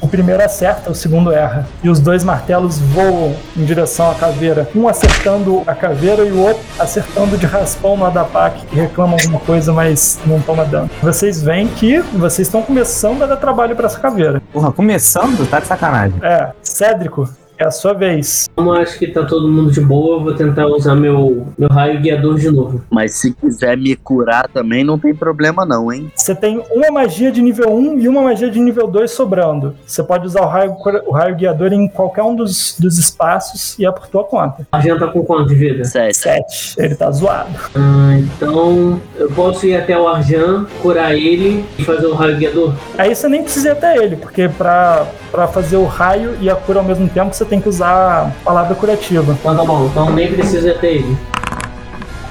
[0.00, 1.66] O primeiro acerta, o segundo erra.
[1.82, 4.68] E os dois martelos voam em direção à caveira.
[4.74, 9.40] Um acertando a caveira e o outro acertando de raspão no Adapak, que reclama alguma
[9.40, 10.90] coisa, mas não toma dano.
[11.02, 14.40] Vocês veem que vocês estão começando a dar trabalho pra essa caveira.
[14.52, 15.48] Porra, começando?
[15.48, 16.18] Tá de sacanagem.
[16.22, 17.28] É, Cédrico,
[17.60, 18.48] é a sua vez.
[18.56, 21.68] Como eu acho que tá todo mundo de boa, eu vou tentar usar meu, meu
[21.68, 22.82] raio guiador de novo.
[22.90, 26.10] Mas se quiser me curar também, não tem problema não, hein?
[26.16, 29.76] Você tem uma magia de nível 1 e uma magia de nível 2 sobrando.
[29.86, 30.74] Você pode usar o raio,
[31.06, 34.66] o raio guiador em qualquer um dos, dos espaços e é por tua conta.
[34.72, 35.84] A gente tá com quanto de vida?
[35.84, 36.16] Sete.
[36.16, 36.74] 7.
[36.78, 37.50] Ele tá zoado.
[37.74, 42.74] Ah, então eu posso ir até o Arjan, curar ele e fazer o raio guiador?
[42.96, 46.56] Aí você nem precisa ir até ele, porque pra, pra fazer o raio e a
[46.56, 49.36] cura ao mesmo tempo, você tem que usar a palavra curativa.
[49.38, 51.18] Então tá bom, então nem preciso ir até ele.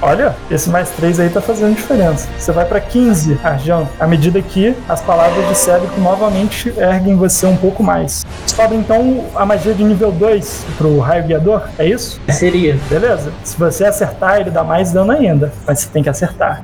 [0.01, 2.29] Olha, esse mais 3 aí tá fazendo diferença.
[2.37, 7.45] Você vai pra 15, Arjão, à medida que as palavras de Cédrico novamente erguem você
[7.45, 8.25] um pouco mais.
[8.47, 12.21] Sobra então a magia de nível 2 pro raio guiador, é isso?
[12.29, 12.79] Seria.
[12.89, 13.33] Beleza.
[13.43, 16.63] Se você acertar, ele dá mais dano ainda, mas você tem que acertar.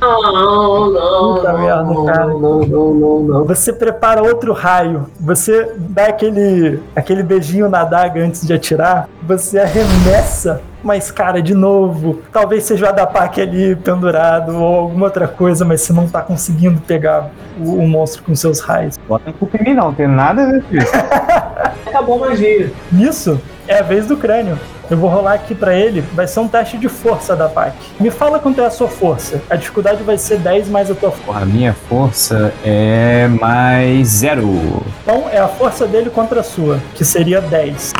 [0.00, 2.26] Não, não, Puta não, merda, não, cara.
[2.26, 3.44] não, não, não, não.
[3.44, 9.58] Você prepara outro raio, você dá aquele, aquele beijinho na adaga antes de atirar, você
[9.58, 15.64] arremessa, mas cara, de novo, talvez seja o Adapak ali pendurado ou alguma outra coisa,
[15.64, 18.98] mas você não tá conseguindo pegar o, o monstro com seus raios.
[19.08, 20.92] Bota culpa em mim não, tem nada a ver com isso.
[21.86, 22.70] Acabou a magia.
[22.92, 24.58] Nisso, é a vez do crânio.
[24.90, 27.74] Eu vou rolar aqui pra ele, vai ser um teste de força da PAC.
[27.98, 29.40] Me fala quanto é a sua força.
[29.48, 31.40] A dificuldade vai ser 10 mais a tua força.
[31.40, 34.84] A minha força é mais zero.
[35.02, 37.92] Então é a força dele contra a sua, que seria 10.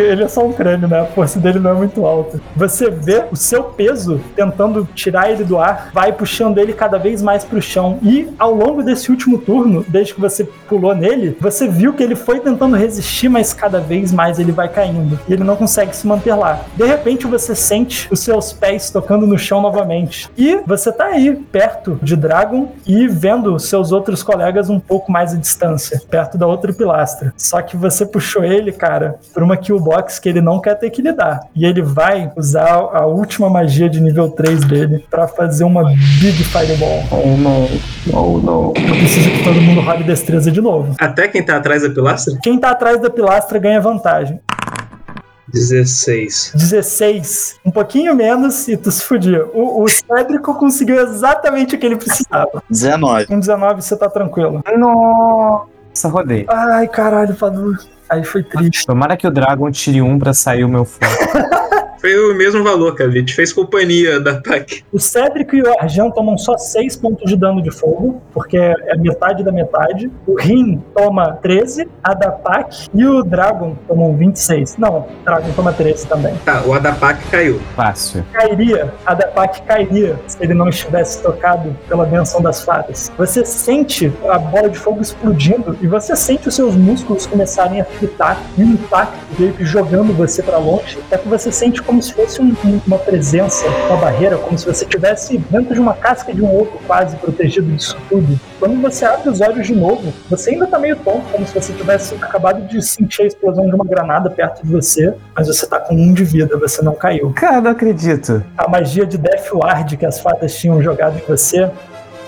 [0.00, 1.00] Ele é só um crânio, né?
[1.00, 2.40] A força dele não é muito alta.
[2.54, 7.22] Você vê o seu peso tentando tirar ele do ar, vai puxando ele cada vez
[7.22, 7.98] mais pro chão.
[8.02, 12.14] E ao longo desse último turno, desde que você pulou nele, você viu que ele
[12.14, 15.18] foi tentando resistir, mas cada vez mais ele vai caindo.
[15.28, 16.60] E ele não consegue se manter lá.
[16.76, 20.28] De repente você sente os seus pés tocando no chão novamente.
[20.36, 25.32] E você tá aí, perto de Dragon e vendo seus outros colegas um pouco mais
[25.32, 27.32] à distância, perto da outra pilastra.
[27.36, 30.90] Só que você puxou ele, cara, por uma kill box que ele não quer ter
[30.90, 31.40] que lidar.
[31.54, 35.84] E ele vai usar a última magia de nível 3 dele pra fazer uma
[36.20, 37.04] Big Fireball.
[37.12, 37.68] Oh não,
[38.12, 38.66] oh não.
[38.76, 40.96] Eu preciso que todo mundo role destreza de novo.
[40.98, 42.36] Até quem tá atrás da pilastra?
[42.42, 44.40] Quem tá atrás da pilastra ganha vantagem.
[45.52, 46.52] 16.
[46.54, 49.46] 16, um pouquinho menos e tu se fudia.
[49.54, 52.62] O, o Cédrico conseguiu exatamente o que ele precisava.
[52.68, 53.26] 19.
[53.26, 54.62] Com 19 você tá tranquilo.
[54.76, 55.75] Não.
[55.96, 56.44] Essa rodei.
[56.46, 57.74] Ai, caralho, Padu.
[58.06, 58.84] Aí foi triste.
[58.84, 61.06] Tomara que o Dragon tire um pra sair o meu foco.
[62.00, 63.10] Foi o mesmo valor, cara.
[63.10, 64.84] Ele te fez companhia da PAC.
[64.92, 68.96] O Cedric e o Arjan tomam só 6 pontos de dano de fogo, porque é
[68.96, 70.10] metade da metade.
[70.26, 74.76] O Rin toma 13, a da PAC e o Dragon tomam 26.
[74.76, 76.34] Não, o Dragon toma 13 também.
[76.44, 77.60] Tá, o Adapak caiu.
[77.74, 78.24] Fácil.
[78.32, 83.10] Cairia, a da PAC cairia se ele não estivesse tocado pela benção das fadas.
[83.16, 87.84] Você sente a bola de fogo explodindo e você sente os seus músculos começarem a
[87.84, 90.98] fritar e o impacto que jogando você pra longe.
[91.10, 94.66] É que você sente como se fosse um- um- uma presença, uma barreira, como se
[94.66, 98.38] você estivesse dentro de uma casca de um ovo quase protegido disso tudo.
[98.58, 101.72] Quando você abre os olhos de novo, você ainda tá meio tonto, como se você
[101.72, 105.78] tivesse acabado de sentir a explosão de uma granada perto de você, mas você tá
[105.78, 107.32] com um de vida, você não caiu.
[107.34, 108.42] Cara, não acredito.
[108.58, 111.70] A magia de Death Ward que as fadas tinham jogado em você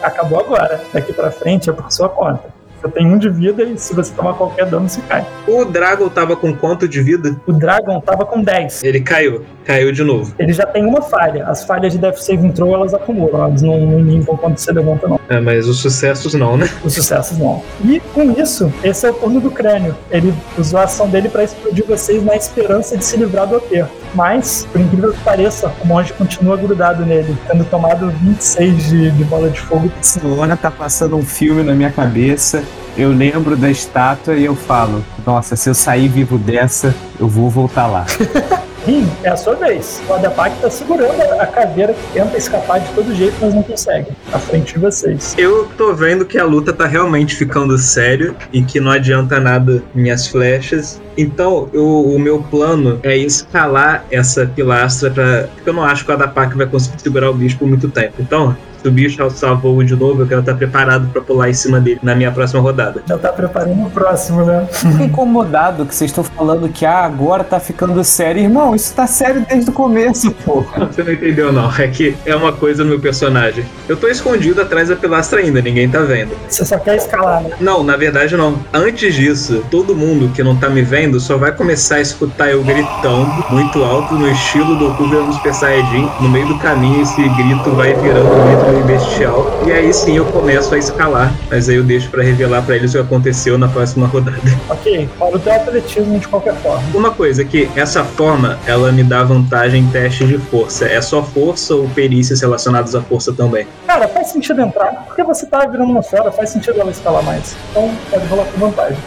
[0.03, 0.81] acabou agora.
[0.93, 2.58] Daqui pra frente é por sua conta.
[2.81, 5.27] Você tem um de vida e se você tomar qualquer dano, você cai.
[5.47, 7.37] O Dragon tava com quanto de vida?
[7.47, 8.85] O Dragon tava com 10.
[8.85, 9.45] Ele caiu.
[9.65, 10.33] Caiu de novo.
[10.39, 11.47] Ele já tem uma falha.
[11.47, 13.45] As falhas de Death Saving Throw, elas acumulam.
[13.45, 15.21] Elas não, não limpam quando você levanta, não.
[15.29, 16.69] É, mas os sucessos não, né?
[16.85, 17.63] Os sucessos não.
[17.85, 19.95] E com isso, esse é o turno do crânio.
[20.11, 23.91] Ele usou a ação dele pra explodir vocês na esperança de se livrar do aperto.
[24.15, 29.25] Mas, por incrível que pareça, o monge continua grudado nele, tendo tomado 26 de, de
[29.25, 29.91] bola de fogo.
[30.01, 32.63] Senhora tá passando um filme na minha cabeça.
[32.97, 37.49] Eu lembro da estátua e eu falo: Nossa, se eu sair vivo dessa, eu vou
[37.49, 38.07] voltar lá.
[38.89, 40.01] Rim, é a sua vez.
[40.09, 44.07] O Adapak tá segurando a caveira que tenta escapar de todo jeito, mas não consegue.
[44.33, 45.35] À frente de vocês.
[45.37, 49.83] Eu tô vendo que a luta tá realmente ficando sério e que não adianta nada
[49.95, 51.03] minhas flechas.
[51.19, 55.49] Então, eu- o meu plano é escalar essa pilastra pra.
[55.55, 58.15] Porque eu não acho que o Adapak vai conseguir segurar o bicho por muito tempo.
[58.19, 61.55] Então, se o bicho alçar voo de novo, eu quero estar preparado pra pular em
[61.55, 63.03] cima dele na minha próxima rodada.
[63.07, 64.67] Já tá preparando o próximo, né?
[64.71, 68.43] Fico incomodado que vocês estão falando que ah, agora tá ficando sério.
[68.43, 70.65] Irmão, isso tá sério desde o começo, pô.
[70.91, 71.69] Você não entendeu, não.
[71.79, 73.65] É que é uma coisa no meu personagem.
[73.89, 76.33] Eu tô escondido atrás da pilastra ainda, ninguém tá vendo.
[76.49, 77.51] Você só quer escalar, né?
[77.61, 78.59] Não, na verdade não.
[78.73, 82.63] Antes disso, todo mundo que não tá me vendo só vai começar a escutar eu
[82.63, 86.09] gritando muito alto no estilo do Goku vendo Super Saiyajin.
[86.21, 89.47] No meio do caminho, esse grito vai virando um grito bestial.
[89.67, 91.33] E aí sim eu começo a escalar.
[91.51, 94.39] Mas aí eu deixo pra revelar pra eles o que aconteceu na próxima rodada.
[94.69, 96.83] Ok, rola o teu atletismo de qualquer forma.
[96.95, 100.87] Uma coisa é que essa forma, ela me dá vantagem em testes de força.
[100.87, 103.67] É só força ou perícias relacionadas à força também?
[103.87, 107.57] Cara, faz sentido entrar, porque você tá virando uma fera, faz sentido ela escalar mais.
[107.71, 108.99] Então pode rolar com vantagem.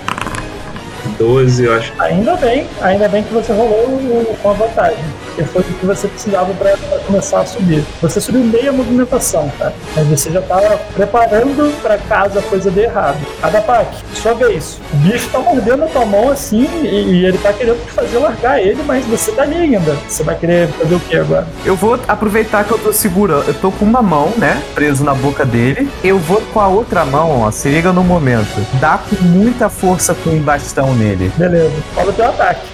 [1.18, 1.94] 12, eu acho.
[2.00, 4.00] Ainda bem, ainda bem que você rolou
[4.42, 5.04] com a vantagem.
[5.32, 7.84] Porque foi o que você precisava pra pra começar a subir.
[8.02, 9.74] Você subiu meia movimentação, cara.
[9.96, 13.18] Mas você já tava preparando pra caso a coisa dê errado.
[13.42, 14.80] Adapak, sua vez.
[14.94, 18.18] O bicho tá mordendo a tua mão assim e, e ele tá querendo te fazer
[18.18, 19.96] largar ele, mas você tá ali ainda.
[20.08, 21.48] Você vai querer fazer o que agora?
[21.66, 23.48] Eu vou aproveitar que eu tô segurando.
[23.48, 24.62] Eu tô com uma mão, né?
[24.76, 25.90] Preso na boca dele.
[26.04, 27.52] Eu vou com a outra mão, ó.
[27.52, 28.66] Se liga no momento.
[28.80, 31.32] Dá com muita força com um bastão nele.
[31.38, 31.72] Beleza.
[31.96, 32.68] Fala o teu ataque.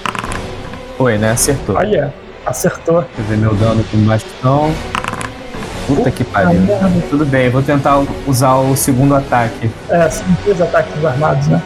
[0.98, 1.32] Foi, né?
[1.32, 1.76] Acertou.
[1.76, 2.14] Olha,
[2.48, 3.02] acertou.
[3.02, 4.74] Deixa eu ver meu dano com bastão.
[5.88, 6.60] Puta que pariu.
[6.62, 6.92] merda.
[7.10, 9.70] Tudo bem, vou tentar usar o segundo ataque.
[9.90, 11.62] É, são três ataques armados, né?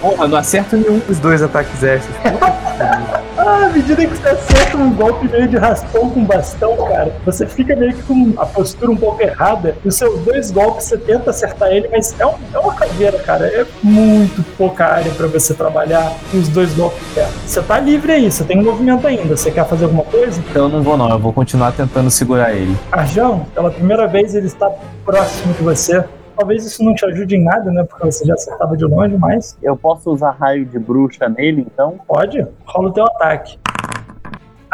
[0.00, 2.16] Porra, não acerto nenhum dos dois ataques extras.
[3.36, 7.46] Ah, à medida que você acerta um golpe meio de raspão com bastão, cara, você
[7.46, 9.76] fica meio que com a postura um pouco errada.
[9.84, 13.18] E os seus dois golpes você tenta acertar ele, mas é, um- é uma caveira,
[13.18, 13.46] cara.
[13.46, 17.32] É muito pouca área pra você trabalhar com os dois golpes perto.
[17.46, 19.36] Você tá livre aí, você tem um movimento ainda.
[19.36, 20.40] Você quer fazer alguma coisa?
[20.50, 22.76] Então eu não vou não, eu vou continuar tentando segurar ele.
[22.92, 24.70] Arjão, pela primeira vez ele está
[25.04, 26.04] próximo de você.
[26.36, 27.84] Talvez isso não te ajude em nada, né?
[27.84, 31.98] Porque você já acertava de longe, mas Eu posso usar raio de bruxa nele, então?
[32.06, 33.58] Pode, rola o teu ataque.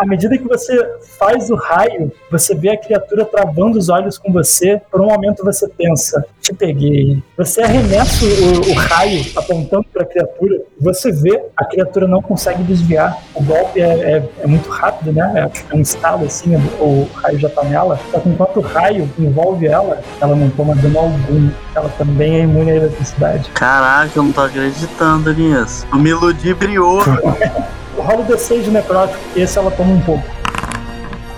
[0.01, 0.75] À medida que você
[1.19, 4.81] faz o raio, você vê a criatura travando os olhos com você.
[4.91, 7.23] Por um momento você pensa: te peguei.
[7.37, 10.63] Você arremessa o, o raio apontando para a criatura.
[10.81, 13.15] Você vê a criatura não consegue desviar.
[13.35, 13.85] O golpe é,
[14.17, 15.51] é- é muito rápido, né?
[15.71, 18.01] É, é um estalo assim, o raio já tá nela.
[18.11, 21.51] Só que enquanto o raio envolve ela, ela não toma dano algum.
[21.75, 23.51] Ela também é imune à eletricidade.
[23.51, 25.87] Caraca, eu não tô acreditando nisso.
[25.93, 27.03] O Miludi briou.
[28.01, 30.40] Rola o D6 de necrótico, esse ela toma um pouco.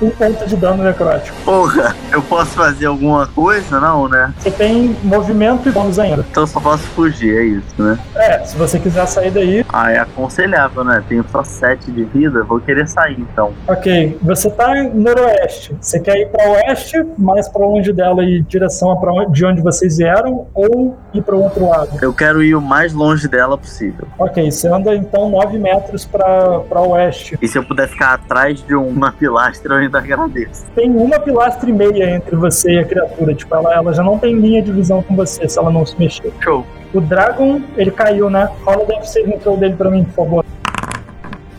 [0.03, 1.37] Um ponto de dano necrótico.
[1.45, 3.81] Porra, eu posso fazer alguma coisa?
[3.81, 4.35] Não, né?
[4.39, 6.25] Você tem movimento e bônus ainda.
[6.31, 7.99] Então só posso fugir, é isso, né?
[8.17, 9.65] É, se você quiser sair daí.
[9.73, 11.03] Ah, é aconselhável, né?
[11.09, 13.53] Tenho só 7 de vida, vou querer sair então.
[13.69, 15.77] Ok, você tá noroeste.
[15.81, 19.99] Você quer ir pra oeste, mais pra longe dela e direção onde, de onde vocês
[19.99, 21.91] vieram, ou ir pro outro lado?
[22.03, 24.07] Eu quero ir o mais longe dela possível.
[24.19, 27.39] Ok, você anda então 9 metros pra, pra oeste.
[27.41, 30.65] E se eu puder ficar atrás de uma pilastra, eu ainda agradeço.
[30.75, 33.35] Tem uma pilastra e meia entre você e a criatura.
[33.35, 35.99] Tipo, ela, ela já não tem linha de visão com você se ela não se
[35.99, 36.33] mexer.
[36.41, 36.65] Show.
[36.95, 38.49] O Dragon, ele caiu, né?
[38.65, 40.45] Rola o Death Saving Throw dele pra mim, por favor.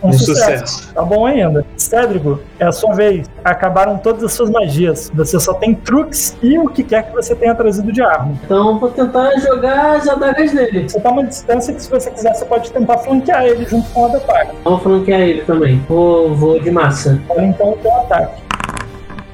[0.04, 0.94] Um sucesso.
[0.94, 1.66] Tá bom ainda.
[1.78, 3.30] Cédrico, é a sua vez.
[3.44, 5.12] Acabaram todas as suas magias.
[5.16, 8.38] Você só tem truques e o que quer que você tenha trazido de arma.
[8.44, 10.90] Então vou tentar jogar as adagas nele.
[10.90, 14.02] Você tá uma distância que, se você quiser, você pode tentar flanquear ele junto com
[14.02, 14.56] o ataque.
[14.64, 15.84] Vou flanquear ele também.
[15.88, 17.22] Vou, vou de massa.
[17.30, 18.43] Olha então o teu ataque.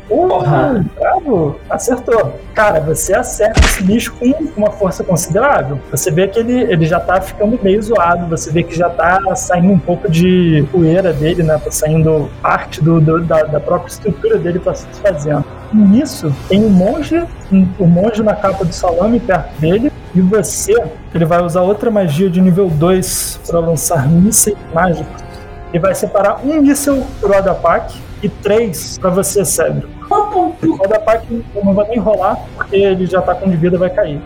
[0.09, 2.39] Porra, bravo, acertou.
[2.55, 4.25] Cara, você acerta esse bicho com
[4.57, 5.79] uma força considerável.
[5.91, 9.21] Você vê que ele, ele já tá ficando meio zoado, você vê que já tá
[9.35, 11.57] saindo um pouco de poeira dele, né?
[11.63, 15.45] Tá saindo parte do, do- da, da própria estrutura dele tá se desfazendo.
[15.71, 20.73] Nisso, tem um monge, um, o monge na capa do salame perto dele, e você,
[21.13, 25.23] ele vai usar outra magia de nível 2 para lançar mísseis mágicos.
[25.71, 29.89] Ele vai separar um míssel pro Adapak e três pra você, Cédrico.
[30.09, 33.89] O Adapak eu não vai nem rolar, porque ele já tá com de vida vai
[33.89, 34.21] cair.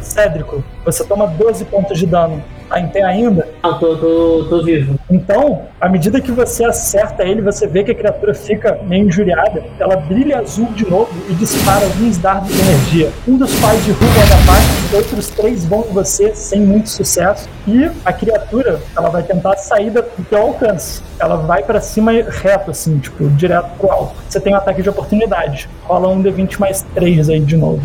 [0.00, 2.42] Cédrico, você toma 12 pontos de dano.
[2.68, 3.46] Tá em pé ainda?
[3.62, 4.98] Não, tô, tô, tô vivo.
[5.10, 9.62] Então, à medida que você acerta ele, você vê que a criatura fica meio injuriada.
[9.78, 13.12] Ela brilha azul de novo e dispara alguns dardos de energia.
[13.28, 17.48] Um dos quais derruba o Adapak, outros três vão em você sem muito sucesso.
[17.66, 21.02] E a criatura, ela vai tentar sair do teu alcance.
[21.18, 24.14] Ela vai pra cima reto, assim, tipo, direto pro alto.
[24.28, 25.68] Você tem um ataque de oportunidade.
[25.84, 27.82] Rola um D20 mais 3 aí de novo.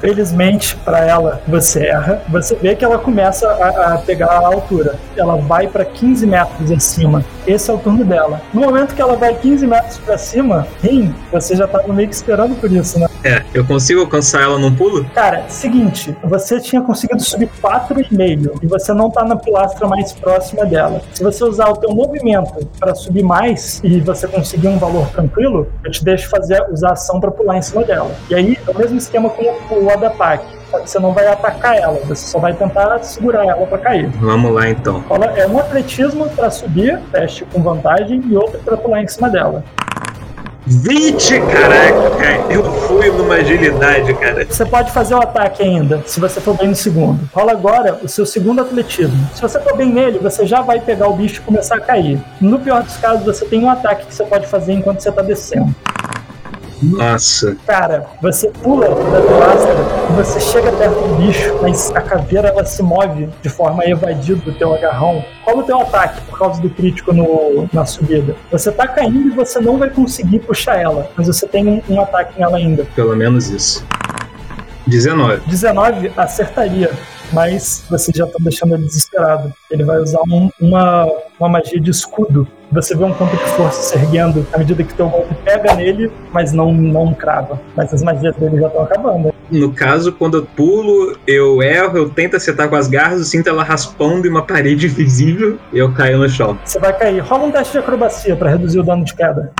[0.00, 2.22] Felizmente para ela, você erra.
[2.28, 4.94] Você vê que ela começa a, a pegar a altura.
[5.16, 7.24] Ela vai para 15 metros acima.
[7.46, 8.40] Esse é o turno dela.
[8.54, 12.14] No momento que ela vai 15 metros para cima, Rim, você já tava meio que
[12.14, 13.08] esperando por isso, né?
[13.24, 15.04] É, eu consigo alcançar ela num pulo?
[15.14, 20.64] Cara, seguinte, você tinha conseguido subir 4,5 e você não tá na pilastra mais próxima
[20.64, 21.00] dela.
[21.12, 25.66] Se você usar o teu movimento para subir mais e você conseguir um valor tranquilo,
[25.84, 28.10] eu te deixo fazer usar a ação para pular em cima dela.
[28.30, 30.44] E aí é o mesmo esquema com o Adapak.
[30.70, 34.08] Só que você não vai atacar ela, você só vai tentar segurar ela para cair.
[34.20, 35.02] Vamos lá então.
[35.34, 39.64] É um atletismo para subir, teste com vantagem, e outro para pular em cima dela.
[40.70, 42.52] 20, caraca!
[42.52, 44.44] Eu fui numa agilidade, cara.
[44.44, 47.28] Você pode fazer o ataque ainda, se você for bem no segundo.
[47.32, 49.16] Rola agora o seu segundo atletismo.
[49.34, 52.20] Se você for bem nele, você já vai pegar o bicho e começar a cair.
[52.38, 55.22] No pior dos casos, você tem um ataque que você pode fazer enquanto você tá
[55.22, 55.74] descendo.
[56.82, 57.56] Nossa.
[57.66, 59.74] Cara, você pula da pilastra
[60.10, 63.90] e você chega perto do bicho, mas a caveira ela se move de forma a
[63.90, 65.24] evadir do teu agarrão.
[65.44, 68.36] Como o teu ataque, por causa do crítico no, na subida.
[68.50, 72.00] Você tá caindo e você não vai conseguir puxar ela, mas você tem um, um
[72.00, 72.86] ataque nela ainda.
[72.94, 73.84] Pelo menos isso.
[74.86, 75.42] 19.
[75.46, 76.90] 19 acertaria,
[77.32, 79.52] mas você já tá deixando ele desesperado.
[79.70, 81.06] Ele vai usar um- uma,
[81.38, 82.46] uma magia de escudo.
[82.70, 86.12] Você vê um campo de força se erguendo à medida que teu golpe pega nele,
[86.32, 87.58] mas não, não crava.
[87.74, 89.32] Mas as magias dele já estão acabando.
[89.50, 93.48] No caso, quando eu pulo, eu erro, eu tento acertar com as garras, eu sinto
[93.48, 96.58] ela raspando em uma parede visível e eu caio no chão.
[96.62, 97.20] Você vai cair.
[97.20, 99.50] Rola um teste de acrobacia para reduzir o dano de queda.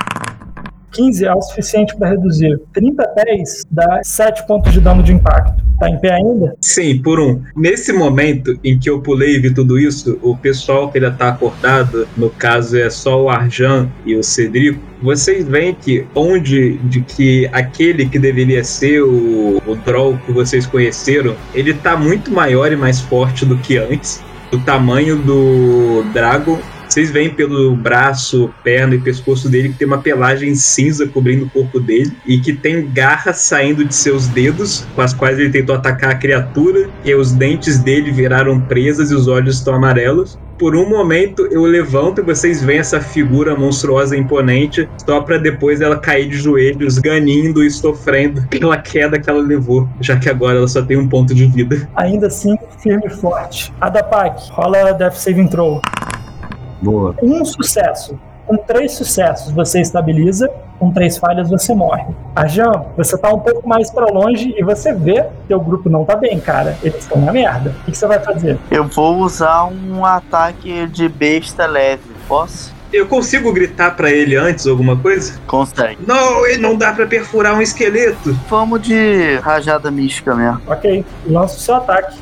[0.93, 2.61] 15 é o suficiente para reduzir.
[2.73, 5.69] 30 pés dá 7 pontos de dano de impacto.
[5.79, 6.57] Tá em pé ainda?
[6.61, 7.41] Sim, por um.
[7.57, 11.29] Nesse momento em que eu pulei e vi tudo isso, o pessoal que ainda tá
[11.29, 17.01] acordado, no caso é só o Arjan e o Cedrico, vocês veem que onde de
[17.03, 22.73] que aquele que deveria ser o, o Droll que vocês conheceram, ele tá muito maior
[22.73, 24.21] e mais forte do que antes.
[24.53, 26.59] O tamanho do Dragon
[26.89, 31.51] vocês veem pelo braço, perna e pescoço dele que tem uma pelagem cinza cobrindo o
[31.51, 35.75] corpo dele e que tem garras saindo de seus dedos, com as quais ele tentou
[35.75, 40.39] atacar a criatura, e os dentes dele viraram presas e os olhos estão amarelos.
[40.59, 45.39] Por um momento eu levanto e vocês veem essa figura monstruosa e imponente, só pra
[45.39, 50.29] depois ela cair de joelhos, ganindo e sofrendo pela queda que ela levou, já que
[50.29, 51.89] agora ela só tem um ponto de vida.
[51.95, 53.73] Ainda assim, firme e forte.
[53.81, 55.81] Adapak, rola Death Saving Throw.
[56.81, 57.15] Boa.
[57.23, 58.19] Um sucesso.
[58.47, 62.07] Com três sucessos você estabiliza, com três falhas você morre.
[62.35, 66.03] Arjan, você tá um pouco mais pra longe e você vê que o grupo não
[66.05, 66.79] tá bem, cara.
[66.83, 67.71] Eles estão na merda.
[67.71, 68.59] O que que você vai fazer?
[68.71, 72.73] Eu vou usar um ataque de besta leve, posso?
[72.91, 75.39] Eu consigo gritar pra ele antes alguma coisa?
[75.47, 75.99] Consegue.
[76.07, 78.33] Não, ele não dá pra perfurar um esqueleto.
[78.49, 80.63] Vamos de rajada mística mesmo.
[80.67, 82.17] Ok, lança o seu ataque.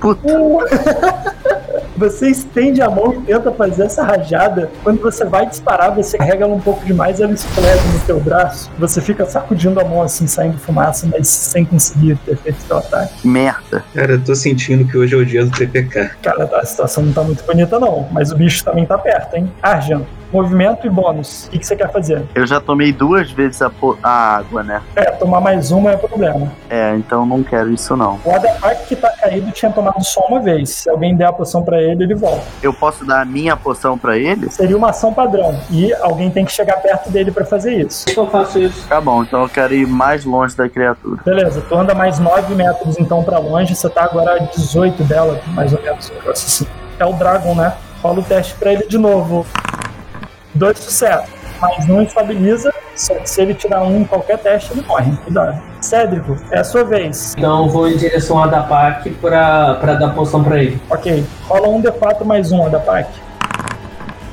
[0.00, 0.22] Puta.
[1.96, 4.70] Você estende a mão e tenta fazer essa rajada.
[4.82, 8.70] Quando você vai disparar, você carrega ela um pouco demais ela explode no teu braço.
[8.78, 13.26] Você fica sacudindo a mão assim, saindo fumaça, mas sem conseguir ter feito seu ataque.
[13.26, 13.84] Merda.
[13.94, 16.10] Cara, eu tô sentindo que hoje é o dia do TPK.
[16.22, 19.52] Cara, a situação não tá muito bonita não, mas o bicho também tá perto, hein?
[19.62, 20.02] Arjan,
[20.32, 21.46] movimento e bônus.
[21.46, 22.22] O que, que você quer fazer?
[22.34, 24.80] Eu já tomei duas vezes a, po- a água, né?
[24.96, 26.50] É, tomar mais uma é problema.
[26.70, 28.18] É, então não quero isso não.
[28.24, 30.70] O Adapak que tá caído tinha tomado só uma vez.
[30.70, 32.42] Se alguém der a poção pra ele, ele volta.
[32.62, 34.50] Eu posso dar a minha poção pra ele?
[34.50, 35.58] Seria uma ação padrão.
[35.70, 38.04] E alguém tem que chegar perto dele pra fazer isso.
[38.14, 38.86] Como eu faço isso?
[38.88, 41.20] Tá bom, então eu quero ir mais longe da criatura.
[41.24, 45.40] Beleza, tu anda mais 9 metros então pra longe, você tá agora a 18 dela,
[45.48, 46.10] mais ou menos.
[46.28, 46.66] assim.
[46.98, 47.72] É o Dragon, né?
[48.02, 49.46] Rola o teste pra ele de novo.
[50.54, 51.30] Dois sucessos.
[51.60, 55.16] Mas não estabiliza, só que se ele tirar um em qualquer teste, ele morre.
[55.24, 55.62] Cuidado.
[55.80, 57.34] Cédrico, é a sua vez.
[57.36, 60.80] Então vou em direção a Adapak pra, pra dar poção pra ele.
[60.90, 61.24] Ok.
[61.48, 63.08] Rola um D4 mais um, Adapak.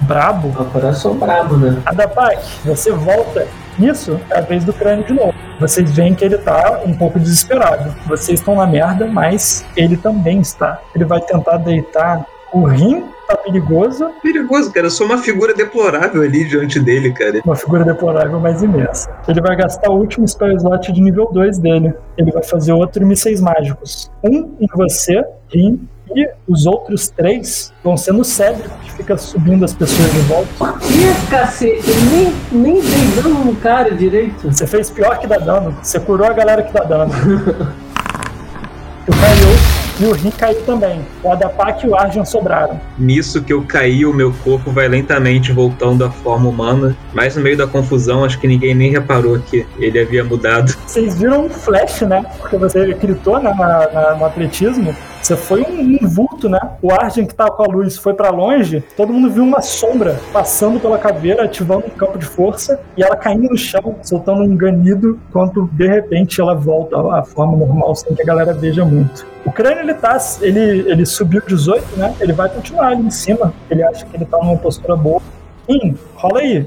[0.01, 0.55] Brabo?
[0.59, 1.81] Agora eu sou brabo, né?
[1.85, 3.47] Adapak, você volta.
[3.77, 5.33] Nisso é a vez do crânio de novo.
[5.59, 7.95] Vocês veem que ele tá um pouco desesperado.
[8.07, 10.79] Vocês estão na merda, mas ele também está.
[10.95, 14.09] Ele vai tentar deitar o rim, tá perigoso.
[14.23, 14.87] Perigoso, cara.
[14.87, 17.41] Eu sou uma figura deplorável ali diante dele, cara.
[17.45, 19.09] Uma figura deplorável mais imensa.
[19.27, 21.93] Ele vai gastar o último spell slot de nível 2 dele.
[22.17, 24.11] Ele vai fazer outro mísseis mágicos.
[24.23, 25.23] Um em você,
[25.53, 30.19] rim, e os outros três vão ser no Cédrico, que fica subindo as pessoas de
[30.21, 30.49] volta.
[30.89, 34.51] Ih, cacete, nem, nem dei dano no cara direito.
[34.51, 35.77] Você fez pior que dá dano.
[35.83, 37.13] Você curou a galera que dá dano.
[39.07, 39.58] o caiu
[39.99, 41.01] e o Rin caiu também.
[41.23, 42.79] O Adapak e o Arjan sobraram.
[42.97, 46.95] Nisso que eu caí, o meu corpo vai lentamente voltando à forma humana.
[47.13, 50.75] Mas no meio da confusão, acho que ninguém nem reparou que ele havia mudado.
[50.85, 52.23] Vocês viram um flash, né?
[52.39, 54.95] Porque você gritou né, na- na- no atletismo.
[55.29, 56.59] Você foi um, um vulto, né?
[56.81, 58.83] O Arjan que tava com a luz foi pra longe.
[58.97, 62.79] Todo mundo viu uma sombra passando pela caveira, ativando um campo de força.
[62.97, 65.19] E ela caindo no chão, soltando um ganido.
[65.29, 69.23] Enquanto de repente ela volta à forma normal, sem que a galera veja muito.
[69.45, 70.17] O crânio ele tá.
[70.41, 72.15] Ele, ele subiu 18, né?
[72.19, 73.53] Ele vai continuar ali em cima.
[73.69, 75.21] Ele acha que ele tá numa postura boa.
[75.69, 76.65] Hum, rola aí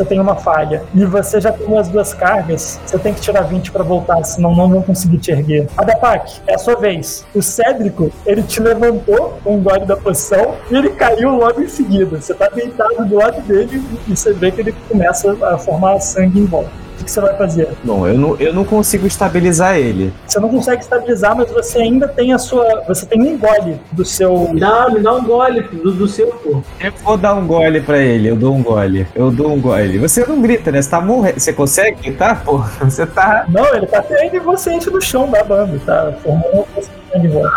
[0.00, 3.42] você tem uma falha e você já tomou as duas cargas, você tem que tirar
[3.42, 5.68] 20 pra voltar, senão não vão conseguir te erguer.
[5.76, 7.26] Adapak, é a sua vez.
[7.34, 11.68] O Cédrico, ele te levantou com o gole da poção e ele caiu logo em
[11.68, 12.18] seguida.
[12.18, 16.40] Você tá deitado do lado dele e você vê que ele começa a formar sangue
[16.40, 16.70] em volta.
[17.10, 17.68] O que você vai fazer?
[17.82, 20.12] Bom, eu não, eu não consigo estabilizar ele.
[20.28, 22.84] Você não consegue estabilizar, mas você ainda tem a sua.
[22.86, 24.48] Você tem um gole do seu.
[24.56, 26.64] Dá, me dá um gole do, do seu corpo.
[26.78, 29.08] Eu vou dar um gole pra ele, eu dou um gole.
[29.12, 29.98] Eu dou um gole.
[29.98, 30.80] Você não grita, né?
[30.80, 31.40] Você tá morrendo.
[31.40, 32.58] Você consegue gritar, pô?
[32.84, 33.44] Você tá.
[33.48, 36.12] Não, ele tá caindo e você enche no chão babando, tá?
[36.22, 37.50] Formando uma de em volta.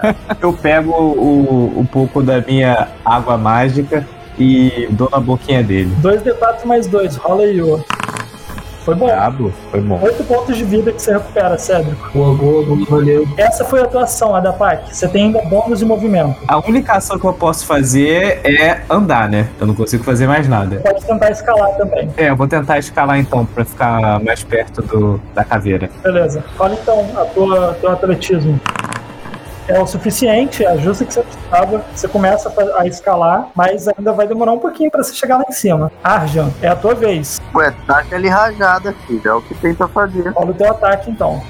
[0.40, 4.06] Eu pego o, um pouco da minha água mágica
[4.40, 5.94] e dou na boquinha dele.
[6.02, 7.80] 2d4 mais 2, rola aí, ô.
[8.84, 9.06] Foi bom.
[9.06, 10.00] Brabo, foi bom.
[10.02, 12.10] 8 pontos de vida que você recupera, Cédrico.
[12.14, 13.28] Boa, boa, boa, valeu.
[13.36, 14.94] Essa foi a tua ação, Adapak.
[14.94, 16.34] Você tem ainda bônus de movimento.
[16.48, 19.48] A única ação que eu posso fazer é andar, né?
[19.60, 20.80] Eu não consigo fazer mais nada.
[20.80, 22.10] Pode tentar escalar também.
[22.16, 25.90] É, eu vou tentar escalar então, pra ficar mais perto do, da caveira.
[26.02, 26.42] Beleza.
[26.56, 28.58] Fala então a tua teu atletismo.
[29.70, 31.84] É o suficiente, é justo que você precisava.
[31.94, 35.52] Você começa a escalar, mas ainda vai demorar um pouquinho pra você chegar lá em
[35.52, 35.92] cima.
[36.02, 37.40] Arjan, é a tua vez.
[37.54, 39.22] Ué, taca ele rajada, filho.
[39.24, 40.28] É o que tem pra fazer.
[40.30, 41.40] Rola o teu ataque então.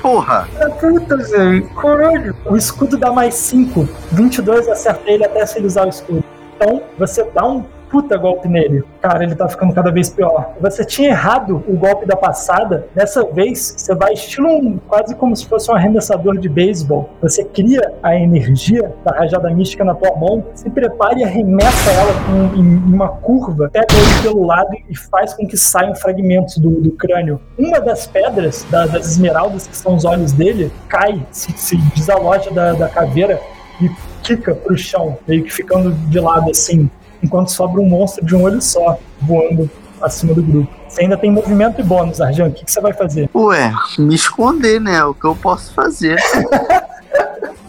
[0.00, 0.48] Porra!
[0.80, 1.68] Puta, velho.
[1.74, 2.34] Caralho.
[2.46, 3.86] O escudo dá mais 5.
[4.10, 6.24] 22 acerta ele até se ele usar o escudo.
[6.56, 8.84] Então, você dá um puta golpe nele.
[9.00, 10.52] Cara, ele tá ficando cada vez pior.
[10.60, 12.86] Você tinha errado o golpe da passada.
[12.94, 17.08] Dessa vez, você vai estilo um, quase como se fosse um arremessador de beisebol.
[17.22, 22.12] Você cria a energia da rajada mística na tua mão, se prepara e arremessa ela
[22.24, 26.70] com- em uma curva, pega ele pelo lado e faz com que saiam fragmentos do,
[26.80, 27.40] do crânio.
[27.58, 32.50] Uma das pedras, da- das esmeraldas, que são os olhos dele, cai, se, se desaloja
[32.50, 33.40] da, da caveira
[33.80, 33.88] e
[34.22, 36.90] quica pro chão, meio que ficando de lado assim,
[37.22, 39.70] enquanto sobra um monstro de um olho só voando
[40.00, 40.72] acima do grupo.
[40.88, 42.48] Você ainda tem movimento e bônus, Arjan.
[42.48, 43.28] O que, que você vai fazer?
[43.34, 44.96] Ué, me esconder, né?
[44.96, 46.16] É o que eu posso fazer.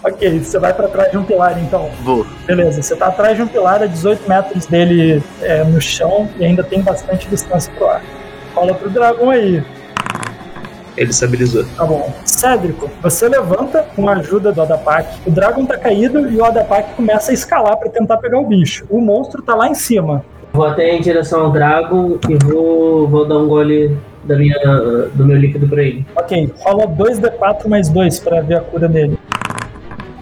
[0.01, 1.89] Ok, você vai pra trás de um pilar então.
[2.03, 2.25] Vou.
[2.45, 6.45] Beleza, você tá atrás de um pilar a 18 metros dele é, no chão e
[6.45, 8.01] ainda tem bastante distância pro ar.
[8.55, 9.63] Rola pro dragão aí.
[10.99, 11.63] Ele estabilizou.
[11.77, 12.13] Tá bom.
[12.25, 15.07] Cédrico, você levanta com a ajuda do Adapak.
[15.25, 18.85] O Dragon tá caído e o Adapak começa a escalar pra tentar pegar o bicho.
[18.89, 20.25] O monstro tá lá em cima.
[20.51, 24.59] Vou até em direção ao Dragon e vou, vou dar um gole da minha,
[25.13, 26.05] do meu líquido pra ele.
[26.17, 29.17] Ok, rola 2d4 mais 2 pra ver a cura dele.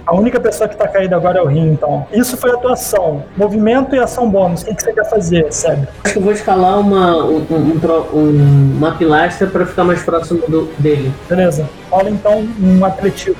[0.08, 2.08] A única pessoa que tá caída agora é o Rim, então.
[2.14, 3.26] Isso foi a tua ação.
[3.36, 4.62] Movimento e ação bônus.
[4.62, 5.92] O que, que você quer fazer, Cédrico?
[6.02, 7.78] Acho que eu vou escalar uma, um, um
[8.14, 11.12] um- uma pilastra pra ficar mais próximo do- dele.
[11.28, 11.70] Beleza.
[11.92, 13.36] Rola então um atletismo.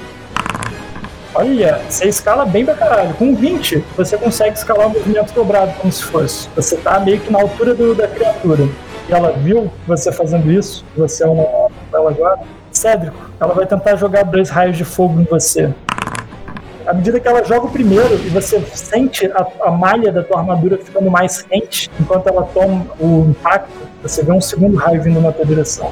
[1.34, 3.14] Olha, você escala bem pra caralho.
[3.14, 6.50] Com 20, você consegue escalar o movimento dobrado como se fosse.
[6.56, 8.68] Você tá meio que na altura do- da criatura.
[9.08, 11.46] E ela viu você fazendo isso, você é uma
[11.94, 12.40] ela agora.
[12.72, 15.70] Cédrico, ela vai tentar jogar dois raios de fogo em você.
[16.88, 20.40] À medida que ela joga o primeiro e você sente a, a malha da tua
[20.40, 23.70] armadura ficando mais quente, enquanto ela toma o impacto,
[24.02, 25.92] você vê um segundo raio vindo na tua direção.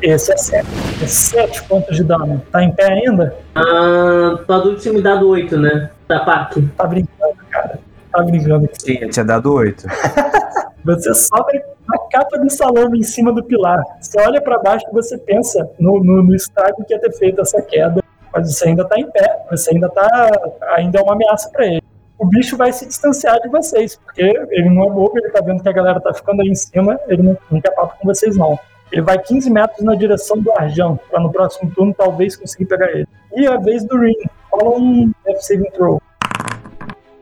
[0.00, 0.68] Esse é 7.
[1.02, 2.40] É 7 pontos de dano.
[2.52, 3.34] Tá em pé ainda?
[3.54, 5.90] Ah, adulto tinha me dado 8, né?
[6.06, 6.62] Da PAC.
[6.76, 7.80] Tá brincando, cara.
[8.12, 8.68] Tá brincando.
[8.78, 9.86] Sim, eu tinha dado 8.
[10.84, 13.82] Você sobe na capa do salame em cima do pilar.
[14.00, 17.40] Você olha pra baixo e você pensa no, no, no estrago que ia ter feito
[17.40, 18.03] essa queda.
[18.34, 19.44] Mas você ainda tá em pé.
[19.50, 20.30] Você ainda tá.
[20.76, 21.82] Ainda é uma ameaça pra ele.
[22.18, 25.62] O bicho vai se distanciar de vocês, porque ele não é bobo, ele tá vendo
[25.62, 28.36] que a galera tá ficando aí em cima, ele não, não quer papo com vocês,
[28.36, 28.58] não.
[28.92, 32.90] Ele vai 15 metros na direção do Arjão, pra no próximo turno talvez conseguir pegar
[32.92, 33.08] ele.
[33.34, 34.16] E a vez do Ring.
[34.52, 36.00] Rola um Death Saving Throw.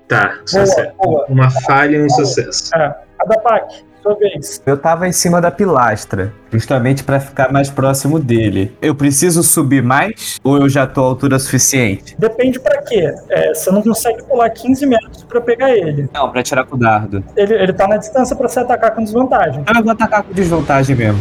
[0.06, 0.92] Tá, Boa, sucesso.
[1.02, 1.24] boa.
[1.28, 2.70] Uma falha e um sucesso.
[2.76, 2.94] É.
[3.18, 4.60] Adapak, sua vez.
[4.66, 8.76] Eu tava em cima da pilastra, justamente pra ficar mais próximo dele.
[8.82, 12.16] Eu preciso subir mais ou eu já tô à altura suficiente?
[12.18, 13.14] Depende pra quê.
[13.30, 16.08] É, você não consegue pular 15 metros pra pegar ele.
[16.12, 17.22] Não, pra tirar com o dardo.
[17.36, 17.54] ele.
[17.54, 19.64] Ele tá na distância pra você atacar com desvantagem.
[19.74, 21.20] Eu vou atacar com desvantagem mesmo.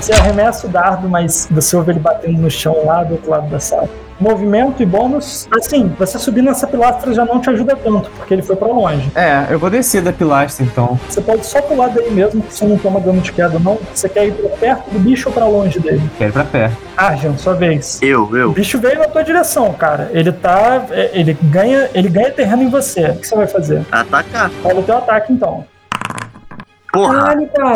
[0.00, 3.48] Você arremessa o dardo, mas você ouve ele batendo no chão lá do outro lado
[3.50, 3.88] da sala.
[4.20, 5.48] Movimento e bônus.
[5.56, 9.10] Assim, você subir nessa pilastra já não te ajuda tanto, porque ele foi pra longe.
[9.14, 10.98] É, eu vou descer da pilastra então.
[11.08, 13.78] Você pode só pular dele mesmo, que você não toma dano de queda, não.
[13.94, 16.02] Você quer ir pra perto do bicho ou pra longe dele?
[16.18, 16.70] Quero ir pra pé.
[16.96, 18.00] Arjan, sua vez.
[18.02, 18.50] Eu, O eu.
[18.52, 20.10] bicho veio na tua direção, cara.
[20.12, 20.86] Ele tá.
[20.90, 23.10] é, Ele ganha, ele ganha terreno em você.
[23.10, 23.82] O que você vai fazer?
[23.92, 24.50] Atacar.
[24.64, 25.64] Rola o teu ataque então.
[26.92, 27.14] Porra.
[27.20, 27.74] Caralho, cara.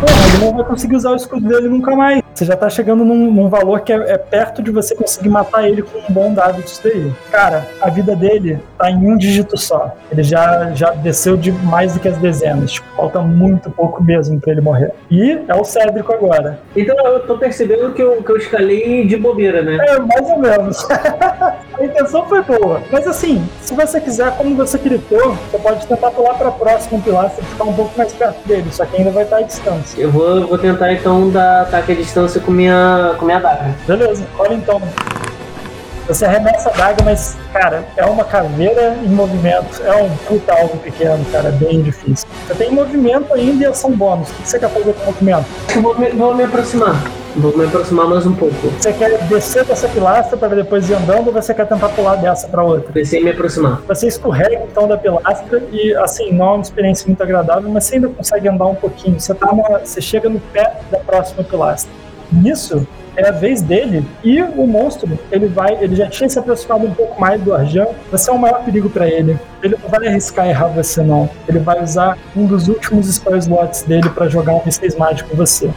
[0.00, 2.22] Porra, ele não vai conseguir usar o escudo dele nunca mais.
[2.34, 5.68] Você já tá chegando num, num valor que é, é perto de você conseguir matar
[5.68, 7.12] ele com um bom dado disso daí.
[7.30, 9.94] Cara, a vida dele tá em um dígito só.
[10.10, 12.72] Ele já, já desceu de mais do que as dezenas.
[12.72, 14.90] Tipo, falta muito pouco mesmo pra ele morrer.
[15.08, 16.58] E é o Cédrico agora.
[16.74, 19.78] Então eu tô percebendo que eu, que eu escalei de bobeira, né?
[19.80, 20.88] É, mais ou menos.
[21.78, 22.82] a intenção foi boa.
[22.90, 27.42] Mas assim, se você quiser, como você gritou, você pode tentar pular pra próxima pilastra
[27.42, 28.66] e ficar um pouco mais perto dele.
[28.70, 30.00] Só que ainda vai estar à distância.
[30.00, 33.74] Eu vou, vou tentar então dar ataque à distância com minha, com minha daga.
[33.86, 34.80] Beleza, olha então.
[36.06, 39.82] Você arremessa a daga, mas, cara, é uma caveira em movimento.
[39.82, 42.28] É um puta alvo pequeno, cara, bem difícil.
[42.46, 44.28] Você tem movimento ainda e ação bônus.
[44.30, 45.46] O que você quer fazer com o movimento?
[45.74, 46.94] Eu vou me, vou me aproximar.
[47.36, 48.54] Vou me aproximar mais um pouco.
[48.78, 52.46] Você quer descer dessa pilastra para depois ir andando ou você quer tentar pular dessa
[52.46, 52.92] para outra?
[52.92, 53.82] Descer e me aproximar.
[53.88, 57.96] Você escorrega então da pilastra e, assim, não é uma experiência muito agradável, mas você
[57.96, 59.18] ainda consegue andar um pouquinho.
[59.18, 61.90] Você, tá na- você chega no pé da próxima pilastra.
[62.30, 62.86] Nisso,
[63.16, 66.94] é a vez dele e o monstro, ele vai, ele já tinha se aproximado um
[66.94, 67.86] pouco mais do Arjan.
[68.12, 69.36] Você é o maior perigo para ele.
[69.62, 71.28] Ele não vai arriscar errar você não.
[71.48, 75.36] Ele vai usar um dos últimos spell slots dele para jogar um V6 mágico em
[75.36, 75.68] você.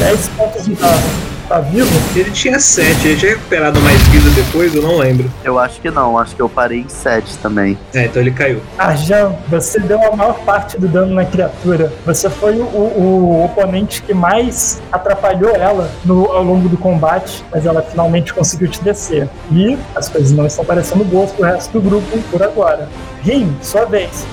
[0.00, 1.30] 10 pontos de dano.
[1.48, 1.88] Tá vivo?
[2.14, 5.28] Ele tinha 7, ele tinha recuperado mais vida depois, eu não lembro.
[5.42, 7.76] Eu acho que não, acho que eu parei em 7 também.
[7.92, 8.60] É, então ele caiu.
[8.78, 11.92] Arjan, você deu a maior parte do dano na criatura.
[12.06, 17.66] Você foi o, o oponente que mais atrapalhou ela no- ao longo do combate, mas
[17.66, 19.28] ela finalmente conseguiu te descer.
[19.50, 22.88] E as coisas não estão parecendo boas pro resto do grupo por agora.
[23.24, 24.24] Rim, sua vez.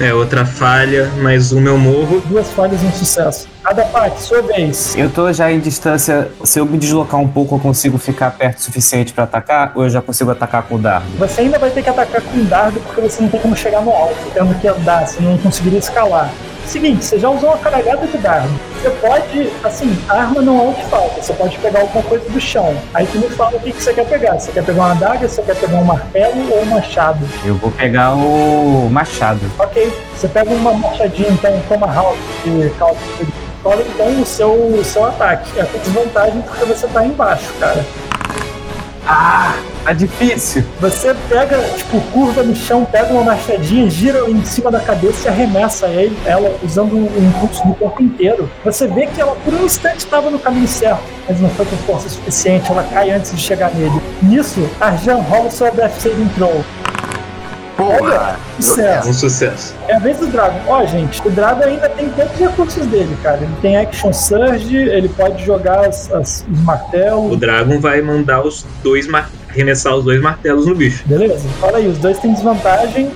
[0.00, 2.20] É, outra falha, mais um eu morro.
[2.26, 3.48] Duas falhas e um sucesso.
[3.64, 4.96] Adapak, sua vez.
[4.96, 6.30] Eu tô já em distância.
[6.44, 9.72] Se eu me deslocar um pouco, eu consigo ficar perto o suficiente pra atacar?
[9.74, 11.04] Ou eu já consigo atacar com o dardo?
[11.18, 13.90] Você ainda vai ter que atacar com dardo porque você não tem como chegar no
[13.90, 16.30] alto, tendo que andar, você não conseguiria escalar.
[16.68, 18.50] Seguinte, você já usou uma carregada de dardo.
[18.74, 22.28] Você pode, assim, a arma não é o que falta, você pode pegar alguma coisa
[22.28, 22.76] do chão.
[22.92, 24.38] Aí tu me fala o que, que você quer pegar.
[24.38, 27.26] Você quer pegar uma adaga, você quer pegar um martelo ou um machado?
[27.42, 29.40] Eu vou pegar o machado.
[29.58, 32.18] Ok, você pega uma machadinha, então, um tomahawk
[32.78, 33.00] causa
[33.64, 35.58] Olha então o seu, o seu ataque.
[35.58, 37.82] É com desvantagem porque você tá embaixo, cara.
[39.06, 39.54] Ah!
[39.88, 40.62] Tá difícil.
[40.80, 45.28] Você pega, tipo, curva no chão, pega uma machadinha, gira em cima da cabeça e
[45.30, 48.50] arremessa ele, ela usando um impulso do corpo inteiro.
[48.62, 51.76] Você vê que ela por um instante estava no caminho certo, mas não foi com
[51.78, 53.98] força suficiente, ela cai antes de chegar nele.
[54.20, 56.62] Nisso, Arjan rola sua Death Saving Throw.
[57.78, 59.08] Olha, sucesso.
[59.08, 59.74] Um sucesso.
[59.86, 60.58] É a vez do Dragon.
[60.66, 63.36] Ó, gente, o Dragon ainda tem todos os recursos dele, cara.
[63.38, 67.32] Ele tem Action Surge, ele pode jogar as- as- os martelos.
[67.32, 69.30] O Dragon vai mandar os dois mar...
[69.48, 71.04] arremessar os dois martelos no bicho.
[71.06, 73.10] Beleza, fala aí, os dois têm desvantagem.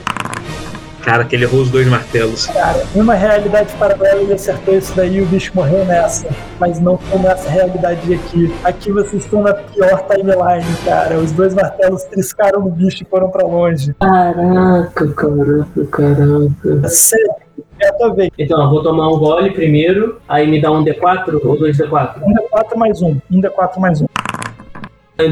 [1.04, 2.46] Cara, que ele errou os dois martelos.
[2.46, 6.28] Cara, em uma realidade paralela ele acertou isso daí e o bicho morreu nessa.
[6.60, 8.54] Mas não foi nessa realidade aqui.
[8.62, 11.18] Aqui vocês estão na pior timeline, cara.
[11.18, 13.94] Os dois martelos triscaram no bicho e foram pra longe.
[13.94, 16.88] Caraca, caraca, caraca.
[16.88, 17.34] Sério,
[17.80, 18.28] é.
[18.38, 22.22] Então, eu vou tomar um gole primeiro, aí me dá um D4 ou dois D4?
[22.22, 23.16] Um D4 mais um.
[23.30, 24.06] Um D4 mais um.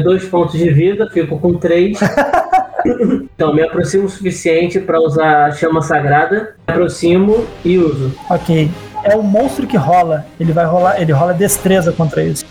[0.03, 1.99] Dois pontos de vida, fico com três.
[2.85, 6.55] então, me aproximo o suficiente pra usar a chama sagrada.
[6.67, 8.13] Me aproximo e uso.
[8.29, 8.69] Ok.
[9.03, 10.25] É o monstro que rola.
[10.39, 11.01] Ele vai rolar.
[11.01, 12.45] Ele rola destreza contra isso.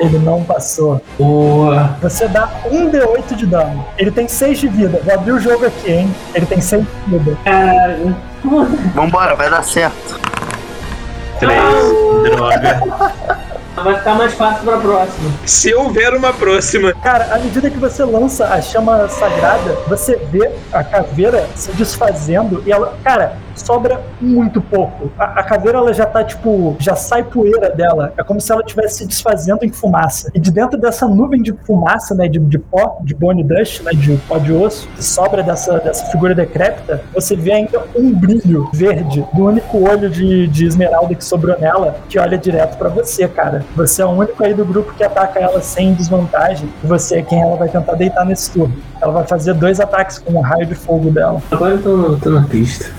[0.00, 1.00] Ele não passou.
[1.18, 1.96] Boa.
[2.00, 3.84] Você dá um D8 de dano.
[3.96, 5.00] Ele tem 6 de vida.
[5.04, 6.14] Vou abrir o jogo aqui, hein?
[6.34, 7.36] Ele tem 6 de vida.
[7.44, 8.16] Caralho.
[8.94, 10.20] Vambora, vai dar certo.
[11.40, 11.62] Três.
[12.24, 13.38] Droga.
[13.78, 15.30] Vai ficar mais fácil pra próxima.
[15.44, 16.92] Se houver uma próxima.
[17.02, 22.62] Cara, à medida que você lança a chama sagrada, você vê a caveira se desfazendo
[22.66, 25.10] e ela, cara, sobra muito pouco.
[25.18, 28.12] A, a caveira ela já tá tipo, já sai poeira dela.
[28.16, 30.30] É como se ela estivesse se desfazendo em fumaça.
[30.34, 33.92] E de dentro dessa nuvem de fumaça, né, de, de pó, de bone dust, né,
[33.92, 38.68] de pó de osso, que sobra dessa, dessa figura decrépita, você vê ainda um brilho
[38.72, 43.26] verde do único olho de, de esmeralda que sobrou nela, que olha direto pra você,
[43.28, 43.64] cara.
[43.76, 46.68] Você é o único aí do grupo que ataca ela sem desvantagem.
[46.82, 48.74] E você é quem ela vai tentar deitar nesse turno.
[49.00, 51.40] Ela vai fazer dois ataques com o raio de fogo dela.
[51.50, 52.90] Agora eu tô, tô na pista.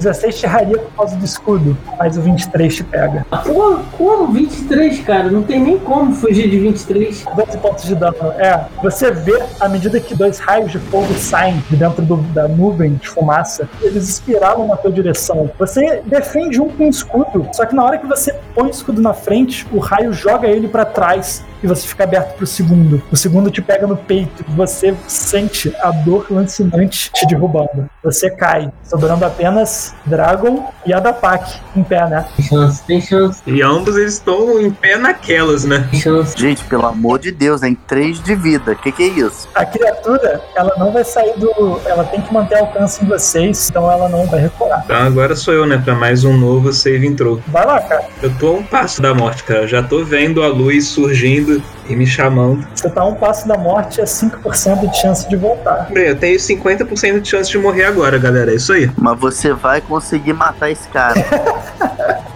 [0.00, 3.24] 16 te erraria por causa do escudo, mas o 23 te pega.
[3.44, 4.32] Pô, como?
[4.32, 5.30] 23, cara?
[5.30, 7.24] Não tem nem como fugir de 23.
[7.36, 8.14] 12 pontos de dano.
[8.38, 12.48] É, você vê, à medida que dois raios de fogo saem de dentro do- da
[12.48, 15.50] nuvem de fumaça, eles espiralam na tua direção.
[15.58, 19.00] Você defende um com um escudo, só que na hora que você põe o escudo
[19.00, 23.02] na frente, o raio joga ele pra trás e você fica aberto pro segundo.
[23.12, 27.88] O segundo te pega no peito e você sente a dor lancinante te derrubando.
[28.02, 32.26] Você cai, sobrando apenas Dragon e Adapak em pé, né?
[32.36, 35.86] Tem chance, tem chance, E ambos eles estão em pé naquelas, né?
[35.90, 36.38] tem chance.
[36.38, 38.74] Gente, pelo amor de Deus, tem 3 de vida.
[38.74, 39.48] Que que é isso?
[39.54, 41.80] A criatura, ela não vai sair do.
[41.84, 44.82] Ela tem que manter alcance em vocês, então ela não vai recuar.
[44.84, 45.80] Então agora sou eu, né?
[45.84, 47.42] Pra mais um novo save intro.
[47.48, 48.04] Vai lá, cara.
[48.22, 49.62] Eu tô a um passo da morte, cara.
[49.62, 52.66] Eu já tô vendo a luz surgindo e me chamando.
[52.74, 55.88] Você tá a um passo da morte, é 5% de chance de voltar.
[55.90, 58.52] Bem, eu tenho 50% de chance de morrer agora, galera.
[58.52, 58.90] É isso aí.
[58.96, 61.14] Mas você vai conseguir matar esse cara.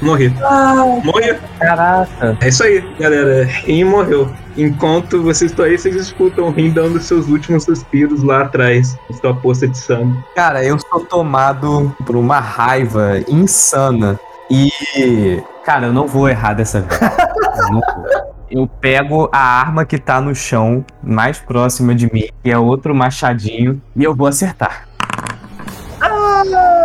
[0.00, 0.32] Morri.
[0.42, 1.36] Ah, Morri.
[1.58, 2.36] Caraca.
[2.40, 3.44] É isso aí, galera.
[3.44, 4.30] Rin morreu.
[4.56, 9.14] Enquanto vocês estão aí, vocês escutam o Rin dando seus últimos suspiros lá atrás, em
[9.14, 10.16] sua poça de sangue.
[10.34, 14.18] Cara, eu sou tomado por uma raiva insana.
[14.50, 17.00] E, cara, eu não vou errar dessa vez.
[17.00, 18.38] Eu não vou.
[18.50, 22.94] Eu pego a arma que tá no chão, mais próxima de mim, que é outro
[22.94, 24.87] machadinho, e eu vou acertar.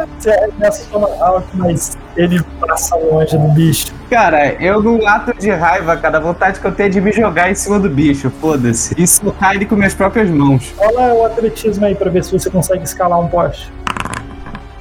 [0.05, 3.93] Você arremessa o Tomahawk, mas ele passa longe do bicho.
[4.09, 7.11] Cara, eu num ato de raiva, cara, a vontade que eu tenho é de me
[7.11, 8.93] jogar em cima do bicho, foda-se.
[8.97, 10.73] E socar ele com minhas próprias mãos.
[10.77, 13.71] Rola o atletismo aí pra ver se você consegue escalar um poste.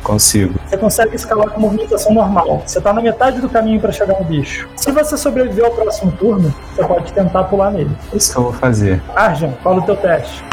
[0.03, 0.59] Consigo.
[0.67, 2.63] Você consegue escalar com movimentação normal.
[2.67, 4.69] Você tá na metade do caminho pra chegar no bicho.
[4.77, 7.97] Se você sobreviver ao próximo turno, você pode tentar pular nele.
[8.13, 9.01] Isso que eu vou fazer.
[9.15, 10.45] Arjan, fala o teu teste.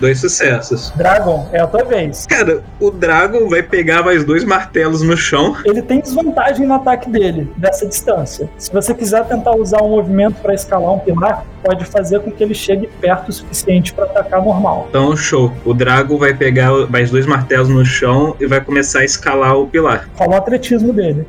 [0.00, 0.92] Dois sucessos.
[0.96, 2.26] Dragon, é a tua vez.
[2.26, 5.56] Cara, o Dragon vai pegar mais dois martelos no chão.
[5.64, 8.48] Ele tem desvantagem no ataque dele, dessa distância.
[8.58, 12.42] Se você quiser tentar usar um movimento para escalar um pilar, pode fazer com que
[12.42, 14.86] ele chegue perto o suficiente para atacar normal.
[14.88, 15.52] Então, show.
[15.64, 19.66] O Dragon vai pegar mais dois martelos no chão e vai começar a escalar o
[19.66, 20.08] pilar.
[20.14, 21.26] Fala o atletismo dele.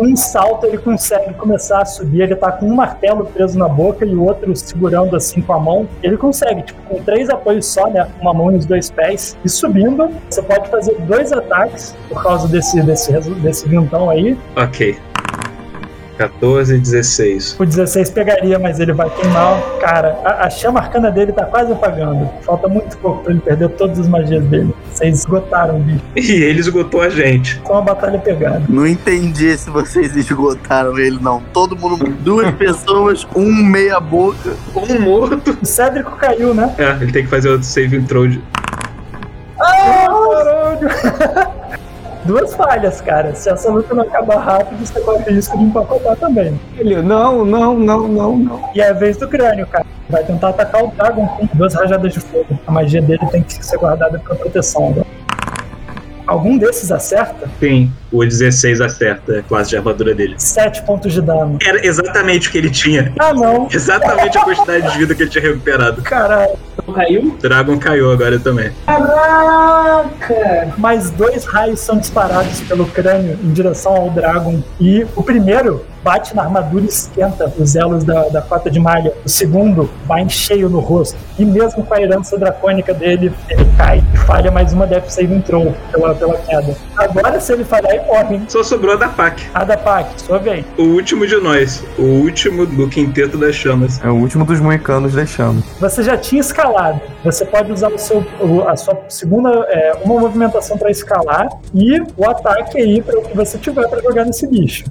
[0.00, 2.22] Com um salto, ele consegue começar a subir.
[2.22, 5.60] Ele tá com um martelo preso na boca e o outro segurando assim com a
[5.60, 5.86] mão.
[6.02, 8.08] Ele consegue, tipo, com três apoios só, né?
[8.18, 9.36] Uma mão e os dois pés.
[9.44, 14.38] E subindo, você pode fazer dois ataques por causa desse, desse, desse vintão aí.
[14.56, 14.98] Ok.
[16.20, 17.56] 14 e 16.
[17.58, 19.58] O 16 pegaria, mas ele vai queimar.
[19.80, 22.28] Cara, a, a chama arcana dele tá quase apagando.
[22.42, 24.74] Falta muito pouco pra ele perder todas as magias dele.
[24.92, 26.00] Vocês esgotaram o bicho.
[26.30, 27.60] E ele esgotou a gente.
[27.66, 28.62] Foi uma batalha pegada.
[28.68, 31.42] Não entendi se vocês esgotaram ele, não.
[31.52, 34.54] Todo mundo, duas pessoas, um meia boca.
[34.76, 35.56] Um morto.
[35.60, 36.74] O Cédrico caiu, né?
[36.76, 38.28] É, ele tem que fazer outro saving throw.
[38.28, 38.42] De...
[39.58, 41.50] Ah, caralho!
[42.24, 43.34] Duas falhas, cara.
[43.34, 46.60] Se essa luta não acabar rápido, você corre risco de empacotar também.
[46.76, 48.70] Ele, não, não, não, não, não.
[48.74, 49.86] E é a vez do crânio, cara.
[50.08, 52.58] Vai tentar atacar o Dragon com duas rajadas de fogo.
[52.66, 54.90] A magia dele tem que ser guardada pra proteção.
[54.90, 55.02] Né?
[56.26, 57.48] Algum desses acerta?
[57.58, 60.34] Sim, o 16 acerta a classe de armadura dele.
[60.38, 61.58] 7 pontos de dano.
[61.64, 63.12] Era exatamente o que ele tinha.
[63.18, 63.68] Ah, não.
[63.72, 66.02] Exatamente a quantidade de vida que ele tinha recuperado.
[66.02, 66.58] Caralho.
[66.94, 67.22] Caiu?
[67.22, 68.72] O Dragon caiu agora também.
[68.86, 70.74] Caraca!
[70.76, 74.62] Mais dois raios são disparados pelo crânio em direção ao Dragon.
[74.80, 79.12] E o primeiro bate na armadura e esquenta os elos da, da cota de malha.
[79.24, 81.16] O segundo vai em cheio no rosto.
[81.38, 85.40] E mesmo com a herança dracônica dele, ele cai e falha mais uma Death Saving
[85.42, 86.74] Throw pela, pela queda.
[86.96, 88.40] Agora, se ele falhar, ele morre.
[88.48, 89.42] Só sobrou a da PAC.
[89.54, 90.64] A da PAC, sua vez.
[90.76, 91.84] O último de nós.
[91.98, 94.00] O último do quinteto das chamas.
[94.04, 95.62] É o último dos moicanos deixando.
[95.78, 97.00] Você já tinha escalado.
[97.24, 98.24] Você pode usar o seu,
[98.68, 103.36] a sua segunda, é, uma movimentação para escalar e o ataque aí para o que
[103.36, 104.84] você tiver para jogar nesse bicho.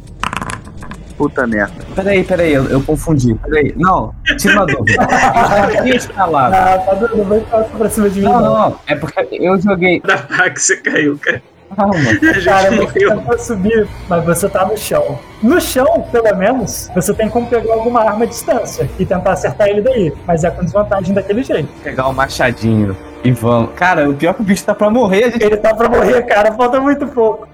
[1.19, 1.73] Puta merda.
[1.93, 3.35] Peraí, peraí, eu, eu confundi.
[3.35, 3.73] Peraí.
[3.75, 5.03] Não, tira uma dúvida.
[5.75, 6.55] Eu tinha escalado.
[6.55, 8.25] Ah, tá dando, não vai pra cima de mim.
[8.25, 9.99] Não, não, é porque eu joguei.
[9.99, 11.43] Da PAC você caiu, cara.
[11.75, 11.95] Calma.
[11.95, 15.19] A gente Cara, você tentou subir, mas você tá no chão.
[15.41, 19.67] No chão, pelo menos, você tem como pegar alguma arma à distância e tentar acertar
[19.67, 20.13] ele daí.
[20.25, 21.69] Mas é com desvantagem daquele jeito.
[21.83, 23.71] Pegar o machadinho e vamos.
[23.75, 25.43] Cara, o pior é que o bicho tá pra morrer, gente.
[25.43, 27.47] Ele tá pra morrer, cara, falta muito pouco.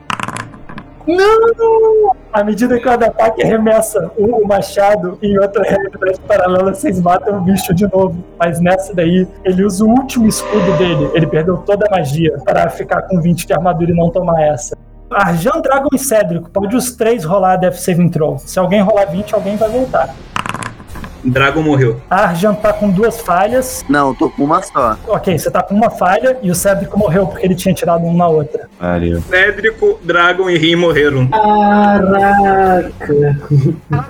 [1.08, 2.16] Não!
[2.34, 7.42] À medida que o ataque arremessa o, machado em outra realidade paralela, vocês matam o
[7.42, 8.24] bicho de novo.
[8.40, 11.12] Mas nessa daí, ele usa o último escudo dele.
[11.14, 14.76] Ele perdeu toda a magia para ficar com 20 de armadura e não tomar essa.
[15.10, 18.38] Arjan, Dragon e Cédrico, pode os três rolar Death Saving Throw.
[18.40, 20.14] Se alguém rolar 20, alguém vai voltar.
[21.26, 22.00] Dragon morreu.
[22.10, 23.84] Arjan tá com duas falhas.
[23.90, 24.98] Não, tô com uma só.
[25.08, 28.16] Ok, você tá com uma falha e o Cédrico morreu porque ele tinha tirado um
[28.16, 28.70] na outra.
[28.80, 29.22] Valeu.
[29.22, 31.28] Cédrico, Dragon e Rim morreram.
[32.16, 33.38] Caraca!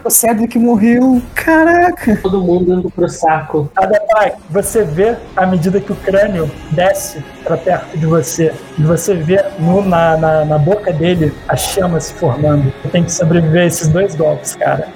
[0.03, 1.21] O Cedric morreu.
[1.33, 2.17] Caraca.
[2.21, 3.69] Todo mundo indo pro saco.
[3.75, 9.13] Adapai, você vê à medida que o crânio desce pra perto de você e você
[9.15, 12.71] vê no- na, na, na boca dele as chamas se formando.
[12.81, 14.87] Você tem que sobreviver a esses dois golpes, cara.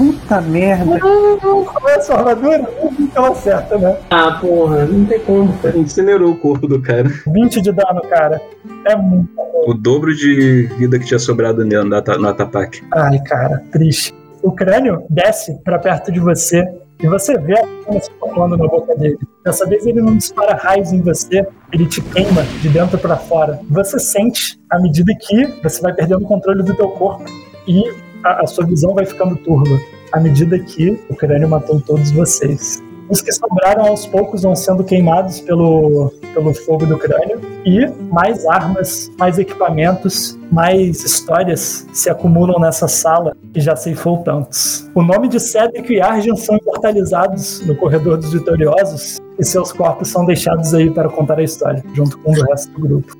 [0.00, 0.98] Puta merda.
[0.98, 2.66] Qual é a sua armadura?
[3.14, 3.98] Ela acerta, né?
[4.08, 5.76] Ah, porra, não tem como, cara.
[5.76, 7.04] Incinerou o corpo do cara.
[7.26, 8.40] 20 de dano, cara.
[8.86, 9.28] É muito.
[9.66, 12.82] O dobro de vida que tinha sobrado nele no, ata- no ataque.
[12.94, 14.14] Ai, cara, triste.
[14.42, 16.66] O crânio desce pra perto de você
[16.98, 19.18] e você vê a chama se formando na boca dele.
[19.44, 23.60] Dessa vez ele não dispara raios em você, ele te queima de dentro pra fora.
[23.68, 27.24] Você sente à medida que você vai perdendo o controle do teu corpo
[27.68, 27.84] e
[28.24, 29.78] a, a sua visão vai ficando turva
[30.12, 32.82] à medida que o crânio matou todos vocês.
[33.10, 38.46] Os que sobraram aos poucos vão sendo queimados pelo, pelo fogo do crânio e mais
[38.46, 44.88] armas, mais equipamentos, mais histórias se acumulam nessa sala que já ceifou tantos.
[44.94, 50.08] O nome de Cedric e Argent são imortalizados no corredor dos vitoriosos e seus corpos
[50.08, 53.19] são deixados aí para contar a história, junto com o resto do grupo.